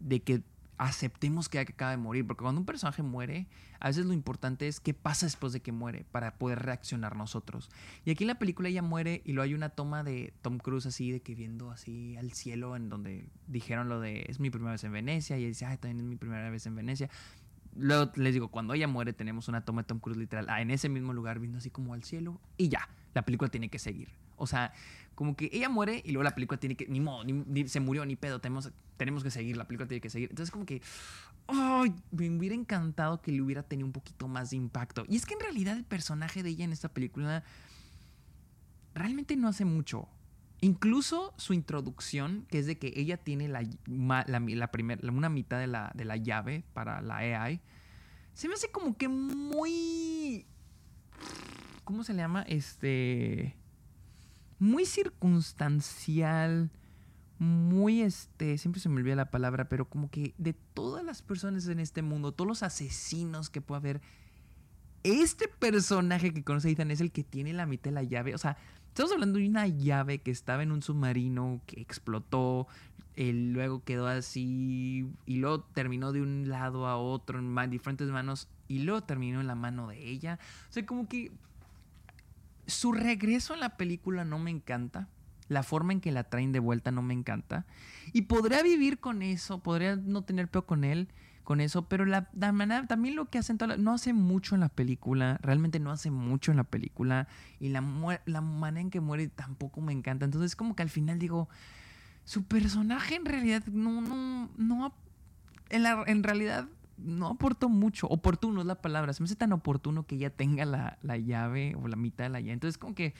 de 0.00 0.22
que 0.22 0.42
aceptemos 0.78 1.48
que 1.48 1.58
acaba 1.58 1.90
de 1.90 1.96
morir, 1.96 2.26
porque 2.26 2.42
cuando 2.42 2.60
un 2.60 2.66
personaje 2.66 3.02
muere, 3.02 3.46
a 3.80 3.88
veces 3.88 4.06
lo 4.06 4.12
importante 4.12 4.68
es 4.68 4.80
qué 4.80 4.94
pasa 4.94 5.26
después 5.26 5.52
de 5.52 5.60
que 5.60 5.72
muere 5.72 6.04
para 6.10 6.38
poder 6.38 6.60
reaccionar 6.60 7.16
nosotros. 7.16 7.68
Y 8.04 8.10
aquí 8.10 8.24
en 8.24 8.28
la 8.28 8.38
película 8.38 8.68
ella 8.68 8.82
muere 8.82 9.20
y 9.24 9.32
luego 9.32 9.44
hay 9.44 9.54
una 9.54 9.70
toma 9.70 10.02
de 10.02 10.32
Tom 10.40 10.58
Cruise 10.58 10.86
así 10.86 11.10
de 11.10 11.20
que 11.20 11.34
viendo 11.34 11.70
así 11.70 12.16
al 12.16 12.32
cielo 12.32 12.76
en 12.76 12.88
donde 12.88 13.28
dijeron 13.48 13.88
lo 13.88 14.00
de 14.00 14.24
es 14.28 14.40
mi 14.40 14.50
primera 14.50 14.72
vez 14.72 14.84
en 14.84 14.92
Venecia 14.92 15.36
y 15.36 15.40
ella 15.40 15.48
dice, 15.48 15.66
ay, 15.66 15.78
también 15.78 15.98
es 15.98 16.06
mi 16.06 16.16
primera 16.16 16.48
vez 16.48 16.64
en 16.66 16.76
Venecia. 16.76 17.10
Luego 17.76 18.10
les 18.14 18.32
digo, 18.32 18.48
cuando 18.48 18.74
ella 18.74 18.88
muere 18.88 19.12
tenemos 19.12 19.48
una 19.48 19.64
toma 19.64 19.82
de 19.82 19.88
Tom 19.88 19.98
Cruise 19.98 20.18
literal, 20.18 20.46
ah, 20.48 20.62
en 20.62 20.70
ese 20.70 20.88
mismo 20.88 21.12
lugar 21.12 21.38
viendo 21.38 21.58
así 21.58 21.70
como 21.70 21.94
al 21.94 22.04
cielo 22.04 22.40
y 22.56 22.68
ya. 22.68 22.88
La 23.14 23.22
película 23.22 23.50
tiene 23.50 23.68
que 23.68 23.78
seguir. 23.78 24.08
O 24.36 24.46
sea, 24.46 24.72
como 25.14 25.36
que 25.36 25.50
ella 25.52 25.68
muere 25.68 26.02
y 26.04 26.12
luego 26.12 26.22
la 26.22 26.34
película 26.34 26.60
tiene 26.60 26.76
que, 26.76 26.86
ni 26.86 27.00
modo, 27.00 27.24
ni, 27.24 27.68
se 27.68 27.80
murió, 27.80 28.06
ni 28.06 28.16
pedo, 28.16 28.40
tenemos, 28.40 28.70
tenemos 28.96 29.24
que 29.24 29.30
seguir, 29.30 29.56
la 29.56 29.66
película 29.66 29.88
tiene 29.88 30.00
que 30.00 30.10
seguir. 30.10 30.30
Entonces 30.30 30.52
como 30.52 30.64
que, 30.64 30.80
ay, 31.48 31.92
me 32.12 32.30
hubiera 32.30 32.54
encantado 32.54 33.20
que 33.20 33.32
le 33.32 33.42
hubiera 33.42 33.62
tenido 33.62 33.86
un 33.86 33.92
poquito 33.92 34.28
más 34.28 34.50
de 34.50 34.56
impacto. 34.56 35.04
Y 35.08 35.16
es 35.16 35.26
que 35.26 35.34
en 35.34 35.40
realidad 35.40 35.76
el 35.76 35.84
personaje 35.84 36.42
de 36.42 36.50
ella 36.50 36.64
en 36.64 36.72
esta 36.72 36.88
película 36.88 37.42
realmente 38.94 39.36
no 39.36 39.48
hace 39.48 39.64
mucho. 39.64 40.08
Incluso 40.60 41.34
su 41.36 41.52
introducción, 41.52 42.46
que 42.48 42.58
es 42.58 42.66
de 42.66 42.78
que 42.78 42.92
ella 42.96 43.16
tiene 43.16 43.48
la, 43.48 43.62
la, 43.86 44.40
una 45.12 45.28
mitad 45.28 45.58
de 45.58 45.68
la, 45.68 45.92
de 45.94 46.04
la 46.04 46.16
llave 46.16 46.64
para 46.74 47.00
la 47.00 47.16
AI, 47.16 47.60
se 48.34 48.48
me 48.48 48.54
hace 48.54 48.70
como 48.70 48.96
que 48.96 49.08
muy... 49.08 50.46
¿Cómo 51.88 52.04
se 52.04 52.12
le 52.12 52.20
llama? 52.20 52.42
Este 52.42 53.56
muy 54.58 54.84
circunstancial, 54.84 56.70
muy 57.38 58.02
este, 58.02 58.58
siempre 58.58 58.78
se 58.78 58.90
me 58.90 58.96
olvida 58.96 59.16
la 59.16 59.30
palabra, 59.30 59.70
pero 59.70 59.88
como 59.88 60.10
que 60.10 60.34
de 60.36 60.52
todas 60.52 61.02
las 61.02 61.22
personas 61.22 61.66
en 61.66 61.80
este 61.80 62.02
mundo, 62.02 62.32
todos 62.32 62.46
los 62.46 62.62
asesinos 62.62 63.48
que 63.48 63.62
puede 63.62 63.78
haber, 63.78 64.00
este 65.02 65.48
personaje 65.48 66.34
que 66.34 66.44
conoce 66.44 66.68
Ethan 66.68 66.90
es 66.90 67.00
el 67.00 67.10
que 67.10 67.24
tiene 67.24 67.54
la 67.54 67.64
mitad 67.64 67.84
de 67.84 67.94
la 67.94 68.02
llave. 68.02 68.34
O 68.34 68.38
sea, 68.38 68.58
estamos 68.88 69.10
hablando 69.12 69.38
de 69.38 69.48
una 69.48 69.66
llave 69.66 70.18
que 70.18 70.30
estaba 70.30 70.62
en 70.62 70.72
un 70.72 70.82
submarino 70.82 71.62
que 71.64 71.80
explotó, 71.80 72.66
él 73.16 73.54
luego 73.54 73.82
quedó 73.82 74.08
así 74.08 75.10
y 75.24 75.36
luego 75.36 75.62
terminó 75.62 76.12
de 76.12 76.20
un 76.20 76.50
lado 76.50 76.86
a 76.86 76.98
otro 76.98 77.38
en 77.38 77.70
diferentes 77.70 78.08
manos 78.08 78.46
y 78.68 78.80
luego 78.80 79.04
terminó 79.04 79.40
en 79.40 79.46
la 79.46 79.54
mano 79.54 79.88
de 79.88 80.06
ella. 80.06 80.38
O 80.68 80.72
sea, 80.72 80.84
como 80.84 81.08
que 81.08 81.32
su 82.68 82.92
regreso 82.92 83.54
en 83.54 83.60
la 83.60 83.76
película 83.76 84.24
no 84.24 84.38
me 84.38 84.50
encanta. 84.50 85.08
La 85.48 85.62
forma 85.62 85.94
en 85.94 86.00
que 86.00 86.12
la 86.12 86.24
traen 86.24 86.52
de 86.52 86.60
vuelta 86.60 86.90
no 86.90 87.02
me 87.02 87.14
encanta. 87.14 87.66
Y 88.12 88.22
podría 88.22 88.62
vivir 88.62 89.00
con 89.00 89.22
eso, 89.22 89.62
podría 89.62 89.96
no 89.96 90.22
tener 90.22 90.48
peor 90.48 90.66
con 90.66 90.84
él, 90.84 91.08
con 91.42 91.62
eso, 91.62 91.88
pero 91.88 92.04
la, 92.04 92.28
manera, 92.52 92.86
también 92.86 93.16
lo 93.16 93.30
que 93.30 93.38
hacen, 93.38 93.56
no 93.78 93.94
hace 93.94 94.12
mucho 94.12 94.54
en 94.54 94.60
la 94.60 94.68
película, 94.68 95.38
realmente 95.40 95.80
no 95.80 95.90
hace 95.90 96.10
mucho 96.10 96.50
en 96.50 96.58
la 96.58 96.64
película, 96.64 97.26
y 97.58 97.70
la, 97.70 97.82
la 98.26 98.40
manera 98.42 98.82
en 98.82 98.90
que 98.90 99.00
muere 99.00 99.28
tampoco 99.28 99.80
me 99.80 99.94
encanta. 99.94 100.26
Entonces, 100.26 100.54
como 100.54 100.76
que 100.76 100.82
al 100.82 100.90
final 100.90 101.18
digo, 101.18 101.48
su 102.24 102.44
personaje 102.44 103.14
en 103.14 103.24
realidad 103.24 103.64
no, 103.64 104.02
no, 104.02 104.50
no, 104.58 104.94
en, 105.70 105.82
la, 105.82 106.04
en 106.06 106.22
realidad 106.22 106.68
no 106.98 107.28
aportó 107.28 107.68
mucho. 107.68 108.06
Oportuno 108.08 108.60
es 108.60 108.66
la 108.66 108.80
palabra. 108.80 109.12
Se 109.12 109.22
me 109.22 109.26
hace 109.26 109.36
tan 109.36 109.52
oportuno 109.52 110.06
que 110.06 110.16
ella 110.16 110.30
tenga 110.30 110.64
la, 110.64 111.16
llave 111.16 111.74
o 111.76 111.88
la 111.88 111.96
mitad 111.96 112.24
de 112.24 112.30
la 112.30 112.40
llave. 112.40 112.52
Entonces, 112.52 112.78
como 112.78 112.94
que. 112.94 113.14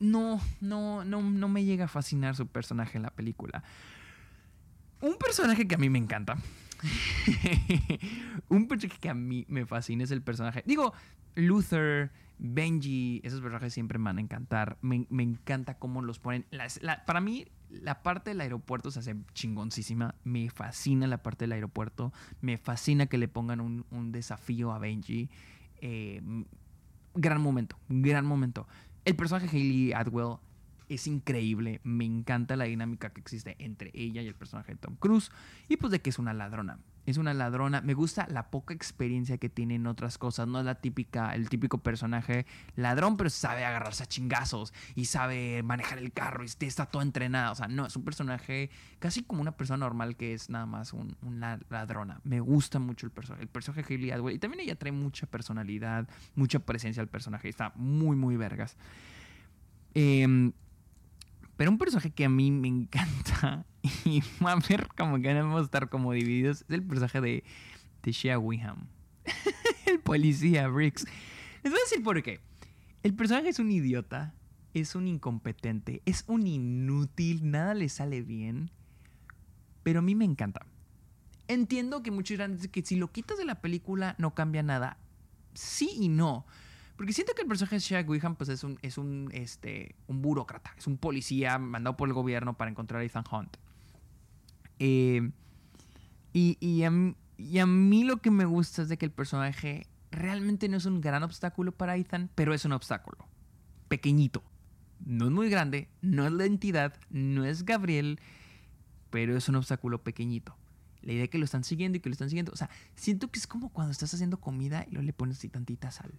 No, 0.00 0.40
no, 0.60 1.04
no, 1.04 1.22
no 1.22 1.48
me 1.48 1.64
llega 1.64 1.84
a 1.84 1.88
fascinar 1.88 2.34
su 2.34 2.46
personaje 2.48 2.96
en 2.96 3.02
la 3.02 3.10
película. 3.10 3.62
Un 5.00 5.16
personaje 5.16 5.66
que 5.66 5.74
a 5.76 5.78
mí 5.78 5.88
me 5.90 5.98
encanta. 5.98 6.36
un 8.48 8.66
personaje 8.66 8.98
que 9.00 9.08
a 9.08 9.14
mí 9.14 9.44
me 9.48 9.66
fascina 9.66 10.04
es 10.04 10.10
el 10.10 10.22
personaje. 10.22 10.64
Digo, 10.66 10.92
Luther, 11.34 12.10
Benji, 12.38 13.20
esos 13.24 13.40
personajes 13.40 13.72
siempre 13.72 13.98
me 13.98 14.06
van 14.06 14.18
a 14.18 14.20
encantar. 14.20 14.78
Me, 14.80 15.06
encanta 15.10 15.78
cómo 15.78 16.02
los 16.02 16.18
ponen. 16.18 16.46
para 17.06 17.20
mí, 17.20 17.46
la 17.80 18.02
parte 18.02 18.30
del 18.30 18.40
aeropuerto 18.40 18.90
se 18.90 19.00
hace 19.00 19.16
chingoncísima. 19.34 20.14
Me 20.24 20.50
fascina 20.50 21.06
la 21.06 21.22
parte 21.22 21.44
del 21.44 21.52
aeropuerto. 21.52 22.12
Me 22.40 22.58
fascina 22.58 23.06
que 23.06 23.18
le 23.18 23.28
pongan 23.28 23.60
un, 23.60 24.12
desafío 24.12 24.72
a 24.72 24.78
Benji. 24.78 25.30
Eh, 25.80 26.22
gran 27.14 27.40
momento, 27.40 27.78
gran 27.88 28.26
momento. 28.26 28.66
El 29.04 29.16
personaje 29.16 29.48
Hayley 29.48 29.92
Atwell 29.92 30.36
es 30.94 31.06
increíble. 31.06 31.80
Me 31.84 32.04
encanta 32.04 32.56
la 32.56 32.64
dinámica 32.64 33.10
que 33.10 33.20
existe 33.20 33.56
entre 33.58 33.90
ella 33.94 34.22
y 34.22 34.28
el 34.28 34.34
personaje 34.34 34.72
de 34.72 34.78
Tom 34.78 34.96
Cruise. 34.96 35.30
Y 35.68 35.76
pues 35.76 35.90
de 35.90 36.00
que 36.00 36.10
es 36.10 36.18
una 36.18 36.32
ladrona 36.32 36.78
es 37.06 37.16
una 37.16 37.34
ladrona. 37.34 37.80
Me 37.80 37.94
gusta 37.94 38.26
la 38.30 38.50
poca 38.50 38.74
experiencia 38.74 39.38
que 39.38 39.48
tiene 39.48 39.74
en 39.74 39.86
otras 39.86 40.18
cosas. 40.18 40.46
No 40.46 40.60
es 40.60 40.64
la 40.64 40.76
típica, 40.76 41.34
el 41.34 41.48
típico 41.48 41.78
personaje 41.78 42.46
ladrón, 42.76 43.16
pero 43.16 43.30
sabe 43.30 43.64
agarrarse 43.64 44.04
a 44.04 44.06
chingazos 44.06 44.72
y 44.94 45.06
sabe 45.06 45.62
manejar 45.62 45.98
el 45.98 46.12
carro 46.12 46.44
y 46.44 46.66
está 46.66 46.86
todo 46.86 47.02
entrenado. 47.02 47.52
O 47.52 47.54
sea, 47.56 47.68
no, 47.68 47.86
es 47.86 47.96
un 47.96 48.04
personaje 48.04 48.70
casi 48.98 49.22
como 49.22 49.42
una 49.42 49.56
persona 49.56 49.78
normal 49.78 50.16
que 50.16 50.34
es 50.34 50.48
nada 50.50 50.66
más 50.66 50.92
una 50.92 51.58
ladrona. 51.70 52.20
Me 52.24 52.40
gusta 52.40 52.78
mucho 52.78 53.06
el 53.06 53.12
personaje. 53.12 53.42
El 53.42 53.48
personaje 53.48 53.98
de 53.98 54.12
Atwell. 54.12 54.36
Y 54.36 54.38
también 54.38 54.60
ella 54.60 54.76
trae 54.76 54.92
mucha 54.92 55.26
personalidad, 55.26 56.08
mucha 56.34 56.60
presencia 56.60 57.00
al 57.00 57.08
personaje. 57.08 57.48
Está 57.48 57.72
muy, 57.74 58.16
muy 58.16 58.36
vergas. 58.36 58.76
Eh, 59.94 60.52
pero 61.62 61.70
un 61.70 61.78
personaje 61.78 62.10
que 62.10 62.24
a 62.24 62.28
mí 62.28 62.50
me 62.50 62.66
encanta 62.66 63.64
y 64.04 64.20
a 64.40 64.56
ver 64.68 64.88
como 64.98 65.20
que 65.20 65.32
vamos 65.32 65.60
a 65.60 65.64
estar 65.64 65.88
como 65.88 66.12
divididos 66.12 66.62
es 66.62 66.70
el 66.70 66.82
personaje 66.82 67.20
de, 67.20 67.44
de 68.02 68.10
Shea 68.10 68.36
Wiham. 68.36 68.88
el 69.86 70.00
policía 70.00 70.66
Briggs. 70.66 71.04
Les 71.62 71.72
voy 71.72 71.78
a 71.78 71.84
decir 71.84 72.02
por 72.02 72.20
qué. 72.20 72.40
El 73.04 73.14
personaje 73.14 73.48
es 73.50 73.60
un 73.60 73.70
idiota, 73.70 74.34
es 74.74 74.96
un 74.96 75.06
incompetente, 75.06 76.02
es 76.04 76.24
un 76.26 76.48
inútil, 76.48 77.48
nada 77.48 77.74
le 77.74 77.88
sale 77.88 78.22
bien. 78.22 78.72
Pero 79.84 80.00
a 80.00 80.02
mí 80.02 80.16
me 80.16 80.24
encanta. 80.24 80.66
Entiendo 81.46 82.02
que 82.02 82.10
muchos 82.10 82.30
dirán 82.30 82.58
que 82.58 82.82
si 82.82 82.96
lo 82.96 83.12
quitas 83.12 83.38
de 83.38 83.44
la 83.44 83.60
película 83.60 84.16
no 84.18 84.34
cambia 84.34 84.64
nada. 84.64 84.98
Sí 85.54 85.92
y 85.94 86.08
no. 86.08 86.44
Porque 87.02 87.14
siento 87.14 87.34
que 87.34 87.42
el 87.42 87.48
personaje 87.48 87.74
de 87.74 87.80
Shaq 87.80 88.08
Wickham 88.08 88.36
pues, 88.36 88.48
es, 88.48 88.62
un, 88.62 88.78
es 88.80 88.96
un, 88.96 89.28
este, 89.32 89.96
un 90.06 90.22
burócrata, 90.22 90.72
es 90.78 90.86
un 90.86 90.98
policía 90.98 91.58
mandado 91.58 91.96
por 91.96 92.08
el 92.08 92.14
gobierno 92.14 92.56
para 92.56 92.70
encontrar 92.70 93.00
a 93.00 93.04
Ethan 93.04 93.24
Hunt. 93.28 93.56
Eh, 94.78 95.32
y, 96.32 96.56
y, 96.60 96.84
a 97.58 97.66
mí, 97.66 98.04
lo 98.04 98.18
que 98.18 98.30
me 98.30 98.44
gusta 98.44 98.82
es 98.82 98.88
de 98.88 98.98
que 98.98 99.04
el 99.04 99.10
personaje 99.10 99.88
realmente 100.12 100.68
no 100.68 100.76
es 100.76 100.86
un 100.86 101.00
gran 101.00 101.24
obstáculo 101.24 101.72
para 101.72 101.96
Ethan, 101.96 102.30
pero 102.36 102.54
es 102.54 102.64
un 102.64 102.70
obstáculo. 102.70 103.26
Pequeñito. 103.88 104.44
No 105.04 105.24
es 105.24 105.32
muy 105.32 105.50
grande, 105.50 105.88
no 106.02 106.24
es 106.24 106.32
la 106.32 106.44
entidad, 106.44 106.94
no 107.10 107.44
es 107.44 107.64
Gabriel, 107.64 108.20
pero 109.10 109.36
es 109.36 109.48
un 109.48 109.56
obstáculo 109.56 110.04
pequeñito. 110.04 110.56
La 111.00 111.14
idea 111.14 111.22
de 111.22 111.30
que 111.30 111.38
lo 111.38 111.46
están 111.46 111.64
siguiendo 111.64 111.98
y 111.98 112.00
que 112.00 112.10
lo 112.10 112.12
están 112.12 112.28
siguiendo. 112.28 112.52
O 112.52 112.56
sea, 112.56 112.70
siento 112.94 113.28
que 113.28 113.40
es 113.40 113.48
como 113.48 113.70
cuando 113.70 113.90
estás 113.90 114.14
haciendo 114.14 114.38
comida 114.38 114.84
y 114.86 114.92
luego 114.92 115.04
le 115.04 115.12
pones 115.12 115.38
así 115.38 115.48
tantita 115.48 115.90
sal 115.90 116.12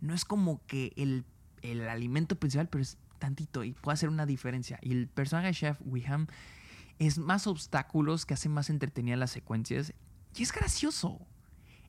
no 0.00 0.14
es 0.14 0.24
como 0.24 0.64
que 0.66 0.92
el, 0.96 1.24
alimento 1.88 2.36
principal, 2.36 2.68
pero 2.68 2.82
es 2.82 2.98
tantito 3.18 3.64
y 3.64 3.72
puede 3.72 3.94
hacer 3.94 4.08
una 4.08 4.26
diferencia. 4.26 4.78
Y 4.82 4.92
el 4.92 5.08
personaje 5.08 5.48
de 5.48 5.54
Chef 5.54 5.78
Wiham 5.84 6.26
es 6.98 7.18
más 7.18 7.46
obstáculos 7.46 8.26
que 8.26 8.34
hace 8.34 8.48
más 8.48 8.70
entretenidas 8.70 9.18
las 9.18 9.30
secuencias. 9.30 9.92
Y 10.36 10.42
es 10.42 10.52
gracioso. 10.52 11.20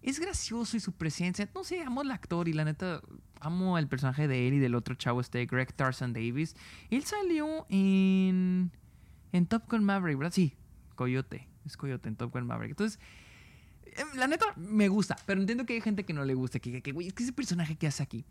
Es 0.02 0.20
gracioso 0.20 0.76
y 0.78 0.80
su 0.80 0.94
presencia. 0.94 1.48
No 1.54 1.64
sé, 1.64 1.82
amo 1.84 2.02
al 2.02 2.12
actor 2.12 2.48
y 2.48 2.54
la 2.54 2.66
neta, 2.66 3.02
amo 3.40 3.78
el 3.78 3.88
personaje 3.88 4.28
de 4.28 4.48
él 4.48 4.56
y 4.56 4.60
del 4.60 4.76
otro 4.76 4.96
chavo, 4.96 5.22
este 5.22 5.46
Greg 5.46 5.74
Tarzan 5.74 6.12
Davis. 6.12 6.56
Él 6.90 7.04
salió 7.04 7.66
en, 7.70 8.72
en 9.32 9.46
Top 9.46 9.70
Gun 9.70 9.84
Maverick, 9.84 10.18
¿verdad? 10.18 10.34
Sí, 10.34 10.56
Coyote. 10.96 11.48
Es 11.66 11.78
Coyote 11.78 12.10
en 12.10 12.16
Top 12.16 12.34
Gun 12.34 12.48
Maverick. 12.48 12.72
Entonces, 12.72 13.00
la 14.16 14.28
neta 14.28 14.46
me 14.56 14.88
gusta, 14.88 15.16
pero 15.26 15.40
entiendo 15.40 15.66
que 15.66 15.74
hay 15.74 15.82
gente 15.82 16.06
que 16.06 16.14
no 16.14 16.26
le 16.26 16.34
gusta, 16.34 16.60
que, 16.60 16.82
que 16.82 16.92
güey, 16.92 17.08
es 17.08 17.14
que 17.14 17.24
ese 17.24 17.34
personaje 17.34 17.76
que 17.76 17.88
hace 17.88 18.04
aquí. 18.04 18.26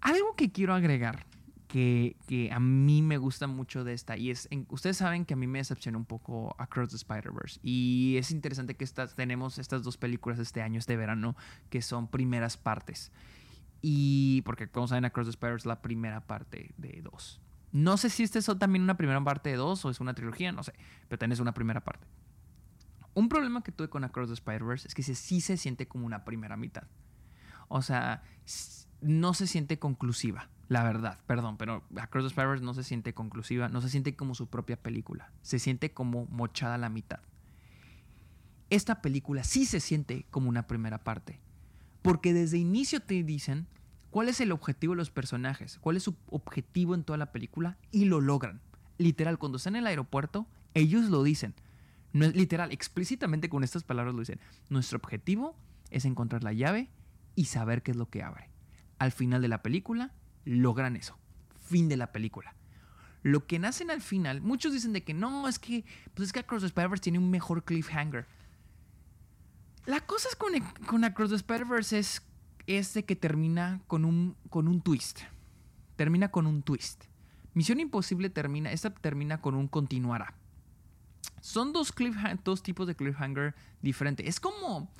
Algo 0.00 0.34
que 0.34 0.50
quiero 0.50 0.74
agregar, 0.74 1.26
que, 1.68 2.16
que, 2.26 2.50
a 2.50 2.58
mí 2.58 3.02
me 3.02 3.18
gusta 3.18 3.46
mucho 3.46 3.84
de 3.84 3.92
esta, 3.92 4.16
y 4.16 4.30
es, 4.30 4.48
ustedes 4.68 4.96
saben 4.96 5.24
que 5.24 5.34
a 5.34 5.36
mí 5.36 5.46
me 5.46 5.58
decepcionó 5.58 5.98
un 5.98 6.04
poco 6.04 6.54
Across 6.58 6.90
the 6.90 6.96
Spider-Verse, 6.96 7.60
y 7.62 8.16
es 8.18 8.30
interesante 8.30 8.74
que 8.74 8.84
estas, 8.84 9.14
tenemos 9.14 9.58
estas 9.58 9.82
dos 9.82 9.96
películas 9.96 10.38
este 10.38 10.62
año, 10.62 10.78
este 10.78 10.96
verano, 10.96 11.36
que 11.68 11.82
son 11.82 12.08
primeras 12.08 12.56
partes. 12.56 13.12
Y 13.82 14.42
porque 14.42 14.68
como 14.68 14.88
saben, 14.88 15.04
Across 15.04 15.26
the 15.26 15.30
Spider-Verse 15.30 15.62
es 15.62 15.66
la 15.66 15.82
primera 15.82 16.20
parte 16.20 16.72
de 16.76 17.00
dos. 17.02 17.40
No 17.72 17.96
sé 17.96 18.10
si 18.10 18.24
este 18.24 18.40
es 18.40 18.46
también 18.58 18.82
una 18.82 18.96
primera 18.96 19.22
parte 19.22 19.50
de 19.50 19.56
dos 19.56 19.84
o 19.84 19.90
es 19.90 20.00
una 20.00 20.14
trilogía, 20.14 20.50
no 20.52 20.62
sé, 20.62 20.72
pero 21.08 21.18
tenés 21.18 21.38
una 21.38 21.52
primera 21.52 21.80
parte. 21.80 22.06
Un 23.14 23.28
problema 23.28 23.62
que 23.62 23.72
tuve 23.72 23.88
con 23.88 24.04
Across 24.04 24.28
the 24.28 24.34
Spider-Verse 24.34 24.88
es 24.88 24.94
que 24.94 25.02
sí 25.02 25.40
se 25.40 25.56
siente 25.56 25.88
como 25.88 26.06
una 26.06 26.24
primera 26.24 26.56
mitad. 26.56 26.84
O 27.68 27.82
sea, 27.82 28.22
no 29.00 29.34
se 29.34 29.46
siente 29.46 29.78
conclusiva, 29.78 30.48
la 30.68 30.84
verdad, 30.84 31.18
perdón, 31.26 31.56
pero 31.56 31.82
Across 31.96 32.24
the 32.24 32.28
Spider-Verse 32.28 32.64
no 32.64 32.74
se 32.74 32.84
siente 32.84 33.14
conclusiva, 33.14 33.68
no 33.68 33.80
se 33.80 33.88
siente 33.88 34.14
como 34.14 34.34
su 34.34 34.48
propia 34.48 34.76
película, 34.76 35.32
se 35.42 35.58
siente 35.58 35.92
como 35.92 36.26
mochada 36.26 36.78
la 36.78 36.88
mitad. 36.88 37.20
Esta 38.70 39.02
película 39.02 39.42
sí 39.42 39.66
se 39.66 39.80
siente 39.80 40.26
como 40.30 40.48
una 40.48 40.66
primera 40.66 40.98
parte, 40.98 41.40
porque 42.02 42.32
desde 42.32 42.58
inicio 42.58 43.00
te 43.00 43.22
dicen 43.24 43.66
cuál 44.10 44.28
es 44.28 44.40
el 44.40 44.52
objetivo 44.52 44.92
de 44.92 44.98
los 44.98 45.10
personajes, 45.10 45.78
cuál 45.80 45.96
es 45.96 46.04
su 46.04 46.14
objetivo 46.28 46.94
en 46.94 47.02
toda 47.02 47.16
la 47.16 47.32
película 47.32 47.78
y 47.90 48.04
lo 48.04 48.20
logran. 48.20 48.60
Literal, 48.98 49.38
cuando 49.38 49.56
están 49.56 49.74
en 49.74 49.80
el 49.80 49.86
aeropuerto, 49.88 50.46
ellos 50.74 51.06
lo 51.10 51.22
dicen 51.22 51.54
no 52.12 52.24
es 52.24 52.34
literal, 52.34 52.72
explícitamente 52.72 53.48
con 53.48 53.64
estas 53.64 53.84
palabras 53.84 54.14
lo 54.14 54.20
dicen. 54.20 54.40
Nuestro 54.68 54.98
objetivo 54.98 55.56
es 55.90 56.04
encontrar 56.04 56.42
la 56.42 56.52
llave 56.52 56.90
y 57.34 57.46
saber 57.46 57.82
qué 57.82 57.92
es 57.92 57.96
lo 57.96 58.08
que 58.10 58.22
abre. 58.22 58.50
al 58.98 59.12
final 59.12 59.40
de 59.40 59.48
la 59.48 59.62
película 59.62 60.12
logran 60.44 60.94
eso. 60.94 61.18
Fin 61.58 61.88
de 61.88 61.96
la 61.96 62.12
película. 62.12 62.54
Lo 63.22 63.46
que 63.46 63.58
nacen 63.58 63.90
al 63.90 64.00
final, 64.00 64.40
muchos 64.40 64.72
dicen 64.72 64.92
de 64.92 65.04
que 65.04 65.14
no, 65.14 65.48
es 65.48 65.58
que, 65.58 65.84
pues 66.14 66.28
es 66.28 66.32
que 66.32 66.40
Across 66.40 66.62
the 66.62 66.66
Spider-Verse 66.66 67.02
tiene 67.02 67.18
un 67.18 67.30
mejor 67.30 67.64
cliffhanger. 67.64 68.26
La 69.86 70.00
cosa 70.00 70.28
es 70.28 70.36
con, 70.36 70.52
con 70.86 71.04
Across 71.04 71.30
the 71.30 71.36
Spider-Verse 71.36 71.98
es, 72.66 72.94
de 72.94 73.04
que 73.04 73.16
termina 73.16 73.80
con 73.86 74.04
un, 74.04 74.36
con 74.48 74.68
un 74.68 74.80
twist. 74.80 75.20
Termina 75.96 76.30
con 76.30 76.46
un 76.46 76.62
twist. 76.62 77.04
Misión 77.52 77.80
Imposible 77.80 78.30
termina, 78.30 78.72
esta 78.72 78.90
termina 78.90 79.40
con 79.40 79.54
un 79.54 79.66
continuará. 79.66 80.34
Son 81.40 81.72
dos, 81.72 81.92
tipos 82.62 82.86
de 82.86 82.94
cliffhanger 82.94 83.54
diferentes. 83.82 84.26
Es 84.26 84.40
como... 84.40 84.90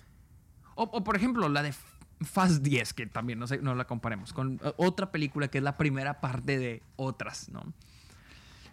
O, 0.74 1.04
por 1.04 1.16
ejemplo, 1.16 1.48
la 1.48 1.62
de 1.62 1.74
Fast 2.22 2.62
10, 2.62 2.94
que 2.94 3.06
también 3.06 3.38
no, 3.38 3.74
la 3.74 3.86
comparemos, 3.86 4.32
con 4.32 4.60
otra 4.76 5.10
película 5.10 5.48
que 5.48 5.58
es 5.58 5.64
la 5.64 5.76
primera 5.76 6.20
parte 6.20 6.58
de 6.58 6.82
otras, 6.96 7.50
¿no? 7.50 7.72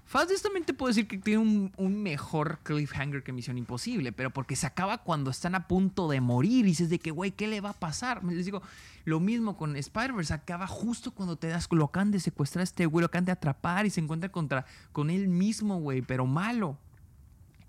Fast 0.05 0.29
10 0.29 0.41
también 0.41 0.65
te 0.65 0.73
puedo 0.73 0.87
decir 0.87 1.05
que 1.05 1.17
tiene 1.17 1.39
un, 1.39 1.73
un, 1.75 2.01
mejor 2.01 2.59
cliffhanger 2.63 3.23
que 3.23 3.33
Misión 3.33 3.57
Imposible, 3.57 4.13
pero 4.13 4.31
porque 4.31 4.55
se 4.55 4.65
acaba 4.65 4.99
cuando 4.99 5.29
están 5.31 5.53
a 5.53 5.67
punto 5.67 6.07
de 6.07 6.21
morir 6.21 6.65
y 6.65 6.69
dices 6.69 6.89
de 6.89 6.99
que, 6.99 7.11
güey, 7.11 7.31
¿qué 7.31 7.47
le 7.47 7.59
va 7.59 7.71
a 7.71 7.73
pasar? 7.73 8.23
Les 8.23 8.45
digo, 8.45 8.61
lo 9.03 9.19
mismo 9.19 9.57
con 9.57 9.75
Spider-Verse, 9.75 10.33
acaba 10.33 10.65
justo 10.65 11.11
cuando 11.11 11.35
te 11.35 11.47
das, 11.47 11.67
lo 11.71 11.83
acaban 11.83 12.11
de 12.11 12.21
secuestrar 12.21 12.61
a 12.61 12.63
este 12.63 12.85
güey, 12.85 13.01
lo 13.01 13.07
acaban 13.07 13.25
de 13.25 13.33
atrapar 13.33 13.85
y 13.85 13.89
se 13.89 13.99
encuentra 13.99 14.31
contra, 14.31 14.65
con 14.93 15.09
él 15.09 15.27
mismo, 15.27 15.77
güey, 15.81 16.01
pero 16.01 16.25
malo. 16.25 16.77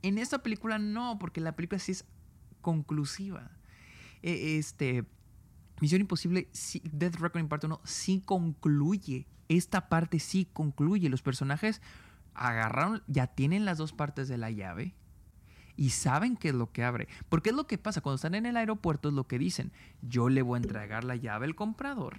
En 0.03 0.18
esta 0.18 0.42
película 0.42 0.78
no, 0.78 1.18
porque 1.18 1.40
la 1.40 1.57
película 1.57 1.78
sí 1.78 1.92
es 1.92 2.05
conclusiva. 2.61 3.51
E, 4.22 4.59
este, 4.59 5.05
Misión 5.80 6.01
Imposible, 6.01 6.49
Death 6.92 7.16
Reckoning 7.16 7.49
Part 7.49 7.64
1 7.64 7.80
sí 7.84 8.22
concluye. 8.24 9.26
Esta 9.49 9.88
parte 9.88 10.18
sí 10.18 10.46
concluye. 10.53 11.09
Los 11.09 11.22
personajes 11.22 11.80
agarraron, 12.34 13.03
ya 13.07 13.26
tienen 13.26 13.64
las 13.64 13.78
dos 13.78 13.92
partes 13.92 14.28
de 14.28 14.38
la 14.38 14.51
llave 14.51 14.94
y 15.76 15.90
saben 15.90 16.36
qué 16.36 16.49
es 16.49 16.55
lo 16.55 16.72
que 16.72 16.84
abre. 16.84 17.09
Porque 17.28 17.51
es 17.51 17.57
lo 17.57 17.66
que 17.66 17.78
pasa 17.78 18.01
cuando 18.01 18.16
están 18.16 18.34
en 18.34 18.46
el 18.46 18.57
aeropuerto, 18.57 19.09
es 19.09 19.14
lo 19.14 19.26
que 19.26 19.38
dicen. 19.38 19.72
Yo 20.03 20.28
le 20.28 20.42
voy 20.42 20.59
a 20.59 20.62
entregar 20.62 21.05
la 21.05 21.16
llave 21.16 21.46
al 21.46 21.55
comprador 21.55 22.18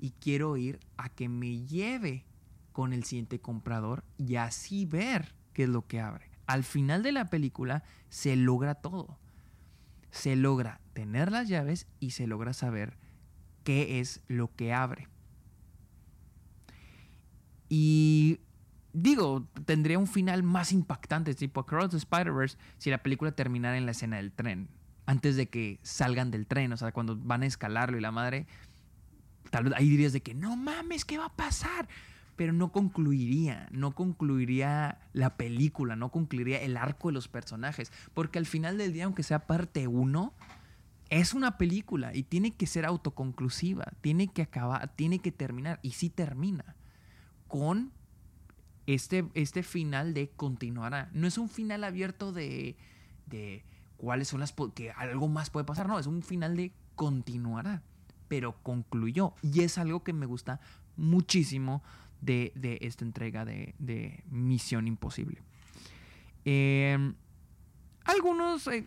y 0.00 0.10
quiero 0.12 0.56
ir 0.56 0.80
a 0.96 1.08
que 1.08 1.28
me 1.28 1.64
lleve 1.64 2.24
con 2.72 2.92
el 2.92 3.04
siguiente 3.04 3.40
comprador 3.40 4.04
y 4.16 4.36
así 4.36 4.84
ver 4.86 5.34
qué 5.52 5.64
es 5.64 5.68
lo 5.68 5.86
que 5.86 6.00
abre 6.00 6.33
al 6.46 6.64
final 6.64 7.02
de 7.02 7.12
la 7.12 7.30
película 7.30 7.84
se 8.08 8.36
logra 8.36 8.74
todo. 8.74 9.18
Se 10.10 10.36
logra 10.36 10.80
tener 10.92 11.32
las 11.32 11.48
llaves 11.48 11.86
y 12.00 12.10
se 12.10 12.26
logra 12.26 12.52
saber 12.52 12.96
qué 13.64 14.00
es 14.00 14.22
lo 14.28 14.54
que 14.54 14.72
abre. 14.72 15.08
Y 17.68 18.40
digo, 18.92 19.48
tendría 19.64 19.98
un 19.98 20.06
final 20.06 20.42
más 20.42 20.72
impactante, 20.72 21.34
tipo 21.34 21.60
Across 21.60 21.90
the 21.90 21.96
Spider-Verse, 21.96 22.56
si 22.78 22.90
la 22.90 23.02
película 23.02 23.32
terminara 23.32 23.76
en 23.76 23.86
la 23.86 23.92
escena 23.92 24.16
del 24.16 24.32
tren, 24.32 24.68
antes 25.06 25.36
de 25.36 25.48
que 25.48 25.80
salgan 25.82 26.30
del 26.30 26.46
tren, 26.46 26.72
o 26.72 26.76
sea, 26.76 26.92
cuando 26.92 27.16
van 27.16 27.42
a 27.42 27.46
escalarlo 27.46 27.98
y 27.98 28.00
la 28.00 28.12
madre, 28.12 28.46
tal 29.50 29.64
vez 29.64 29.72
ahí 29.76 29.88
dirías 29.88 30.12
de 30.12 30.22
que 30.22 30.34
no 30.34 30.56
mames, 30.56 31.04
¿qué 31.04 31.18
va 31.18 31.26
a 31.26 31.36
pasar? 31.36 31.88
Pero 32.36 32.52
no 32.52 32.72
concluiría, 32.72 33.68
no 33.70 33.94
concluiría 33.94 34.98
la 35.12 35.36
película, 35.36 35.96
no 35.96 36.10
concluiría 36.10 36.60
el 36.62 36.76
arco 36.76 37.08
de 37.08 37.14
los 37.14 37.28
personajes, 37.28 37.92
porque 38.12 38.38
al 38.38 38.46
final 38.46 38.78
del 38.78 38.92
día, 38.92 39.04
aunque 39.04 39.22
sea 39.22 39.46
parte 39.46 39.86
uno, 39.86 40.34
es 41.10 41.34
una 41.34 41.58
película 41.58 42.14
y 42.14 42.24
tiene 42.24 42.50
que 42.50 42.66
ser 42.66 42.84
autoconclusiva, 42.84 43.92
tiene 44.00 44.28
que 44.28 44.42
acabar, 44.42 44.88
tiene 44.96 45.20
que 45.20 45.32
terminar, 45.32 45.78
y 45.82 45.92
sí 45.92 46.10
termina, 46.10 46.76
con 47.46 47.92
este, 48.86 49.26
este 49.34 49.62
final 49.62 50.12
de 50.14 50.30
continuará. 50.30 51.10
No 51.12 51.26
es 51.26 51.38
un 51.38 51.48
final 51.48 51.84
abierto 51.84 52.32
de, 52.32 52.76
de 53.26 53.64
cuáles 53.96 54.28
son 54.28 54.40
las... 54.40 54.54
que 54.74 54.90
algo 54.92 55.28
más 55.28 55.50
puede 55.50 55.64
pasar, 55.64 55.88
no, 55.88 55.98
es 55.98 56.06
un 56.06 56.22
final 56.22 56.56
de 56.56 56.72
continuará, 56.96 57.82
pero 58.28 58.56
concluyó, 58.62 59.34
y 59.42 59.60
es 59.60 59.78
algo 59.78 60.02
que 60.02 60.12
me 60.12 60.26
gusta 60.26 60.60
muchísimo 60.96 61.82
de, 62.24 62.78
esta 62.80 63.04
entrega 63.04 63.44
de, 63.44 64.24
Misión 64.30 64.86
Imposible. 64.86 65.42
Em, 66.44 67.14
algunos 68.04 68.66
eh, 68.66 68.84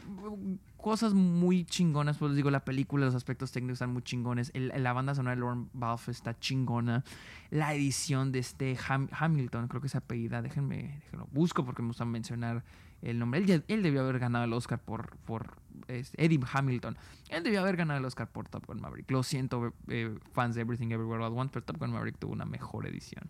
cosas 0.77 1.13
muy 1.13 1.65
chingonas, 1.65 2.17
pues 2.17 2.31
les 2.31 2.37
digo, 2.37 2.51
la 2.51 2.63
película, 2.63 3.05
los 3.05 3.15
aspectos 3.15 3.51
técnicos 3.51 3.75
están 3.75 3.91
muy 3.91 4.03
chingones. 4.03 4.51
la 4.53 4.93
banda 4.93 5.15
sonora 5.15 5.35
de 5.35 5.41
Lauren 5.41 5.69
Balfe 5.73 6.11
está 6.11 6.39
chingona. 6.39 7.03
La 7.49 7.73
edición 7.73 8.31
de 8.31 8.39
este 8.39 8.77
Hamilton, 9.11 9.67
creo 9.67 9.81
que 9.81 9.87
es 9.87 9.95
apellida, 9.95 10.41
déjenme, 10.41 11.01
déjenlo 11.03 11.27
busco 11.31 11.65
porque 11.65 11.81
me 11.81 11.89
gusta 11.89 12.05
mencionar 12.05 12.63
el 13.01 13.19
nombre. 13.19 13.43
Él, 13.67 13.83
debió 13.83 14.01
haber 14.01 14.19
ganado 14.19 14.45
el 14.45 14.53
Oscar 14.53 14.79
por, 14.79 15.17
por 15.17 15.57
Eddie 15.87 16.39
Hamilton. 16.51 16.97
Él 17.29 17.43
debió 17.43 17.61
haber 17.61 17.77
ganado 17.77 17.99
el 17.99 18.05
Oscar 18.05 18.29
por 18.29 18.47
Top 18.49 18.65
Gun 18.65 18.81
Maverick. 18.81 19.09
Lo 19.11 19.23
siento, 19.23 19.73
eh, 19.87 20.17
fans 20.33 20.55
de 20.55 20.61
Everything 20.61 20.87
Everywhere 20.91 21.23
All 21.23 21.31
At 21.31 21.37
Once, 21.37 21.51
pero 21.53 21.65
Top 21.65 21.77
Gun 21.77 21.91
Maverick 21.91 22.17
tuvo 22.17 22.33
una 22.33 22.45
mejor 22.45 22.87
edición. 22.87 23.29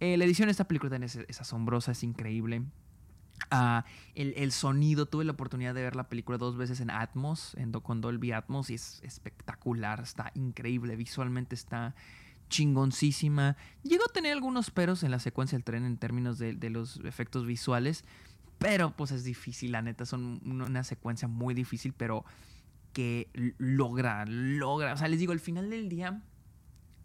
Eh, 0.00 0.16
la 0.16 0.24
edición 0.24 0.46
de 0.46 0.52
esta 0.52 0.68
película 0.68 0.94
es, 0.96 1.16
es 1.16 1.40
asombrosa, 1.40 1.92
es 1.92 2.02
increíble. 2.02 2.62
Ah, 3.50 3.84
el, 4.14 4.50
sonido, 4.50 5.06
tuve 5.06 5.24
la 5.24 5.32
oportunidad 5.32 5.74
de 5.74 5.82
ver 5.82 5.94
la 5.94 6.08
película 6.08 6.38
dos 6.38 6.56
veces 6.56 6.80
en 6.80 6.90
Atmos, 6.90 7.54
en, 7.56 7.70
con 7.72 8.00
Dolby 8.00 8.32
Atmos, 8.32 8.70
y 8.70 8.74
es 8.74 9.00
espectacular, 9.02 10.00
está 10.00 10.32
increíble, 10.34 10.96
visualmente 10.96 11.54
está 11.54 11.94
chingoncísima. 12.48 13.56
Llegó 13.82 14.04
a 14.08 14.12
tener 14.12 14.32
algunos 14.32 14.70
peros 14.70 15.02
en 15.02 15.10
la 15.10 15.18
secuencia 15.18 15.56
del 15.56 15.64
tren 15.64 15.84
en 15.84 15.96
términos 15.96 16.38
de, 16.38 16.54
de 16.54 16.70
los 16.70 16.98
efectos 17.04 17.46
visuales, 17.46 18.04
pero 18.58 18.96
pues 18.96 19.10
es 19.10 19.24
difícil, 19.24 19.72
la 19.72 19.82
neta, 19.82 20.06
son 20.06 20.40
una 20.44 20.84
secuencia 20.84 21.28
muy 21.28 21.54
difícil, 21.54 21.92
pero 21.92 22.24
que 22.92 23.28
logra, 23.58 24.24
logra. 24.26 24.94
O 24.94 24.96
sea, 24.96 25.08
les 25.08 25.18
digo, 25.18 25.32
al 25.32 25.40
final 25.40 25.68
del 25.68 25.88
día, 25.88 26.22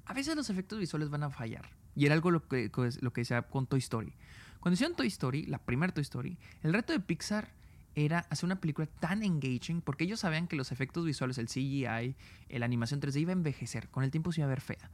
a 0.05 0.13
veces 0.13 0.35
los 0.35 0.49
efectos 0.49 0.79
visuales 0.79 1.09
van 1.09 1.23
a 1.23 1.29
fallar. 1.29 1.69
Y 1.95 2.05
era 2.05 2.15
algo 2.15 2.31
lo 2.31 2.47
que, 2.47 2.71
lo 3.01 3.11
que 3.11 3.21
decía 3.21 3.41
con 3.41 3.67
Toy 3.67 3.79
Story. 3.79 4.13
Cuando 4.61 4.75
hicieron 4.75 4.95
Toy 4.95 5.07
Story, 5.07 5.45
la 5.47 5.57
primera 5.57 5.93
Toy 5.93 6.03
Story, 6.03 6.37
el 6.63 6.71
reto 6.71 6.93
de 6.93 7.01
Pixar 7.01 7.51
era 7.95 8.19
hacer 8.29 8.45
una 8.45 8.61
película 8.61 8.87
tan 8.87 9.21
engaging 9.23 9.81
porque 9.81 10.05
ellos 10.05 10.21
sabían 10.21 10.47
que 10.47 10.55
los 10.55 10.71
efectos 10.71 11.03
visuales, 11.05 11.37
el 11.37 11.47
CGI, 11.47 12.15
la 12.57 12.65
animación 12.65 13.01
3D 13.01 13.19
iba 13.19 13.31
a 13.31 13.33
envejecer, 13.33 13.89
con 13.89 14.05
el 14.05 14.11
tiempo 14.11 14.31
se 14.31 14.39
iba 14.39 14.45
a 14.45 14.49
ver 14.49 14.61
fea. 14.61 14.89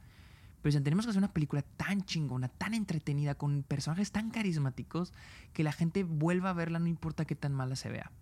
Pero 0.68 0.72
dicen, 0.72 0.84
tenemos 0.84 1.06
que 1.06 1.10
hacer 1.12 1.20
una 1.20 1.32
película 1.32 1.62
tan 1.62 2.04
chingona, 2.04 2.48
tan 2.48 2.74
entretenida, 2.74 3.34
con 3.36 3.62
personajes 3.62 4.12
tan 4.12 4.30
carismáticos, 4.30 5.14
que 5.54 5.64
la 5.64 5.72
gente 5.72 6.04
vuelva 6.04 6.50
a 6.50 6.52
verla, 6.52 6.78
no 6.78 6.88
importa 6.88 7.24
qué 7.24 7.34
tan 7.34 7.54
mala 7.54 7.74
se 7.74 7.88
vea. 7.88 8.12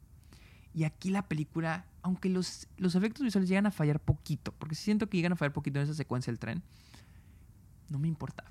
Y 0.72 0.84
aquí 0.84 1.10
la 1.10 1.26
película, 1.26 1.86
aunque 2.02 2.28
los, 2.28 2.68
los 2.76 2.94
efectos 2.94 3.24
visuales 3.24 3.48
llegan 3.48 3.66
a 3.66 3.72
fallar 3.72 3.98
poquito, 3.98 4.52
porque 4.52 4.76
siento 4.76 5.08
que 5.08 5.16
llegan 5.16 5.32
a 5.32 5.34
fallar 5.34 5.54
poquito 5.54 5.80
en 5.80 5.86
esa 5.86 5.94
secuencia 5.94 6.30
del 6.30 6.38
tren, 6.38 6.62
no 7.88 7.98
me 7.98 8.06
importa. 8.06 8.44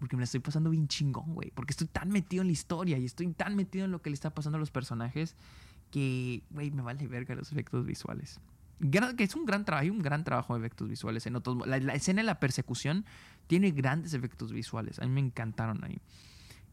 Porque 0.00 0.16
me 0.16 0.22
la 0.22 0.24
estoy 0.24 0.40
pasando 0.40 0.70
bien 0.70 0.88
chingón, 0.88 1.32
güey. 1.32 1.52
Porque 1.52 1.70
estoy 1.70 1.86
tan 1.86 2.08
metido 2.08 2.40
en 2.40 2.48
la 2.48 2.54
historia 2.54 2.98
y 2.98 3.04
estoy 3.04 3.32
tan 3.34 3.54
metido 3.54 3.84
en 3.84 3.92
lo 3.92 4.02
que 4.02 4.10
le 4.10 4.14
está 4.14 4.34
pasando 4.34 4.56
a 4.56 4.58
los 4.58 4.72
personajes 4.72 5.36
que, 5.92 6.42
güey, 6.50 6.72
me 6.72 6.82
vale 6.82 7.06
verga 7.06 7.36
los 7.36 7.52
efectos 7.52 7.86
visuales 7.86 8.40
es 9.18 9.34
un 9.34 9.44
gran 9.44 9.64
trabajo, 9.64 9.82
hay 9.82 9.90
un 9.90 10.02
gran 10.02 10.24
trabajo 10.24 10.54
de 10.54 10.60
efectos 10.60 10.88
visuales. 10.88 11.26
La, 11.66 11.94
escena 11.94 12.22
de 12.22 12.26
la 12.26 12.40
persecución 12.40 13.04
tiene 13.46 13.70
grandes 13.70 14.14
efectos 14.14 14.52
visuales. 14.52 14.98
A 14.98 15.06
mí 15.06 15.10
me 15.10 15.20
encantaron 15.20 15.82
ahí. 15.84 16.00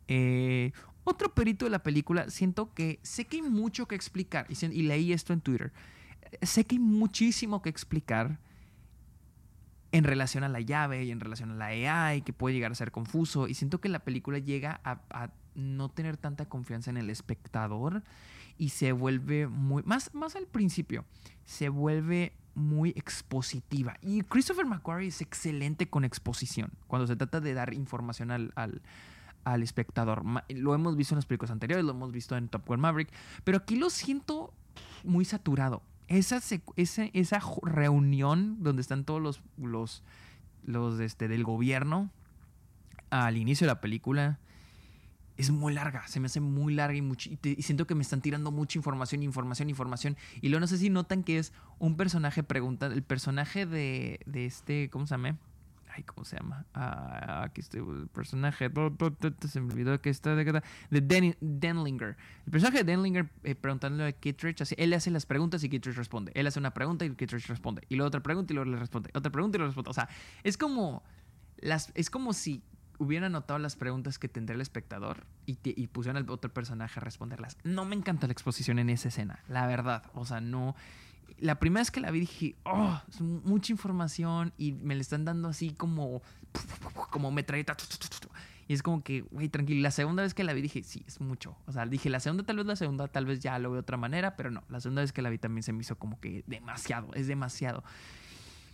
Eh, 0.08 0.72
otro 1.04 1.34
perito 1.34 1.66
de 1.66 1.72
la 1.72 1.84
película, 1.84 2.30
siento 2.30 2.74
que 2.74 3.00
sé 3.04 3.26
que 3.26 3.38
hay 3.38 3.44
mucho 3.44 3.88
que 3.88 3.96
explicar, 3.96 4.48
y, 4.50 4.84
leí 4.84 5.14
esto 5.14 5.34
en 5.34 5.42
Twitter, 5.42 5.72
sé 6.42 6.66
que 6.66 6.76
hay 6.76 6.80
muchísimo 6.80 7.62
que 7.62 7.70
explicar 7.70 8.40
en 9.92 10.04
relación 10.04 10.44
a 10.44 10.50
la 10.50 10.62
llave 10.62 11.06
y 11.06 11.12
en 11.12 11.20
relación 11.20 11.52
a 11.52 11.56
la 11.56 11.68
AI, 12.08 12.22
que 12.22 12.34
puede 12.34 12.56
llegar 12.56 12.72
a 12.72 12.76
ser 12.76 12.92
confuso, 12.92 13.48
y 13.48 13.54
siento 13.54 13.80
que 13.80 13.90
la 13.90 14.00
película 14.00 14.40
llega 14.40 14.82
a 14.84 15.30
no 15.56 15.90
tener 15.90 16.18
tanta 16.18 16.46
confianza 16.46 16.90
en 16.90 16.98
el 16.98 17.10
espectador 17.10 18.04
y 18.58 18.70
se 18.70 18.92
vuelve 18.92 19.48
muy, 19.48 19.84
más, 19.84 20.14
más 20.14 20.36
al 20.36 20.48
principio, 20.48 21.06
se 21.46 21.70
vuelve 21.70 22.34
muy 22.56 22.92
expositiva. 22.92 23.98
Y 24.02 24.22
Christopher 24.24 24.66
McQuarrie 24.66 25.10
es 25.10 25.22
excelente 25.22 25.90
con 25.90 26.06
exposición, 26.06 26.72
cuando 26.88 27.08
se 27.08 27.16
trata 27.16 27.42
de 27.42 27.54
dar 27.54 27.74
información 27.74 28.32
al, 28.32 28.54
al, 28.56 29.64
espectador. 29.64 30.24
Lo 30.50 30.74
hemos 30.74 30.96
visto 30.96 31.14
en 31.14 31.18
las 31.18 31.26
películas 31.26 31.52
anteriores, 31.52 31.86
lo 31.86 31.92
hemos 31.92 32.12
visto 32.12 32.36
en 32.38 32.48
Top 32.48 32.66
Gun 32.68 32.80
Maverick, 32.80 33.12
pero 33.44 33.58
aquí 33.58 33.76
lo 33.76 33.90
siento 33.90 34.54
muy 35.04 35.26
saturado. 35.26 35.84
Esa, 36.08 36.40
esa, 36.76 37.06
esa 37.14 37.42
reunión 37.64 38.64
donde 38.64 38.82
están 38.82 39.06
todos 39.06 39.22
los, 39.22 39.42
los, 39.58 40.04
los 40.64 41.00
este, 41.00 41.28
del 41.28 41.44
gobierno 41.44 42.12
al 43.10 43.38
inicio 43.38 43.66
de 43.66 43.74
la 43.74 43.82
película 43.82 44.40
es 45.38 45.52
muy 45.52 45.74
larga, 45.74 46.08
se 46.08 46.20
me 46.20 46.28
hace 46.28 46.40
muy 46.40 46.74
larga 46.74 46.98
y, 46.98 47.02
mucho, 47.02 47.30
y, 47.30 47.62
siento 47.62 47.88
que 47.88 47.96
me 47.96 48.02
están 48.02 48.22
tirando 48.22 48.52
mucha 48.52 48.78
información, 48.80 49.24
información, 49.24 49.70
información. 49.70 50.18
Y 50.42 50.50
luego 50.50 50.62
no 50.62 50.68
sé 50.68 50.78
si 50.78 50.90
notan 50.90 51.24
que 51.24 51.38
es 51.40 51.54
un 51.80 51.98
personaje 51.98 52.44
pregunta, 52.44 52.88
el 52.88 53.04
personaje 53.04 53.66
de, 53.66 54.20
de 54.26 54.46
este, 54.46 54.90
¿cómo 54.90 55.08
se 55.08 55.16
llama? 55.16 55.38
Ay, 55.96 56.04
¿cómo 56.04 56.26
se 56.26 56.36
llama? 56.36 56.66
Ah, 56.74 57.44
aquí 57.44 57.62
estoy, 57.62 57.80
el 57.80 58.08
personaje. 58.10 58.70
Se 59.48 59.62
me 59.62 59.72
olvidó 59.72 60.02
que 60.02 60.10
está 60.10 60.36
de. 60.36 60.62
De 60.90 61.36
Denlinger. 61.40 62.18
El 62.46 62.52
personaje 62.52 62.80
de 62.80 62.84
Denlinger 62.84 63.30
eh, 63.44 63.56
preguntándole 63.56 64.10
a 64.10 64.12
Kittredge. 64.12 64.62
Así, 64.62 64.76
él 64.78 64.94
hace 64.94 65.10
las 65.10 65.26
preguntas 65.26 65.64
y 65.64 65.70
Kittredge 65.70 65.96
responde. 65.96 66.34
Él 66.36 66.48
hace 66.48 66.60
una 66.60 66.74
pregunta 66.74 67.06
y 67.06 67.12
Kittredge 67.12 67.48
responde. 67.48 67.84
Y 67.88 67.96
luego 67.96 68.10
otra 68.10 68.22
pregunta 68.22 68.52
y 68.52 68.56
luego 68.56 68.72
le 68.72 68.78
responde. 68.78 69.10
Otra 69.14 69.32
pregunta 69.32 69.56
y 69.56 69.60
luego 69.60 69.70
responde. 69.70 69.90
O 69.90 69.94
sea, 69.94 70.10
es 70.44 70.58
como. 70.58 71.04
Las, 71.60 71.92
es 71.96 72.10
como 72.10 72.34
si 72.34 72.62
hubieran 73.00 73.34
anotado 73.34 73.60
las 73.60 73.76
preguntas 73.76 74.20
que 74.20 74.28
tendría 74.28 74.56
el 74.56 74.62
espectador 74.62 75.26
y, 75.46 75.58
y 75.64 75.88
pusieran 75.88 76.22
al 76.22 76.30
otro 76.30 76.54
personaje 76.54 77.00
a 77.00 77.04
responderlas. 77.04 77.58
No 77.64 77.86
me 77.86 77.96
encanta 77.96 78.28
la 78.28 78.34
exposición 78.34 78.80
en 78.80 78.90
esa 78.90 79.10
escena, 79.10 79.40
la 79.48 79.68
verdad. 79.68 80.04
O 80.14 80.26
sea, 80.26 80.42
no 80.42 80.76
la 81.40 81.56
primera 81.60 81.82
vez 81.82 81.92
que 81.92 82.00
la 82.00 82.12
vi 82.12 82.22
dije, 82.22 82.56
oh, 82.64 83.00
es 83.10 83.22
mucha 83.22 83.72
información 83.74 84.54
y 84.58 84.72
me 84.72 84.96
le 84.96 85.02
están 85.02 85.26
dando 85.26 85.50
así 85.50 85.72
como, 85.72 86.22
como 87.12 87.32
metralleta. 87.32 87.76
Y 88.68 88.74
es 88.74 88.82
como 88.82 89.04
que, 89.04 89.22
güey, 89.22 89.50
tranquilo. 89.50 89.82
La 89.82 89.92
segunda 89.92 90.24
vez 90.24 90.34
que 90.34 90.44
la 90.44 90.54
vi 90.54 90.62
dije, 90.62 90.84
sí, 90.84 91.04
es 91.08 91.22
mucho. 91.22 91.56
O 91.68 91.72
sea, 91.72 91.86
dije, 91.86 92.10
la 92.10 92.20
segunda 92.20 92.44
tal 92.44 92.58
vez 92.58 92.66
la 92.66 92.76
segunda 92.76 93.08
tal 93.08 93.26
vez 93.26 93.40
ya 93.40 93.60
lo 93.60 93.70
veo 93.70 93.76
de 93.76 93.82
otra 93.82 93.98
manera, 93.98 94.36
pero 94.36 94.50
no, 94.50 94.64
la 94.70 94.80
segunda 94.80 95.02
vez 95.02 95.12
que 95.12 95.22
la 95.22 95.30
vi 95.30 95.38
también 95.38 95.64
se 95.64 95.74
me 95.74 95.82
hizo 95.82 95.98
como 95.98 96.20
que 96.20 96.44
demasiado, 96.48 97.14
es 97.14 97.28
demasiado. 97.28 97.84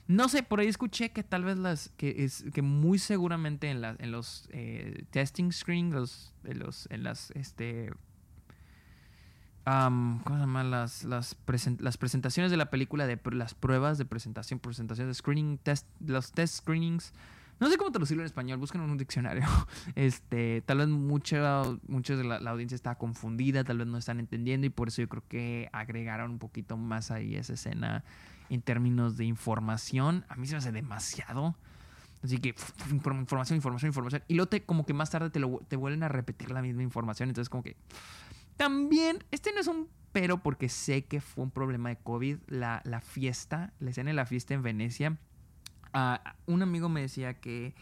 No 0.08 0.28
sé, 0.28 0.43
por 0.43 0.60
ahí 0.60 0.68
escuché 0.68 1.12
que 1.12 1.24
tal 1.24 1.43
vez 1.43 1.58
las, 1.58 1.89
que 1.97 2.24
es, 2.24 2.43
que 2.54 2.62
muy 2.62 2.99
seguramente 2.99 3.70
en, 3.70 3.82
la, 3.82 3.95
en 3.99 4.12
los 4.12 4.49
eh, 4.52 5.06
testing 5.12 5.52
screen, 5.52 5.91
los, 5.91 6.34
en 6.43 6.60
los, 6.60 6.88
en 6.91 7.04
las, 7.04 7.32
este, 7.32 7.91
¿Cómo 9.64 10.22
se 10.26 10.39
llama? 10.39 10.64
Las, 10.64 11.04
las, 11.04 11.38
las, 11.80 11.97
presentaciones 11.97 12.52
de 12.52 12.58
la 12.58 12.72
película, 12.72 13.06
de 13.06 13.20
las 13.32 13.54
pruebas 13.54 13.97
de 13.97 14.06
presentación, 14.06 14.60
presentación 14.60 15.08
de 15.08 15.14
screening, 15.14 15.60
test, 15.60 15.88
los 16.06 16.32
test 16.32 16.56
screenings. 16.58 17.14
No 17.60 17.70
sé 17.70 17.78
cómo 17.78 17.91
traducirlo 17.91 18.24
en 18.24 18.26
español, 18.26 18.58
busquen 18.58 18.82
en 18.82 18.89
un 18.89 18.97
diccionario. 18.97 19.43
Este, 19.95 20.64
tal 20.66 20.80
vez 20.80 20.88
mucha, 20.88 21.64
de 21.64 22.24
la, 22.24 22.38
audiencia 22.49 22.76
está 22.76 22.95
confundida, 22.95 23.64
tal 23.64 23.78
vez 23.78 23.88
no 23.88 23.99
están 23.99 24.20
entendiendo 24.20 24.66
y 24.66 24.72
por 24.72 24.88
eso 24.88 25.04
yo 25.04 25.10
creo 25.10 25.24
que 25.28 25.70
agregaron 25.72 26.32
un 26.32 26.39
poquito 26.39 26.76
más 26.76 27.12
ahí 27.12 27.36
esa 27.36 27.54
escena 27.54 28.04
en 28.52 28.62
términos 28.62 29.18
de 29.18 29.26
información. 29.26 30.26
A 30.28 30.36
mí 30.36 30.45
se 30.45 30.54
me 30.54 30.58
hace 30.60 30.72
demasiado. 30.72 31.56
Así 32.22 32.38
que 32.38 32.54
información, 32.91 33.56
información, 33.56 33.89
información. 33.89 34.24
Y 34.28 34.36
luego 34.36 34.49
te, 34.49 34.64
como 34.64 34.86
que 34.86 34.93
más 34.93 35.10
tarde 35.10 35.30
te, 35.30 35.39
lo, 35.39 35.60
te 35.68 35.78
vuelven 35.78 36.04
a 36.04 36.10
repetir 36.10 36.52
la 36.52 36.62
misma 36.62 36.84
información. 36.84 37.30
Entonces 37.30 37.49
como 37.49 37.64
que 37.64 37.78
también, 38.58 39.24
este 39.32 39.54
no 39.54 39.62
es 39.62 39.68
un 39.68 39.88
pero 40.12 40.43
porque 40.43 40.68
sé 40.68 41.06
que 41.06 41.22
fue 41.22 41.45
un 41.45 41.52
problema 41.52 41.88
de 41.88 41.95
COVID, 41.95 42.39
la, 42.47 42.82
la 42.84 42.99
fiesta, 42.99 43.72
la 43.80 43.91
escena 43.91 44.10
de 44.10 44.16
la 44.16 44.26
fiesta 44.26 44.54
en 44.54 44.62
Venecia. 44.62 45.18
Ah, 45.93 46.36
un 46.45 46.62
amigo 46.62 46.89
me 46.89 46.99
decía 46.99 47.39
que 47.39 47.74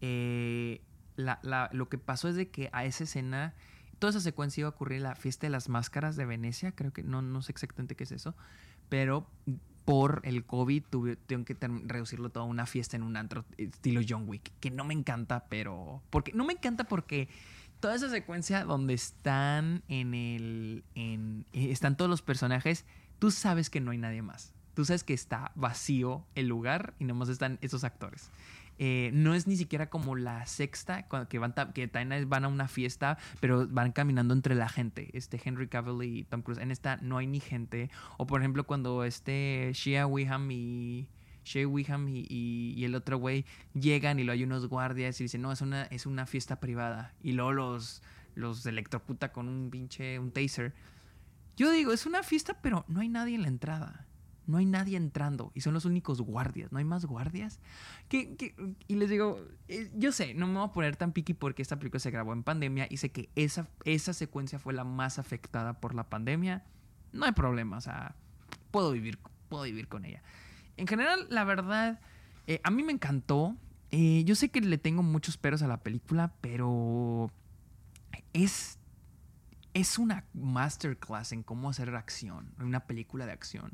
eh, 0.00 0.80
lo 1.16 1.88
que 1.88 1.98
pasó 1.98 2.28
es 2.28 2.36
de 2.36 2.48
que 2.50 2.70
a 2.72 2.84
esa 2.84 3.02
escena, 3.02 3.54
toda 3.98 4.12
esa 4.12 4.20
secuencia 4.20 4.60
iba 4.60 4.68
a 4.68 4.70
ocurrir 4.70 5.00
la 5.00 5.16
fiesta 5.16 5.48
de 5.48 5.50
las 5.50 5.68
máscaras 5.68 6.14
de 6.14 6.24
Venecia, 6.24 6.70
creo 6.70 6.92
que 6.92 7.02
no, 7.02 7.20
no 7.20 7.42
sé 7.42 7.50
exactamente 7.50 7.96
qué 7.96 8.04
es 8.04 8.12
eso, 8.12 8.36
pero 8.88 9.26
por 9.84 10.20
el 10.24 10.44
COVID 10.44 10.84
tuvieron 10.90 11.44
que 11.44 11.56
reducirlo 11.84 12.30
todo 12.30 12.44
a 12.44 12.46
una 12.46 12.66
fiesta 12.66 12.96
en 12.96 13.02
un 13.02 13.16
antro 13.16 13.44
estilo 13.58 14.00
John 14.08 14.28
Wick, 14.28 14.52
que 14.60 14.70
no 14.70 14.84
me 14.84 14.94
encanta, 14.94 15.46
pero... 15.48 16.02
Porque, 16.10 16.32
no 16.32 16.44
me 16.44 16.52
encanta 16.52 16.84
porque 16.84 17.28
toda 17.82 17.96
esa 17.96 18.08
secuencia 18.08 18.64
donde 18.64 18.94
están 18.94 19.82
en 19.88 20.14
el. 20.14 20.84
En, 20.94 21.44
eh, 21.52 21.72
están 21.72 21.96
todos 21.96 22.08
los 22.08 22.22
personajes, 22.22 22.86
tú 23.18 23.32
sabes 23.32 23.70
que 23.70 23.80
no 23.80 23.90
hay 23.90 23.98
nadie 23.98 24.22
más. 24.22 24.54
Tú 24.74 24.84
sabes 24.84 25.02
que 25.04 25.12
está 25.12 25.50
vacío 25.56 26.24
el 26.36 26.46
lugar 26.46 26.94
y 27.00 27.04
nomás 27.04 27.28
están 27.28 27.58
esos 27.60 27.82
actores. 27.84 28.30
Eh, 28.78 29.10
no 29.12 29.34
es 29.34 29.46
ni 29.46 29.56
siquiera 29.56 29.90
como 29.90 30.16
la 30.16 30.46
sexta, 30.46 31.06
que 31.28 31.38
van, 31.38 31.54
que 31.72 31.86
van 32.26 32.44
a 32.44 32.48
una 32.48 32.68
fiesta, 32.68 33.18
pero 33.40 33.68
van 33.68 33.92
caminando 33.92 34.34
entre 34.34 34.54
la 34.54 34.68
gente. 34.68 35.10
Este 35.12 35.40
Henry 35.42 35.68
Cavill 35.68 36.02
y 36.02 36.24
Tom 36.24 36.42
Cruise. 36.42 36.60
En 36.60 36.70
esta 36.70 36.96
no 36.96 37.18
hay 37.18 37.26
ni 37.26 37.40
gente. 37.40 37.90
O 38.18 38.26
por 38.26 38.40
ejemplo, 38.40 38.64
cuando 38.64 39.04
este 39.04 39.70
Shia 39.74 40.06
Wiham 40.06 40.50
y 40.50 41.08
Shea 41.44 41.66
Wiham 41.66 42.08
y, 42.08 42.84
el 42.84 42.94
otro 42.94 43.18
güey 43.18 43.44
llegan 43.74 44.18
y 44.18 44.24
lo 44.24 44.32
hay 44.32 44.44
unos 44.44 44.66
guardias 44.66 45.20
y 45.20 45.24
dicen, 45.24 45.42
no, 45.42 45.52
es 45.52 45.60
una, 45.60 45.84
es 45.84 46.06
una 46.06 46.26
fiesta 46.26 46.60
privada. 46.60 47.14
Y 47.22 47.32
luego 47.32 47.52
los, 47.52 48.02
los 48.34 48.64
electrocuta 48.66 49.32
con 49.32 49.48
un 49.48 49.70
pinche, 49.70 50.18
un 50.18 50.30
taser. 50.30 50.74
Yo 51.56 51.70
digo, 51.70 51.92
es 51.92 52.06
una 52.06 52.22
fiesta, 52.22 52.58
pero 52.62 52.84
no 52.88 53.00
hay 53.00 53.08
nadie 53.08 53.34
en 53.34 53.42
la 53.42 53.48
entrada. 53.48 54.06
No 54.46 54.58
hay 54.58 54.66
nadie 54.66 54.96
entrando 54.96 55.52
y 55.54 55.60
son 55.60 55.74
los 55.74 55.84
únicos 55.84 56.20
guardias. 56.20 56.72
¿No 56.72 56.78
hay 56.78 56.84
más 56.84 57.04
guardias? 57.04 57.60
y 58.10 58.94
les 58.94 59.08
digo, 59.08 59.40
eh, 59.68 59.90
yo 59.94 60.12
sé, 60.12 60.34
no 60.34 60.46
me 60.46 60.54
voy 60.54 60.68
a 60.68 60.72
poner 60.72 60.96
tan 60.96 61.12
piqui 61.12 61.34
porque 61.34 61.62
esta 61.62 61.78
película 61.78 62.00
se 62.00 62.10
grabó 62.10 62.32
en 62.32 62.42
pandemia 62.42 62.86
y 62.90 62.98
sé 62.98 63.10
que 63.10 63.30
esa, 63.36 63.68
esa 63.84 64.12
secuencia 64.12 64.58
fue 64.58 64.74
la 64.74 64.84
más 64.84 65.18
afectada 65.18 65.80
por 65.80 65.94
la 65.94 66.10
pandemia. 66.10 66.64
No 67.12 67.24
hay 67.24 67.32
problema, 67.32 67.78
o 67.78 67.80
sea, 67.80 68.14
puedo 68.70 68.92
vivir, 68.92 69.18
puedo 69.48 69.64
vivir 69.64 69.88
con 69.88 70.04
ella. 70.04 70.22
En 70.76 70.86
general, 70.86 71.26
la 71.30 71.44
verdad, 71.44 72.00
eh, 72.46 72.60
a 72.64 72.70
mí 72.70 72.82
me 72.82 72.92
encantó. 72.92 73.56
Eh, 73.90 74.24
yo 74.24 74.34
sé 74.34 74.48
que 74.48 74.60
le 74.60 74.78
tengo 74.78 75.02
muchos 75.02 75.36
peros 75.36 75.62
a 75.62 75.68
la 75.68 75.82
película, 75.82 76.32
pero 76.40 77.30
es, 78.32 78.78
es 79.74 79.98
una 79.98 80.24
masterclass 80.34 81.32
en 81.32 81.42
cómo 81.42 81.70
hacer 81.70 81.94
acción, 81.94 82.52
una 82.58 82.80
película 82.80 83.26
de 83.26 83.32
acción. 83.32 83.72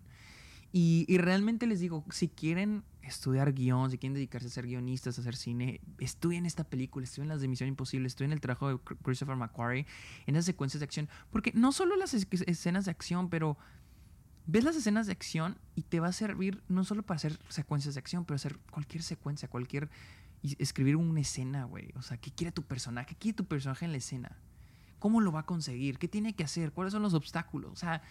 Y, 0.71 1.07
realmente 1.17 1.67
les 1.67 1.81
digo, 1.81 2.05
si 2.11 2.29
quieren 2.29 2.85
estudiar 3.01 3.55
guion, 3.55 3.91
si 3.91 3.97
quieren 3.97 4.15
dedicarse 4.15 4.49
a 4.49 4.51
ser 4.51 4.67
guionistas, 4.67 5.17
a 5.17 5.23
hacer 5.23 5.35
cine, 5.35 5.81
estudien 5.99 6.45
esta 6.45 6.65
película, 6.65 7.05
estudien 7.05 7.29
las 7.29 7.41
de 7.41 7.49
Misión 7.49 7.69
Imposible, 7.69 8.07
estudien 8.07 8.33
el 8.33 8.41
trabajo 8.41 8.69
de 8.69 8.79
Christopher 9.03 9.37
McQuarrie 9.37 9.87
en 10.27 10.37
esas 10.37 10.45
secuencias 10.45 10.81
de 10.81 10.85
acción. 10.85 11.09
Porque 11.31 11.53
no 11.55 11.73
solo 11.73 11.97
las 11.97 12.13
escenas 12.13 12.85
de 12.85 12.91
acción, 12.91 13.31
pero 13.31 13.57
ves 14.47 14.65
las 14.65 14.77
escenas 14.77 15.07
de 15.07 15.13
acción 15.13 15.59
y 15.75 15.83
te 15.83 16.01
va 16.01 16.09
a 16.09 16.13
servir 16.13 16.63
no 16.69 16.85
solo 16.85 17.03
para 17.03 17.17
hacer 17.17 17.39
secuencias 17.49 17.95
de 17.95 18.01
acción, 18.01 18.27
pero 18.27 18.37
hacer 18.37 18.59
cualquier 18.71 19.03
secuencia, 19.03 19.49
cualquier... 19.49 19.89
Y 20.41 20.55
escribir 20.63 20.95
una 20.95 21.21
escena, 21.21 21.65
güey. 21.65 21.91
O 21.97 22.03
sea, 22.03 22.17
¿qué 22.17 22.31
quiere 22.31 22.53
tu 22.53 22.63
personaje? 22.63 23.09
¿Qué 23.09 23.17
quiere 23.17 23.37
tu 23.37 23.47
personaje 23.47 23.85
en 23.85 23.91
la 23.91 23.99
escena? 23.99 24.39
¿Cómo 25.01 25.21
lo 25.21 25.33
va 25.33 25.41
a 25.41 25.47
conseguir? 25.47 25.99
¿Qué 25.99 26.07
tiene 26.07 26.35
que 26.35 26.45
hacer? 26.45 26.71
¿Cuáles 26.71 26.93
son 26.93 27.03
los 27.03 27.13
obstáculos? 27.15 27.73
O 27.73 27.77
sea, 27.77 28.03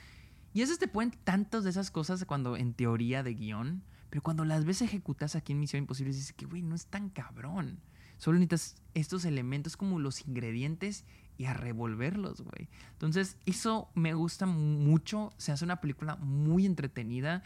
y 0.54 0.62
esas 0.62 0.80
te 0.80 0.88
pueden 0.88 1.12
tantas 1.12 1.64
de 1.64 1.70
esas 1.70 1.92
cosas 1.92 2.24
cuando 2.26 2.58
en 2.58 2.74
teoría 2.74 3.24
de 3.24 3.34
guion, 3.34 3.84
pero 4.10 4.22
cuando 4.24 4.46
las 4.46 4.66
ves 4.66 4.82
ejecutas 4.82 5.36
aquí 5.36 5.54
en 5.54 5.60
Misión 5.60 5.84
Imposible, 5.84 6.14
dices 6.14 6.34
que, 6.34 6.46
güey, 6.46 6.62
no 6.62 6.76
es 6.76 6.88
tan 6.88 7.10
cabrón. 7.10 7.80
Solo 8.18 8.40
necesitas 8.40 8.82
estos 8.94 9.26
elementos 9.26 9.78
como 9.78 10.00
los 10.00 10.26
ingredientes 10.26 11.06
y 11.38 11.46
a 11.46 11.54
revolverlos, 11.54 12.42
güey. 12.42 12.68
Entonces, 12.94 13.38
eso 13.46 13.90
me 13.94 14.14
gusta 14.14 14.46
mucho. 14.46 15.34
Se 15.38 15.52
hace 15.52 15.66
una 15.66 15.82
película 15.82 16.16
muy 16.16 16.66
entretenida 16.66 17.44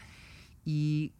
y 0.64 1.12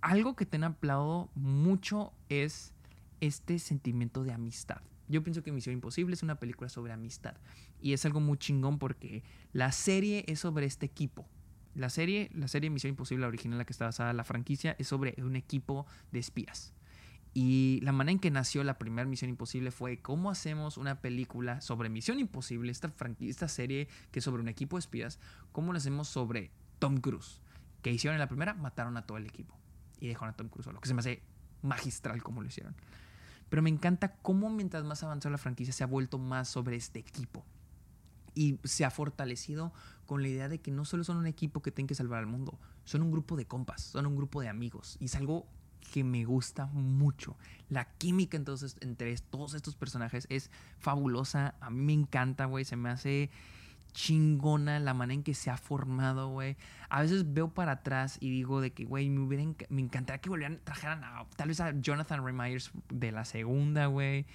algo 0.00 0.36
que 0.36 0.46
te 0.46 0.56
han 0.56 0.64
aplaudido 0.64 1.30
mucho 1.34 2.12
es 2.28 2.72
este 3.20 3.58
sentimiento 3.58 4.24
de 4.24 4.32
amistad. 4.32 4.82
Yo 5.08 5.22
pienso 5.22 5.42
que 5.42 5.52
Misión 5.52 5.74
Imposible 5.74 6.14
es 6.14 6.22
una 6.22 6.36
película 6.36 6.68
sobre 6.68 6.92
amistad 6.92 7.34
y 7.80 7.92
es 7.92 8.04
algo 8.04 8.20
muy 8.20 8.38
chingón 8.38 8.78
porque 8.78 9.22
la 9.52 9.72
serie 9.72 10.24
es 10.28 10.40
sobre 10.40 10.66
este 10.66 10.86
equipo. 10.86 11.26
La 11.74 11.90
serie, 11.90 12.30
la 12.34 12.48
serie 12.48 12.70
Misión 12.70 12.90
Imposible, 12.90 13.22
la 13.22 13.28
original, 13.28 13.58
la 13.58 13.64
que 13.64 13.72
está 13.72 13.86
basada 13.86 14.12
la 14.12 14.24
franquicia, 14.24 14.74
es 14.78 14.88
sobre 14.88 15.14
un 15.18 15.36
equipo 15.36 15.86
de 16.12 16.18
espías. 16.18 16.74
Y 17.34 17.80
la 17.82 17.92
manera 17.92 18.12
en 18.12 18.18
que 18.18 18.30
nació 18.30 18.64
la 18.64 18.78
primera 18.78 19.08
Misión 19.08 19.30
Imposible 19.30 19.70
fue 19.70 20.00
cómo 20.00 20.30
hacemos 20.30 20.76
una 20.76 21.00
película 21.00 21.60
sobre 21.60 21.88
Misión 21.88 22.18
Imposible, 22.18 22.72
esta, 22.72 22.92
esta 23.20 23.48
serie 23.48 23.88
que 24.10 24.18
es 24.18 24.24
sobre 24.24 24.42
un 24.42 24.48
equipo 24.48 24.76
de 24.76 24.80
espías, 24.80 25.20
cómo 25.52 25.72
lo 25.72 25.78
hacemos 25.78 26.08
sobre 26.08 26.50
Tom 26.78 26.98
Cruise. 26.98 27.40
Que 27.82 27.92
hicieron 27.92 28.16
en 28.16 28.20
la 28.20 28.28
primera, 28.28 28.54
mataron 28.54 28.96
a 28.96 29.06
todo 29.06 29.18
el 29.18 29.26
equipo 29.26 29.56
y 30.00 30.08
dejaron 30.08 30.34
a 30.34 30.36
Tom 30.36 30.48
Cruise 30.48 30.66
lo 30.66 30.80
que 30.80 30.88
se 30.88 30.94
me 30.94 31.00
hace 31.00 31.22
magistral 31.62 32.22
como 32.22 32.40
lo 32.42 32.48
hicieron. 32.48 32.74
Pero 33.48 33.62
me 33.62 33.70
encanta 33.70 34.16
cómo 34.16 34.50
mientras 34.50 34.84
más 34.84 35.02
avanzó 35.02 35.30
la 35.30 35.38
franquicia 35.38 35.72
se 35.72 35.84
ha 35.84 35.86
vuelto 35.86 36.18
más 36.18 36.48
sobre 36.48 36.76
este 36.76 36.98
equipo. 36.98 37.44
Y 38.34 38.58
se 38.64 38.84
ha 38.84 38.90
fortalecido 38.90 39.72
con 40.06 40.22
la 40.22 40.28
idea 40.28 40.48
de 40.48 40.60
que 40.60 40.70
no 40.70 40.84
solo 40.84 41.04
son 41.04 41.16
un 41.16 41.26
equipo 41.26 41.60
que 41.60 41.72
tiene 41.72 41.88
que 41.88 41.94
salvar 41.94 42.20
al 42.20 42.26
mundo, 42.26 42.58
son 42.84 43.02
un 43.02 43.10
grupo 43.10 43.36
de 43.36 43.46
compas, 43.46 43.82
son 43.82 44.06
un 44.06 44.16
grupo 44.16 44.40
de 44.40 44.48
amigos. 44.48 44.96
Y 45.00 45.06
es 45.06 45.16
algo 45.16 45.46
que 45.92 46.04
me 46.04 46.24
gusta 46.24 46.66
mucho. 46.66 47.36
La 47.68 47.84
química 47.96 48.36
entonces 48.36 48.76
entre 48.80 49.16
todos 49.16 49.54
estos 49.54 49.74
personajes 49.74 50.26
es 50.30 50.50
fabulosa. 50.78 51.54
A 51.60 51.70
mí 51.70 51.82
me 51.82 51.92
encanta, 51.92 52.44
güey. 52.44 52.64
Se 52.64 52.76
me 52.76 52.90
hace 52.90 53.30
chingona 53.92 54.78
la 54.80 54.94
manera 54.94 55.14
en 55.14 55.22
que 55.22 55.34
se 55.34 55.50
ha 55.50 55.56
formado, 55.56 56.28
güey. 56.28 56.56
A 56.88 57.02
veces 57.02 57.32
veo 57.32 57.48
para 57.48 57.72
atrás 57.72 58.18
y 58.20 58.30
digo 58.30 58.60
de 58.60 58.72
que, 58.72 58.84
güey, 58.84 59.10
me, 59.10 59.20
hubiera 59.20 59.44
me 59.68 59.80
encantaría 59.80 60.20
que 60.20 60.28
volvieran, 60.28 60.60
trajeran 60.64 61.04
a, 61.04 61.26
tal 61.36 61.48
vez 61.48 61.60
a 61.60 61.72
Jonathan 61.80 62.24
Ray 62.24 62.58
de 62.88 63.12
la 63.12 63.24
segunda, 63.24 63.86
güey. 63.86 64.26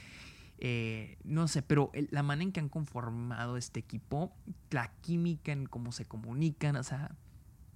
Eh, 0.59 1.17
no 1.23 1.47
sé, 1.47 1.61
pero 1.61 1.91
la 2.11 2.23
manera 2.23 2.43
en 2.43 2.51
que 2.51 2.59
han 2.59 2.69
conformado 2.69 3.57
este 3.57 3.79
equipo, 3.79 4.33
la 4.69 4.91
química 5.01 5.51
en 5.51 5.65
cómo 5.65 5.91
se 5.91 6.05
comunican, 6.05 6.75
o 6.75 6.83
sea, 6.83 7.15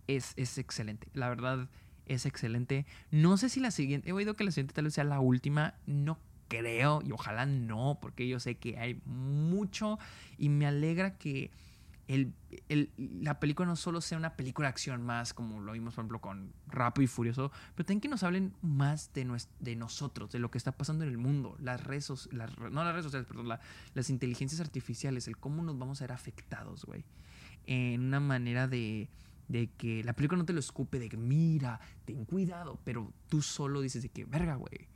es, 0.08 0.34
es 0.38 0.58
excelente. 0.58 1.08
La 1.14 1.30
verdad, 1.30 1.70
es 2.06 2.26
excelente. 2.26 2.86
No 3.12 3.38
sé 3.38 3.50
si 3.50 3.60
la 3.60 3.72
siguiente, 3.72 4.10
he 4.10 4.14
oído 4.14 4.36
que 4.36 4.44
la 4.44 4.52
siguiente 4.52 4.74
tal 4.74 4.86
vez 4.86 4.94
sea 4.94 5.04
la 5.04 5.20
última, 5.20 5.76
no 5.86 6.18
creo 6.48 7.02
y 7.04 7.12
ojalá 7.12 7.46
no, 7.46 8.00
porque 8.02 8.28
yo 8.28 8.40
sé 8.40 8.56
que 8.56 8.78
hay 8.78 9.02
mucho 9.06 10.00
y 10.38 10.50
me 10.50 10.66
alegra 10.66 11.18
que 11.18 11.52
el, 12.08 12.34
la 12.98 13.40
película 13.40 13.68
no 13.68 13.76
solo 13.76 14.02
sea 14.02 14.18
una 14.18 14.36
película 14.36 14.68
de 14.68 14.70
acción 14.70 15.02
más, 15.04 15.34
como 15.34 15.60
lo 15.60 15.74
vimos 15.74 15.96
por 15.96 16.04
ejemplo 16.04 16.22
con 16.22 16.54
Rápido 16.68 17.04
y 17.04 17.08
Furioso, 17.08 17.52
pero 17.76 17.86
también 17.86 18.02
que 18.02 18.08
nos 18.08 18.24
hablen 18.24 18.54
más 18.62 19.12
de, 19.14 19.28
de 19.60 19.76
nosotros, 19.76 20.32
de 20.32 20.40
lo 20.40 20.50
que 20.50 20.58
está 20.58 20.72
pasando 20.72 21.04
en 21.04 21.10
el 21.10 21.18
mundo, 21.18 21.56
las 21.60 21.84
redes, 21.84 22.30
las, 22.32 22.58
no 22.58 22.84
las 22.84 22.94
redes 22.94 23.06
sociales, 23.06 23.28
perdón, 23.28 23.60
las 23.94 24.10
inteligencias 24.10 24.62
artificiales, 24.62 25.28
el 25.28 25.38
cómo 25.38 25.64
nos 25.64 25.78
vamos 25.78 26.02
a 26.02 26.06
ver 26.06 26.14
afectados, 26.14 26.86
güey, 26.86 27.04
en 27.66 28.02
una 28.02 28.20
manera 28.20 28.68
de 28.68 29.10
de 29.48 29.70
que 29.78 30.04
la 30.04 30.14
película 30.14 30.40
no 30.40 30.46
te 30.46 30.54
lo 30.54 30.60
escupe, 30.60 31.00
de 31.00 31.10
que 31.10 31.18
mira, 31.18 31.80
ten 32.06 32.26
cuidado, 32.26 32.80
pero 32.84 33.14
tú 33.30 33.42
solo 33.42 33.82
dices 33.82 34.04
de 34.04 34.10
que, 34.10 34.26
verga, 34.26 34.56
güey, 34.56 34.90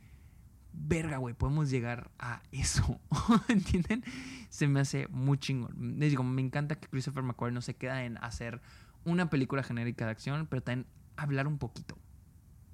verga, 0.72 1.18
güey, 1.18 1.34
podemos 1.34 1.70
llegar 1.70 2.10
a 2.18 2.42
eso, 2.52 3.00
¿entienden? 3.48 4.04
Se 4.48 4.66
me 4.68 4.80
hace 4.80 5.06
muy 5.08 5.38
chingón. 5.38 5.98
Les 5.98 6.10
digo, 6.10 6.22
me 6.22 6.42
encanta 6.42 6.76
que 6.76 6.88
Christopher 6.88 7.22
McQuarrie 7.22 7.54
no 7.54 7.62
se 7.62 7.74
queda 7.74 8.04
en 8.04 8.18
hacer 8.18 8.60
una 9.04 9.30
película 9.30 9.62
genérica 9.62 10.04
de 10.04 10.12
acción, 10.12 10.46
pero 10.46 10.62
también 10.62 10.86
hablar 11.16 11.46
un 11.46 11.58
poquito, 11.58 11.96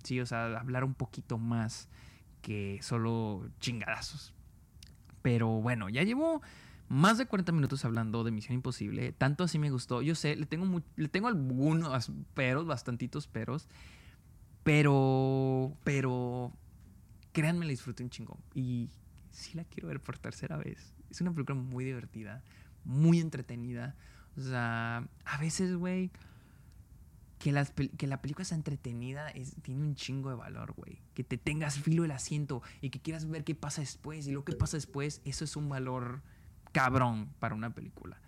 ¿sí? 0.03 0.21
O 0.21 0.27
sea, 0.27 0.59
hablar 0.59 0.85
un 0.85 0.95
poquito 0.95 1.39
más 1.39 1.89
que 2.43 2.79
solo 2.83 3.49
chingadazos. 3.61 4.35
Pero 5.23 5.49
bueno, 5.61 5.89
ya 5.89 6.03
llevo 6.03 6.43
más 6.89 7.19
de 7.19 7.27
40 7.27 7.53
minutos 7.53 7.85
hablando 7.85 8.25
de 8.25 8.31
Misión 8.31 8.55
Imposible. 8.55 9.13
Tanto 9.13 9.45
así 9.45 9.59
me 9.59 9.71
gustó. 9.71 10.03
Yo 10.03 10.15
sé, 10.15 10.37
le 10.37 10.47
tengo, 10.47 10.83
le 10.97 11.09
tengo 11.09 11.29
algunos 11.29 12.11
peros, 12.35 12.67
bastantitos 12.67 13.27
peros. 13.27 13.69
Pero, 14.63 15.73
pero, 15.85 16.53
créanme, 17.39 17.67
la 17.67 17.71
disfruté 17.71 18.03
un 18.03 18.11
chingo. 18.11 18.37
Y 18.53 18.91
sí 19.31 19.57
la 19.57 19.63
quiero 19.63 19.87
ver 19.87 20.01
por 20.01 20.19
tercera 20.19 20.57
vez. 20.57 20.93
Es 21.09 21.21
una 21.21 21.33
película 21.33 21.57
muy 21.57 21.85
divertida, 21.85 22.43
muy 22.85 23.21
entretenida. 23.21 23.95
O 24.37 24.41
sea, 24.41 25.07
a 25.25 25.39
veces, 25.39 25.77
güey, 25.77 26.11
que, 27.39 27.55
que 27.97 28.07
la 28.09 28.21
película 28.21 28.45
sea 28.45 28.57
entretenida 28.57 29.33
tiene 29.63 29.83
un 29.83 29.95
chingo 29.95 30.31
de 30.31 30.35
valor, 30.35 30.73
güey. 30.73 31.01
Que 31.15 31.23
te 31.23 31.39
tengas 31.39 31.79
filo 31.79 32.05
el 32.05 32.11
asiento 32.11 32.61
y 32.81 32.91
que 32.91 33.01
quieras 33.01 33.29
ver 33.29 33.45
qué 33.45 33.55
pasa 33.55 33.83
después. 33.83 34.27
Y 34.27 34.33
lo 34.33 34.45
que 34.45 34.55
pasa 34.55 34.77
después, 34.77 35.23
eso 35.25 35.45
es 35.45 35.55
un 35.55 35.69
valor 35.69 36.23
cabrón 36.73 37.29
para 37.39 37.55
una 37.55 37.71
película. 37.73 38.21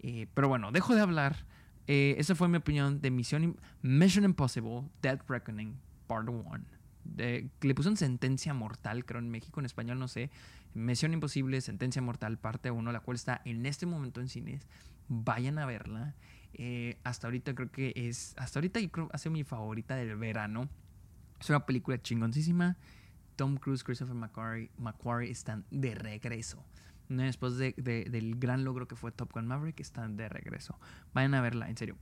Eh, 0.00 0.26
pero 0.34 0.48
bueno, 0.48 0.72
dejo 0.72 0.92
de 0.96 1.02
hablar. 1.02 1.46
Eh, 1.86 2.16
esa 2.18 2.34
fue 2.34 2.48
mi 2.48 2.56
opinión 2.56 3.00
de 3.00 3.12
Mission, 3.12 3.56
Mission 3.82 4.24
Impossible, 4.24 4.82
Dead 5.02 5.20
Reckoning, 5.28 5.78
Part 6.08 6.28
1. 6.28 6.75
Le 7.16 7.74
pusieron 7.74 7.96
sentencia 7.96 8.54
mortal, 8.54 9.04
creo 9.04 9.20
en 9.20 9.30
México, 9.30 9.60
en 9.60 9.66
español 9.66 9.98
no 9.98 10.08
sé. 10.08 10.30
Misión 10.74 11.12
Imposible, 11.14 11.60
Sentencia 11.62 12.02
Mortal, 12.02 12.38
parte 12.38 12.70
1, 12.70 12.92
la 12.92 13.00
cual 13.00 13.14
está 13.14 13.40
en 13.46 13.64
este 13.64 13.86
momento 13.86 14.20
en 14.20 14.28
cines. 14.28 14.66
Vayan 15.08 15.58
a 15.58 15.64
verla. 15.64 16.14
Eh, 16.52 16.98
hasta 17.02 17.28
ahorita 17.28 17.54
creo 17.54 17.70
que 17.70 17.92
es. 17.96 18.34
Hasta 18.36 18.58
ahorita 18.58 18.80
yo 18.80 18.90
creo 18.90 19.08
que 19.08 19.16
hace 19.16 19.30
mi 19.30 19.42
favorita 19.42 19.96
del 19.96 20.16
verano. 20.16 20.68
Es 21.40 21.48
una 21.48 21.64
película 21.64 22.00
chingoncísima. 22.00 22.76
Tom 23.36 23.56
Cruise, 23.56 23.84
Christopher 23.84 24.14
McQuarrie, 24.14 24.70
McQuarrie 24.78 25.30
están 25.30 25.64
de 25.70 25.94
regreso 25.94 26.62
después 27.08 27.56
de, 27.56 27.72
del 27.76 28.38
gran 28.38 28.64
logro 28.64 28.88
que 28.88 28.96
fue 28.96 29.12
Top 29.12 29.32
Gun 29.32 29.46
Maverick, 29.46 29.80
están 29.80 30.16
de 30.16 30.28
regreso. 30.28 30.78
Vayan 31.14 31.34
a 31.34 31.40
verla, 31.40 31.68
en 31.68 31.76
serio. 31.76 31.96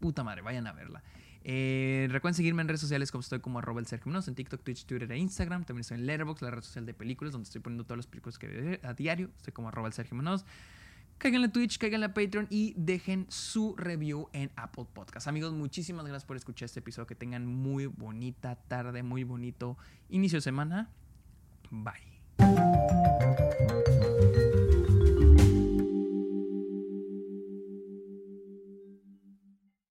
Puta 0.00 0.24
madre, 0.24 0.42
vayan 0.42 0.66
a 0.66 0.72
verla. 0.72 1.02
Eh, 1.48 2.08
recuerden 2.10 2.34
seguirme 2.34 2.62
en 2.62 2.66
redes 2.66 2.80
sociales 2.80 3.12
como 3.12 3.20
estoy 3.20 3.38
como 3.38 3.60
arroba 3.60 3.78
el 3.78 3.86
Sergio 3.86 4.12
en 4.12 4.34
TikTok, 4.34 4.64
Twitch, 4.64 4.84
Twitter 4.84 5.12
e 5.12 5.16
Instagram. 5.16 5.62
También 5.64 5.82
estoy 5.82 5.96
en 5.98 6.04
Letterboxd, 6.04 6.42
la 6.42 6.50
red 6.50 6.62
social 6.62 6.84
de 6.86 6.92
películas, 6.92 7.30
donde 7.32 7.44
estoy 7.44 7.60
poniendo 7.60 7.84
todas 7.84 7.98
las 7.98 8.08
películas 8.08 8.36
que 8.36 8.48
veo 8.48 8.80
a 8.82 8.94
diario. 8.94 9.30
Estoy 9.36 9.52
como 9.52 9.68
arroba 9.68 9.86
el 9.86 9.94
Sergio 9.94 10.16
Menos. 10.16 10.44
Caigan 11.18 11.44
a 11.44 11.52
Twitch, 11.52 11.78
caigan 11.78 12.02
a 12.02 12.12
Patreon 12.12 12.48
y 12.50 12.74
dejen 12.76 13.26
su 13.28 13.76
review 13.76 14.28
en 14.32 14.50
Apple 14.56 14.86
Podcast. 14.92 15.28
Amigos, 15.28 15.52
muchísimas 15.52 16.04
gracias 16.04 16.24
por 16.24 16.36
escuchar 16.36 16.66
este 16.66 16.80
episodio. 16.80 17.06
Que 17.06 17.14
tengan 17.14 17.46
muy 17.46 17.86
bonita 17.86 18.56
tarde, 18.56 19.04
muy 19.04 19.22
bonito 19.22 19.78
inicio 20.08 20.38
de 20.38 20.42
semana. 20.42 20.90
Bye. 21.70 22.16